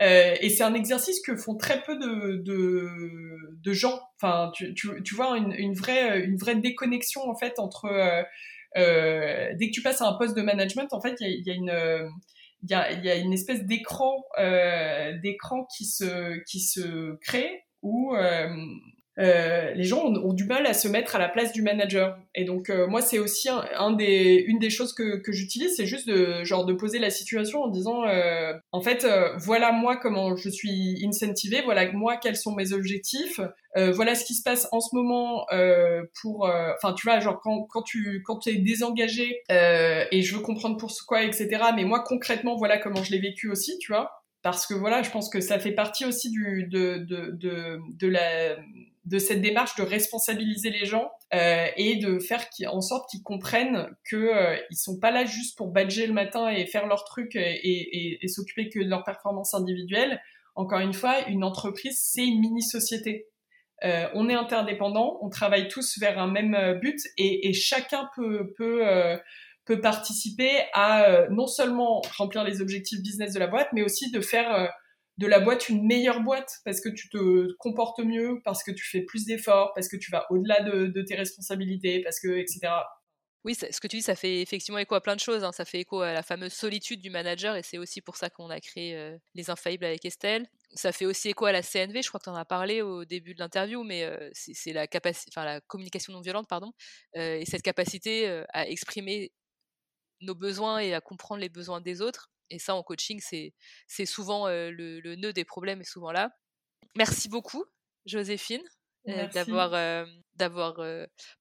Euh, 0.00 0.34
et 0.40 0.48
c'est 0.48 0.64
un 0.64 0.72
exercice 0.72 1.20
que 1.20 1.36
font 1.36 1.56
très 1.56 1.82
peu 1.82 1.98
de, 1.98 2.36
de, 2.36 2.88
de 3.62 3.72
gens. 3.74 4.00
Enfin, 4.18 4.52
tu, 4.54 4.72
tu, 4.72 4.88
tu 5.02 5.14
vois 5.14 5.36
une, 5.36 5.52
une, 5.52 5.74
vraie, 5.74 6.20
une 6.20 6.38
vraie 6.38 6.56
déconnexion 6.56 7.28
en 7.28 7.36
fait 7.36 7.58
entre 7.58 7.90
dès 8.74 9.68
que 9.68 9.72
tu 9.72 9.82
passes 9.82 10.00
à 10.00 10.06
un 10.06 10.14
poste 10.14 10.34
de 10.34 10.40
management, 10.40 10.94
en 10.94 11.00
fait, 11.02 11.16
il 11.20 11.42
y 11.46 11.50
a, 11.50 11.52
y 11.52 11.54
a 11.54 11.54
une 11.54 12.10
il 12.62 12.70
y 12.70 12.74
a, 12.74 12.92
y 12.92 13.08
a, 13.08 13.16
une 13.16 13.32
espèce 13.32 13.64
d'écran 13.64 14.14
euh, 14.38 15.12
d'écran 15.22 15.66
qui 15.76 15.84
se 15.84 16.42
qui 16.44 16.60
se 16.60 17.16
crée 17.20 17.64
où 17.82 18.14
euh, 19.18 19.46
euh, 19.46 19.72
les 19.74 19.84
gens 19.84 20.04
ont, 20.04 20.32
du 20.32 20.44
mal 20.44 20.66
à 20.66 20.74
se 20.74 20.88
mettre 20.88 21.16
à 21.16 21.18
la 21.18 21.28
place 21.28 21.52
du 21.52 21.62
manager. 21.62 22.18
Et 22.34 22.44
donc 22.44 22.70
euh, 22.70 22.86
moi 22.86 23.00
c'est 23.00 23.18
aussi 23.18 23.48
un, 23.48 23.92
des 23.92 24.44
une 24.46 24.58
des 24.58 24.70
choses 24.70 24.92
que, 24.92 25.16
que 25.16 25.32
j'utilise, 25.32 25.74
c'est 25.76 25.86
juste 25.86 26.08
de 26.08 26.44
genre 26.44 26.64
de 26.64 26.72
poser 26.72 26.98
la 26.98 27.10
situation 27.10 27.62
en 27.62 27.68
disant 27.68 28.04
euh, 28.04 28.52
en 28.72 28.80
fait 28.80 29.04
euh, 29.04 29.34
voilà 29.38 29.72
moi 29.72 29.96
comment 29.96 30.36
je 30.36 30.48
suis 30.48 31.02
incentivé, 31.06 31.62
voilà 31.64 31.90
moi 31.92 32.16
quels 32.16 32.36
sont 32.36 32.54
mes 32.54 32.72
objectifs, 32.72 33.40
voilà 33.94 34.14
ce 34.14 34.24
qui 34.24 34.32
se 34.32 34.42
passe 34.42 34.68
en 34.72 34.80
ce 34.80 34.96
moment 34.96 35.44
pour 36.22 36.50
enfin 36.76 36.94
tu 36.94 37.06
vois 37.06 37.20
genre 37.20 37.40
quand 37.42 37.66
quand 37.70 37.82
tu 37.82 38.22
quand 38.24 38.46
es 38.46 38.56
désengagé 38.56 39.42
et 39.50 40.22
je 40.22 40.34
veux 40.34 40.40
comprendre 40.40 40.78
pourquoi 40.78 41.22
etc. 41.24 41.62
Mais 41.74 41.84
moi 41.84 42.02
concrètement 42.02 42.56
voilà 42.56 42.78
comment 42.78 43.02
je 43.02 43.10
l'ai 43.10 43.18
vécu 43.18 43.50
aussi 43.50 43.78
tu 43.78 43.92
vois 43.92 44.22
parce 44.42 44.66
que 44.66 44.72
voilà 44.72 45.02
je 45.02 45.10
pense 45.10 45.28
que 45.28 45.40
ça 45.40 45.58
fait 45.58 45.72
partie 45.72 46.06
aussi 46.06 46.30
du 46.30 46.68
de 46.70 46.98
de 46.98 47.32
de, 47.32 47.78
de 47.98 48.08
la 48.08 48.56
de 49.06 49.18
cette 49.18 49.40
démarche 49.40 49.76
de 49.76 49.82
responsabiliser 49.82 50.70
les 50.70 50.84
gens 50.84 51.10
euh, 51.32 51.66
et 51.76 51.96
de 51.96 52.18
faire 52.18 52.44
en 52.66 52.80
sorte 52.80 53.08
qu'ils 53.08 53.22
comprennent 53.22 53.88
que 54.10 54.16
euh, 54.16 54.56
ils 54.70 54.76
sont 54.76 54.98
pas 54.98 55.12
là 55.12 55.24
juste 55.24 55.56
pour 55.56 55.68
badger 55.68 56.08
le 56.08 56.12
matin 56.12 56.48
et 56.48 56.66
faire 56.66 56.86
leur 56.86 57.04
truc 57.04 57.36
et, 57.36 58.18
et, 58.22 58.28
s'occuper 58.28 58.68
que 58.68 58.80
de 58.80 58.88
leur 58.88 59.04
performance 59.04 59.54
individuelle. 59.54 60.20
Encore 60.56 60.80
une 60.80 60.92
fois, 60.92 61.28
une 61.28 61.44
entreprise, 61.44 61.98
c'est 62.00 62.26
une 62.26 62.40
mini-société. 62.40 63.28
Euh, 63.84 64.08
on 64.14 64.28
est 64.28 64.34
interdépendants, 64.34 65.18
on 65.20 65.28
travaille 65.28 65.68
tous 65.68 65.98
vers 65.98 66.18
un 66.18 66.28
même 66.28 66.54
euh, 66.54 66.74
but 66.74 66.98
et, 67.18 67.48
et 67.48 67.52
chacun 67.52 68.08
peut, 68.16 68.54
peut, 68.56 68.88
euh, 68.88 69.18
peut 69.66 69.80
participer 69.80 70.50
à 70.72 71.26
non 71.30 71.46
seulement 71.46 72.00
remplir 72.16 72.42
les 72.42 72.60
objectifs 72.60 73.02
business 73.02 73.34
de 73.34 73.38
la 73.38 73.46
boîte, 73.46 73.68
mais 73.72 73.82
aussi 73.82 74.10
de 74.10 74.20
faire 74.20 74.70
de 75.18 75.26
la 75.26 75.40
boîte 75.40 75.68
une 75.68 75.86
meilleure 75.86 76.20
boîte 76.20 76.60
parce 76.64 76.80
que 76.80 76.88
tu 76.88 77.08
te 77.08 77.52
comportes 77.54 78.00
mieux, 78.00 78.40
parce 78.44 78.62
que 78.62 78.70
tu 78.70 78.84
fais 78.84 79.02
plus 79.02 79.24
d'efforts, 79.24 79.72
parce 79.74 79.88
que 79.88 79.96
tu 79.96 80.10
vas 80.10 80.26
au-delà 80.30 80.62
de, 80.62 81.02
tes 81.02 81.14
responsabilités, 81.14 82.02
parce 82.02 82.20
que 82.20 82.28
etc. 82.28 82.68
Oui, 83.44 83.54
ce 83.54 83.80
que 83.80 83.86
tu 83.86 83.98
dis, 83.98 84.02
ça 84.02 84.16
fait 84.16 84.42
effectivement 84.42 84.78
écho 84.78 84.96
à 84.96 85.00
plein 85.00 85.14
de 85.14 85.20
choses. 85.20 85.44
Hein. 85.44 85.52
Ça 85.52 85.64
fait 85.64 85.78
écho 85.78 86.00
à 86.00 86.12
la 86.12 86.24
fameuse 86.24 86.52
solitude 86.52 87.00
du 87.00 87.10
manager, 87.10 87.54
et 87.54 87.62
c'est 87.62 87.78
aussi 87.78 88.00
pour 88.00 88.16
ça 88.16 88.28
qu'on 88.28 88.50
a 88.50 88.60
créé 88.60 88.96
euh, 88.96 89.16
les 89.34 89.50
Infaillibles 89.50 89.84
avec 89.84 90.04
Estelle. 90.04 90.48
Ça 90.74 90.90
fait 90.90 91.06
aussi 91.06 91.28
écho 91.28 91.46
à 91.46 91.52
la 91.52 91.62
CNV. 91.62 92.02
Je 92.02 92.08
crois 92.08 92.18
que 92.18 92.24
tu 92.24 92.30
en 92.30 92.34
as 92.34 92.44
parlé 92.44 92.82
au 92.82 93.04
début 93.04 93.34
de 93.34 93.38
l'interview, 93.38 93.84
mais 93.84 94.02
euh, 94.02 94.28
c'est 94.32 94.72
la 94.72 94.86
la 95.36 95.60
communication 95.60 96.12
non 96.12 96.22
violente, 96.22 96.48
pardon, 96.48 96.72
euh, 97.16 97.38
et 97.38 97.44
cette 97.44 97.62
capacité 97.62 98.42
à 98.52 98.68
exprimer 98.68 99.30
nos 100.22 100.34
besoins 100.34 100.78
et 100.80 100.92
à 100.92 101.00
comprendre 101.00 101.40
les 101.40 101.48
besoins 101.48 101.80
des 101.80 102.02
autres. 102.02 102.30
Et 102.50 102.58
ça, 102.58 102.74
en 102.74 102.82
coaching, 102.82 103.20
c'est 103.20 104.06
souvent 104.06 104.48
le, 104.48 105.14
nœud 105.16 105.32
des 105.32 105.44
problèmes 105.44 105.80
est 105.80 105.84
souvent 105.84 106.12
là. 106.12 106.30
Merci 106.96 107.28
beaucoup, 107.28 107.64
Joséphine. 108.04 108.62
d'avoir 109.34 110.06
d'avoir 110.34 110.80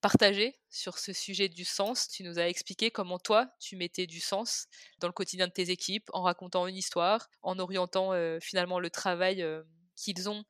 partagé 0.01 0.59
sur 0.69 0.99
ce 0.99 1.13
sujet 1.13 1.49
du 1.49 1.65
sens. 1.65 2.07
Tu 2.07 2.23
nous 2.23 2.37
as 2.37 2.47
expliqué 2.47 2.91
comment 2.91 3.19
toi, 3.19 3.49
tu 3.59 3.75
mettais 3.75 4.05
du 4.05 4.19
sens 4.19 4.67
dans 4.99 5.07
le 5.07 5.13
quotidien 5.13 5.47
de 5.47 5.53
tes 5.53 5.71
équipes 5.71 6.09
en 6.13 6.21
racontant 6.21 6.67
une 6.67 6.75
histoire, 6.75 7.27
en 7.41 7.57
orientant 7.59 8.11
finalement 8.39 8.79
le 8.79 8.89
travail 8.89 9.45
qu'ils 9.95 10.29
ont 10.29 10.43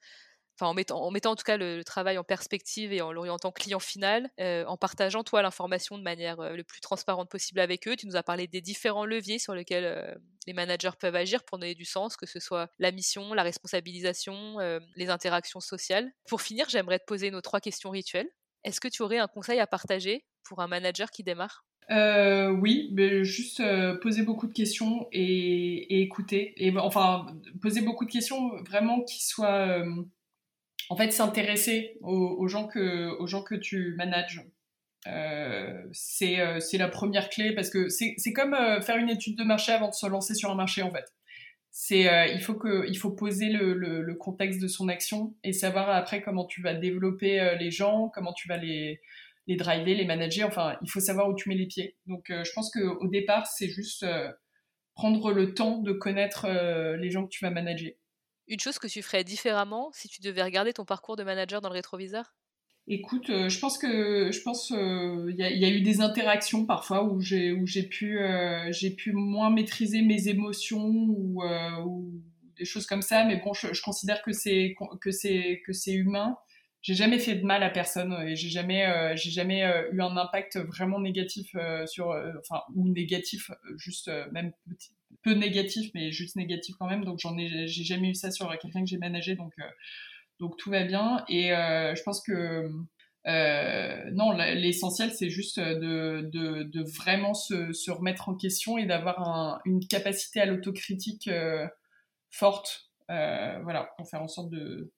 en 0.61 0.73
mettant, 0.73 1.01
en 1.01 1.35
tout 1.35 1.43
cas 1.43 1.57
le, 1.57 1.83
travail 1.83 2.17
en 2.17 2.23
perspective 2.23 2.93
et 2.93 3.01
en 3.01 3.11
l'orientant 3.11 3.51
client 3.51 3.79
final, 3.79 4.29
en 4.39 4.77
partageant 4.77 5.23
toi 5.23 5.41
l'information 5.41 5.97
de 5.97 6.03
manière 6.03 6.41
le 6.55 6.63
plus 6.63 6.81
transparente 6.81 7.29
possible 7.29 7.59
avec 7.59 7.87
eux. 7.87 7.95
Tu 7.95 8.07
nous 8.07 8.15
as 8.15 8.23
parlé 8.23 8.47
des 8.47 8.61
différents 8.61 9.05
leviers 9.05 9.39
sur 9.39 9.53
lesquels 9.53 10.19
les 10.47 10.53
managers 10.53 10.91
peuvent 10.99 11.15
agir 11.15 11.43
pour 11.43 11.59
donner 11.59 11.75
du 11.75 11.85
sens, 11.85 12.15
que 12.17 12.25
ce 12.25 12.39
soit 12.39 12.69
la 12.79 12.91
mission, 12.91 13.33
la 13.33 13.43
responsabilisation, 13.43 14.57
les 14.95 15.09
interactions 15.09 15.59
sociales. 15.59 16.11
Pour 16.27 16.41
finir, 16.41 16.69
j'aimerais 16.69 16.99
te 16.99 17.05
poser 17.05 17.31
nos 17.31 17.41
trois 17.41 17.59
questions 17.59 17.89
rituelles. 17.89 18.29
Est-ce 18.63 18.81
que 18.81 18.87
tu 18.87 19.03
aurais 19.03 19.19
un 19.19 19.27
conseil 19.27 19.59
à 19.59 19.67
partager 19.67 20.25
pour 20.43 20.59
un 20.61 20.67
manager 20.67 21.11
qui 21.11 21.23
démarre? 21.23 21.65
Euh, 21.91 22.49
oui, 22.49 22.89
mais 22.93 23.23
juste 23.23 23.61
poser 24.01 24.23
beaucoup 24.23 24.47
de 24.47 24.53
questions 24.53 25.07
et, 25.11 26.01
écouter. 26.01 26.53
Et 26.57 26.75
enfin, 26.77 27.27
poser 27.61 27.81
beaucoup 27.81 28.05
de 28.05 28.11
questions 28.11 28.55
vraiment 28.63 29.03
qui 29.03 29.23
soient 29.23 29.83
en 30.89 30.95
fait, 30.95 31.11
s'intéresser 31.11 31.97
aux, 32.01 32.47
gens 32.47 32.67
que, 32.67 33.09
aux 33.19 33.27
gens 33.27 33.41
que 33.41 33.55
tu 33.55 33.95
manages. 33.97 34.41
Euh, 35.07 35.83
euh, 36.21 36.59
c'est 36.59 36.77
la 36.77 36.87
première 36.87 37.29
clé 37.29 37.53
parce 37.53 37.69
que 37.69 37.89
c'est 37.89 38.33
comme 38.33 38.53
euh, 38.53 38.81
faire 38.81 38.97
une 38.97 39.09
étude 39.09 39.37
de 39.37 39.43
marché 39.43 39.71
avant 39.71 39.89
de 39.89 39.93
se 39.93 40.07
lancer 40.07 40.33
sur 40.33 40.49
un 40.49 40.55
marché 40.55 40.81
en 40.81 40.91
fait. 40.91 41.05
Il 41.91 42.41
faut 42.41 43.11
poser 43.11 43.49
le, 43.49 43.73
le, 43.73 44.15
contexte 44.15 44.61
de 44.61 44.67
son 44.67 44.87
action 44.87 45.35
et 45.43 45.53
savoir 45.53 45.89
après 45.89 46.21
comment 46.21 46.45
tu 46.45 46.61
vas 46.61 46.73
développer 46.73 47.55
les 47.59 47.69
gens, 47.69 48.09
comment 48.13 48.33
tu 48.33 48.47
vas 48.47 48.57
les 48.57 49.01
les 49.47 49.57
driver, 49.57 49.93
les 49.93 50.05
manager. 50.05 50.47
Enfin, 50.47 50.75
il 50.81 50.89
faut 50.89 51.01
savoir 51.01 51.29
où 51.29 51.35
tu 51.35 51.49
mets 51.49 51.55
les 51.55 51.67
pieds. 51.67 51.97
Donc, 52.07 52.27
je 52.29 52.51
pense 52.55 52.71
que 52.71 52.79
au 52.79 53.07
départ, 53.07 53.45
c'est 53.45 53.67
juste 53.67 54.05
prendre 54.95 55.33
le 55.33 55.53
temps 55.53 55.79
de 55.79 55.91
connaître 55.91 56.47
les 56.97 57.11
gens 57.11 57.25
que 57.25 57.29
tu 57.29 57.43
vas 57.43 57.51
manager 57.51 57.91
une 58.47 58.59
chose 58.59 58.79
que 58.79 58.87
tu 58.87 59.01
ferais 59.01 59.23
différemment 59.23 59.91
si 59.93 60.07
tu 60.07 60.21
devais 60.21 60.43
regarder 60.43 60.73
ton 60.73 60.85
parcours 60.85 61.15
de 61.15 61.23
manager 61.23 61.61
dans 61.61 61.69
le 61.69 61.73
rétroviseur? 61.73 62.35
Écoute, 62.87 63.31
euh, 63.31 63.49
je 63.49 63.59
pense 63.59 63.79
que 63.79 64.31
je 64.31 64.41
pense 64.41 64.69
il 64.69 64.75
euh, 64.75 65.31
y, 65.35 65.65
a 65.65 65.69
eu 65.69 65.81
des 65.81 66.01
interactions 66.01 66.67
parfois 66.67 67.03
où 67.03 67.19
j'ai 67.19 67.51
où 67.51 67.65
j'ai 67.65 67.81
pu 67.81 68.19
euh, 68.19 68.71
j'ai 68.71 68.91
pu 68.91 69.11
moins 69.11 69.49
maîtriser 69.49 70.03
mes 70.03 70.27
émotions 70.27 70.85
ou, 70.87 71.41
des 72.57 72.63
choses 72.63 72.85
comme 72.85 73.01
ça. 73.01 73.25
Mais 73.25 73.41
bon, 73.43 73.53
je, 73.53 73.81
considère 73.81 74.21
que 74.21 74.31
c'est 74.31 74.75
que 75.01 75.11
c'est 75.11 75.61
que 75.65 75.73
c'est 75.73 75.93
humain. 75.93 76.37
J'ai 76.81 76.93
jamais 76.93 77.17
fait 77.17 77.35
de 77.35 77.43
mal 77.43 77.63
à 77.63 77.71
personne 77.71 78.13
et 78.27 78.35
j'ai 78.35 78.49
jamais 78.49 79.13
j'ai 79.17 79.31
jamais 79.31 79.61
eu 79.91 80.01
un 80.01 80.15
impact 80.15 80.57
vraiment 80.57 80.99
négatif 80.99 81.55
sur 81.87 82.15
enfin 82.39 82.61
ou 82.75 82.87
négatif 82.87 83.49
juste 83.77 84.11
même 84.31 84.53
petit, 84.69 84.94
peu 85.25 85.33
négatif, 85.33 85.91
mais 85.93 86.11
juste 86.11 86.35
négatif 86.35 86.75
quand 86.79 86.87
même. 86.87 87.03
Donc 87.03 87.19
j'en 87.19 87.37
ai, 87.37 87.67
j'ai 87.67 87.83
jamais 87.83 88.09
eu 88.09 88.15
ça 88.15 88.31
sur 88.31 88.47
quelqu'un 88.59 88.81
que 88.81 88.87
j'ai 88.87 88.97
managé, 88.97 89.35
donc 89.35 89.53
euh, 89.59 89.63
donc 90.39 90.57
tout 90.57 90.69
va 90.69 90.83
bien. 90.83 91.25
Et 91.27 91.53
euh, 91.53 91.95
je 91.95 92.03
pense 92.03 92.21
que 92.21 92.69
euh, 93.27 94.11
non, 94.11 94.31
l'essentiel 94.31 95.11
c'est 95.11 95.29
juste 95.29 95.59
de, 95.59 96.29
de, 96.31 96.83
vraiment 96.97 97.33
se, 97.33 97.73
se, 97.73 97.89
remettre 97.89 98.29
en 98.29 98.35
question 98.35 98.77
et 98.77 98.85
d'avoir 98.85 99.61
une 99.65 99.85
capacité 99.87 100.41
à 100.41 100.45
l'autocritique 100.45 101.29
forte, 102.29 102.91
voilà, 103.07 103.89
pour 103.97 104.07
faire 104.07 104.21
en 104.21 104.27
sorte 104.27 104.51
de 104.51 104.93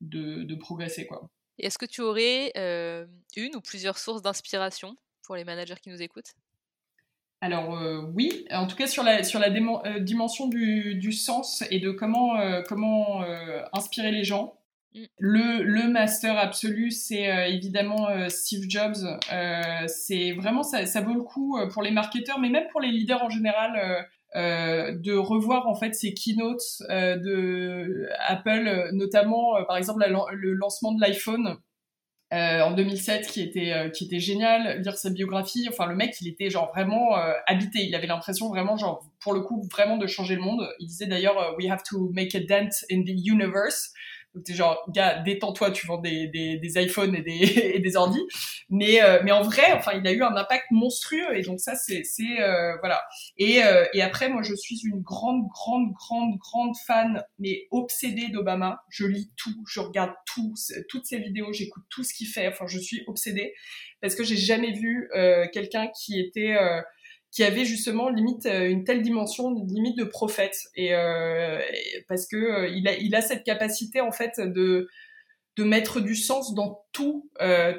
de, 0.00 0.54
progresser 0.54 1.06
quoi. 1.06 1.28
Est-ce 1.58 1.78
que 1.78 1.86
tu 1.86 2.02
aurais 2.02 2.52
une 3.36 3.56
ou 3.56 3.60
plusieurs 3.60 3.98
sources 3.98 4.22
d'inspiration 4.22 4.96
pour 5.24 5.34
les 5.34 5.44
managers 5.44 5.74
qui 5.82 5.90
nous 5.90 6.02
écoutent? 6.02 6.34
Alors 7.40 7.76
euh, 7.76 8.00
oui, 8.14 8.46
en 8.50 8.66
tout 8.66 8.76
cas 8.76 8.86
sur 8.86 9.02
la, 9.02 9.22
sur 9.22 9.38
la 9.38 9.48
euh, 9.48 9.98
dimension 10.00 10.48
du, 10.48 10.94
du, 10.94 11.12
sens 11.12 11.62
et 11.70 11.80
de 11.80 11.90
comment, 11.90 12.38
euh, 12.38 12.62
comment 12.66 13.22
inspirer 13.72 14.10
les 14.10 14.24
gens. 14.24 14.54
Mm. 14.94 15.04
Le, 15.18 15.62
le, 15.62 15.88
master 15.88 16.38
absolu, 16.38 16.90
c'est 16.90 17.52
évidemment 17.52 18.08
Steve 18.28 18.64
Jobs. 18.68 18.96
c'est 19.86 20.32
vraiment, 20.32 20.62
ça, 20.62 20.86
ça, 20.86 21.02
vaut 21.02 21.14
le 21.14 21.22
coup 21.22 21.58
pour 21.72 21.82
les 21.82 21.90
marketeurs, 21.90 22.38
mais 22.38 22.48
même 22.48 22.68
pour 22.72 22.80
les 22.80 22.90
leaders 22.90 23.22
en 23.22 23.28
général, 23.28 24.06
de 24.34 25.12
revoir 25.12 25.68
en 25.68 25.74
fait 25.74 25.94
ces 25.94 26.14
keynotes 26.14 26.82
de 26.88 28.08
Apple, 28.26 28.90
notamment 28.92 29.62
par 29.66 29.76
exemple 29.76 30.02
le 30.32 30.52
lancement 30.54 30.92
de 30.92 31.00
l'iPhone. 31.02 31.58
Euh, 32.34 32.60
en 32.60 32.72
2007 32.72 33.28
qui 33.28 33.40
était 33.40 33.72
euh, 33.72 33.88
qui 33.88 34.04
était 34.04 34.18
génial 34.18 34.80
lire 34.82 34.96
sa 34.96 35.10
biographie. 35.10 35.68
Enfin 35.68 35.86
le 35.86 35.94
mec 35.94 36.16
il 36.20 36.26
était 36.26 36.50
genre 36.50 36.72
vraiment 36.74 37.16
euh, 37.16 37.32
habité. 37.46 37.84
Il 37.84 37.94
avait 37.94 38.08
l'impression 38.08 38.48
vraiment 38.48 38.76
genre 38.76 39.06
pour 39.20 39.32
le 39.32 39.42
coup 39.42 39.62
vraiment 39.70 39.96
de 39.96 40.08
changer 40.08 40.34
le 40.34 40.42
monde. 40.42 40.68
Il 40.80 40.88
disait 40.88 41.06
d'ailleurs 41.06 41.54
we 41.56 41.70
have 41.70 41.84
to 41.84 42.10
make 42.12 42.34
a 42.34 42.40
dent 42.40 42.70
in 42.90 43.04
the 43.04 43.14
universe 43.24 43.92
t'es 44.44 44.54
genre, 44.54 44.84
gars, 44.88 45.20
détends-toi, 45.22 45.70
tu 45.70 45.86
vends 45.86 45.98
des, 45.98 46.28
des, 46.28 46.58
des 46.58 46.82
iPhones 46.82 47.14
et 47.14 47.22
des, 47.22 47.30
et 47.74 47.78
des 47.78 47.96
ordi. 47.96 48.20
Mais, 48.68 49.02
euh, 49.02 49.20
mais 49.24 49.32
en 49.32 49.42
vrai, 49.42 49.72
enfin, 49.72 49.92
il 49.92 50.06
a 50.06 50.12
eu 50.12 50.22
un 50.22 50.36
impact 50.36 50.66
monstrueux. 50.70 51.36
Et 51.36 51.42
donc 51.42 51.60
ça, 51.60 51.74
c'est, 51.74 52.02
c'est 52.04 52.40
euh, 52.40 52.76
voilà. 52.80 53.02
Et, 53.38 53.62
euh, 53.64 53.84
et 53.94 54.02
après, 54.02 54.28
moi, 54.28 54.42
je 54.42 54.54
suis 54.54 54.80
une 54.84 55.00
grande, 55.00 55.46
grande, 55.48 55.92
grande, 55.92 56.36
grande 56.38 56.74
fan, 56.86 57.22
mais 57.38 57.66
obsédée 57.70 58.28
d'Obama. 58.28 58.82
Je 58.88 59.06
lis 59.06 59.30
tout, 59.36 59.64
je 59.68 59.80
regarde 59.80 60.12
tout, 60.26 60.54
toutes 60.88 61.06
ses 61.06 61.18
vidéos, 61.18 61.52
j'écoute 61.52 61.84
tout 61.90 62.04
ce 62.04 62.14
qu'il 62.14 62.26
fait. 62.26 62.48
Enfin, 62.48 62.66
je 62.66 62.78
suis 62.78 63.02
obsédée 63.06 63.54
parce 64.00 64.14
que 64.14 64.24
j'ai 64.24 64.36
jamais 64.36 64.72
vu 64.72 65.10
quelqu'un 65.52 65.88
qui 65.88 66.20
était 66.20 66.54
qui 67.36 67.44
avait 67.44 67.66
justement 67.66 68.08
limite 68.08 68.46
euh, 68.46 68.66
une 68.66 68.84
telle 68.84 69.02
dimension, 69.02 69.50
limite 69.68 69.98
de 69.98 70.04
prophète, 70.04 70.56
et, 70.74 70.94
euh, 70.94 71.60
parce 72.08 72.26
que 72.26 72.36
euh, 72.36 72.68
il 72.68 72.88
a, 72.88 72.96
il 72.96 73.14
a 73.14 73.20
cette 73.20 73.44
capacité 73.44 74.00
en 74.00 74.10
fait 74.10 74.40
de 74.40 74.88
de 75.58 75.64
mettre 75.64 76.00
du 76.00 76.14
sens 76.16 76.52
dans 76.52 76.84
tout, 76.92 77.30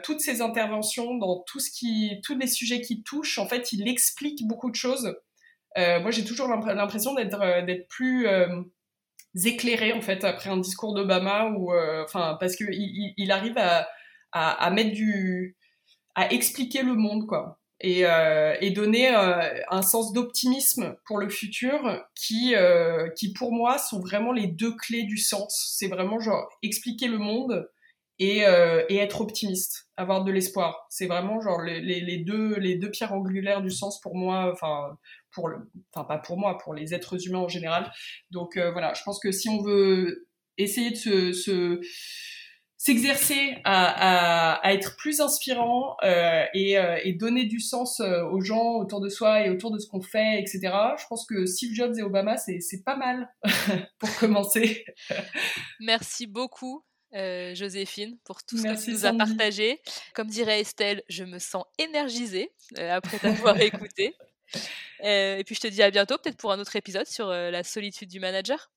toutes 0.04 0.20
ses 0.20 0.42
interventions, 0.42 1.14
dans 1.18 1.44
tout 1.46 1.60
ce 1.60 1.70
qui, 1.70 2.20
tous 2.24 2.36
les 2.36 2.48
sujets 2.48 2.82
qui 2.82 3.04
touchent. 3.04 3.38
En 3.38 3.48
fait, 3.48 3.72
il 3.72 3.88
explique 3.88 4.48
beaucoup 4.48 4.72
de 4.72 4.76
choses. 4.76 5.16
moi, 5.76 6.10
j'ai 6.10 6.26
toujours 6.26 6.48
l'impression 6.48 7.14
d'être 7.14 7.38
d'être 7.68 7.88
plus 7.88 8.26
éclairé 9.46 9.94
en 9.94 10.02
fait 10.02 10.24
après 10.24 10.50
un 10.50 10.58
discours 10.58 10.96
d'Obama 10.96 11.52
ou 11.52 11.72
enfin 12.04 12.36
parce 12.40 12.56
que 12.56 12.64
il, 12.72 13.14
il 13.16 13.32
arrive 13.32 13.60
à, 13.60 13.88
à, 14.32 14.66
à 14.66 14.72
mettre 14.72 14.94
du 14.94 15.56
à 16.16 16.34
expliquer 16.34 16.82
le 16.82 16.96
monde 16.96 17.28
quoi 17.28 17.60
et, 17.80 18.06
euh, 18.06 18.56
et 18.60 18.72
donner 18.72 19.16
euh, 19.16 19.62
un 19.70 19.82
sens 19.82 20.14
d'optimisme 20.14 20.96
pour 21.06 21.20
le 21.20 21.30
futur 21.30 22.04
qui, 22.16 22.56
euh, 22.56 23.10
qui 23.10 23.34
pour 23.34 23.52
moi 23.52 23.78
sont 23.78 24.00
vraiment 24.00 24.32
les 24.32 24.48
deux 24.48 24.76
clés 24.76 25.04
du 25.04 25.18
sens. 25.18 25.76
C'est 25.78 25.88
vraiment 25.88 26.20
genre 26.20 26.50
expliquer 26.64 27.08
le 27.08 27.20
monde 27.20 27.70
et, 28.20 28.46
euh, 28.46 28.84
et 28.90 28.98
être 28.98 29.22
optimiste, 29.22 29.90
avoir 29.96 30.24
de 30.24 30.32
l'espoir. 30.32 30.88
C'est 30.90 31.06
vraiment 31.06 31.40
genre 31.40 31.62
les, 31.62 31.80
les, 31.82 32.18
deux 32.18 32.56
les 32.56 32.76
deux 32.76 32.90
pierres 32.90 33.14
angulaires 33.14 33.62
du 33.62 33.70
sens 33.70 34.02
pour 34.02 34.16
moi. 34.16 34.52
Enfin 34.52 34.98
pour 35.32 35.50
le, 35.50 35.70
enfin 35.94 36.04
pas 36.04 36.18
pour 36.18 36.38
moi, 36.38 36.58
pour 36.58 36.74
les 36.74 36.96
êtres 36.96 37.28
humains 37.28 37.40
en 37.40 37.48
général. 37.48 37.92
Donc 38.32 38.58
euh, 38.58 38.72
voilà, 38.72 38.94
je 38.96 39.04
pense 39.04 39.20
que 39.20 39.32
si 39.32 39.50
on 39.50 39.62
veut 39.62 40.28
essayer 40.58 40.90
de 40.90 40.96
se, 40.96 41.34
se 41.34 41.80
s'exercer 42.78 43.58
à, 43.64 44.54
à, 44.54 44.68
à, 44.68 44.74
être 44.74 44.96
plus 44.98 45.20
inspirant 45.20 45.98
euh, 46.04 46.46
et, 46.54 46.78
euh, 46.78 47.00
et, 47.04 47.14
donner 47.14 47.46
du 47.46 47.60
sens 47.60 48.00
euh, 48.00 48.24
aux 48.26 48.40
gens 48.40 48.76
autour 48.76 49.02
de 49.02 49.10
soi 49.10 49.46
et 49.46 49.50
autour 49.50 49.72
de 49.72 49.80
ce 49.80 49.88
qu'on 49.88 50.02
fait, 50.02 50.40
etc. 50.40 50.60
Je 50.98 51.06
pense 51.10 51.26
que 51.26 51.46
Steve 51.48 51.74
Jobs 51.74 51.98
et 51.98 52.04
Obama, 52.04 52.38
c'est 52.38 52.84
pas 52.86 52.96
mal 52.96 53.34
pour 54.00 54.16
commencer. 54.18 54.86
Merci 55.80 56.28
beaucoup. 56.28 56.84
Joséphine, 57.14 58.20
pour 58.26 58.44
tout 58.44 58.58
ce 58.58 58.64
que 58.64 58.86
tu 58.86 58.92
nous 58.92 59.06
as 59.08 59.14
partagé. 59.14 59.82
Comme 60.14 60.28
dirait 60.28 60.60
Estelle, 60.60 61.02
je 61.10 61.24
me 61.24 61.40
sens 61.40 61.64
énergisée 61.80 62.52
après 62.78 63.18
t'avoir 63.18 63.60
écouté. 63.62 64.14
et 65.02 65.42
puis 65.44 65.56
je 65.56 65.62
te 65.62 65.68
dis 65.68 65.82
à 65.82 65.90
bientôt, 65.90 66.16
peut-être 66.20 66.38
pour 66.38 66.52
un 66.52 66.60
autre 66.60 66.76
épisode 66.76 67.08
sur 67.08 67.30
la 67.30 67.64
solitude 67.64 68.10
du 68.10 68.20
manager. 68.20 68.70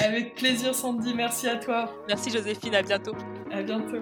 Avec 0.00 0.34
plaisir, 0.36 0.74
Sandy. 0.74 1.12
Merci 1.12 1.48
à 1.48 1.56
toi. 1.56 1.92
Merci, 2.08 2.30
Joséphine. 2.30 2.74
À 2.74 2.82
bientôt. 2.82 3.14
À 3.52 3.62
bientôt. 3.62 4.00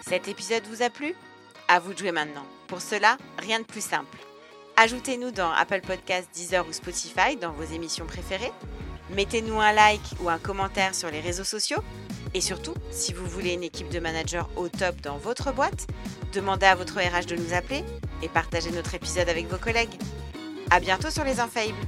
Cet 0.00 0.28
épisode 0.28 0.62
vous 0.70 0.82
a 0.82 0.90
plu? 0.90 1.14
À 1.68 1.80
vous 1.80 1.92
de 1.92 1.98
jouer 1.98 2.12
maintenant. 2.12 2.46
Pour 2.66 2.80
cela, 2.80 3.18
rien 3.38 3.60
de 3.60 3.64
plus 3.64 3.84
simple. 3.84 4.18
Ajoutez-nous 4.76 5.32
dans 5.32 5.50
Apple 5.50 5.82
Podcasts, 5.82 6.30
Deezer 6.34 6.66
ou 6.66 6.72
Spotify 6.72 7.36
dans 7.40 7.52
vos 7.52 7.64
émissions 7.64 8.06
préférées. 8.06 8.52
Mettez-nous 9.10 9.60
un 9.60 9.72
like 9.72 10.00
ou 10.20 10.30
un 10.30 10.38
commentaire 10.38 10.94
sur 10.94 11.10
les 11.10 11.20
réseaux 11.20 11.44
sociaux. 11.44 11.82
Et 12.32 12.40
surtout, 12.40 12.74
si 12.90 13.12
vous 13.12 13.26
voulez 13.26 13.52
une 13.52 13.62
équipe 13.62 13.90
de 13.90 14.00
managers 14.00 14.44
au 14.56 14.68
top 14.68 15.00
dans 15.02 15.18
votre 15.18 15.52
boîte, 15.52 15.86
demandez 16.32 16.66
à 16.66 16.74
votre 16.74 16.98
RH 16.98 17.26
de 17.26 17.36
nous 17.36 17.52
appeler 17.52 17.84
et 18.22 18.28
partagez 18.28 18.70
notre 18.70 18.94
épisode 18.94 19.28
avec 19.28 19.46
vos 19.48 19.58
collègues. 19.58 19.98
À 20.70 20.80
bientôt 20.80 21.10
sur 21.10 21.24
les 21.24 21.40
Infaillibles 21.40 21.78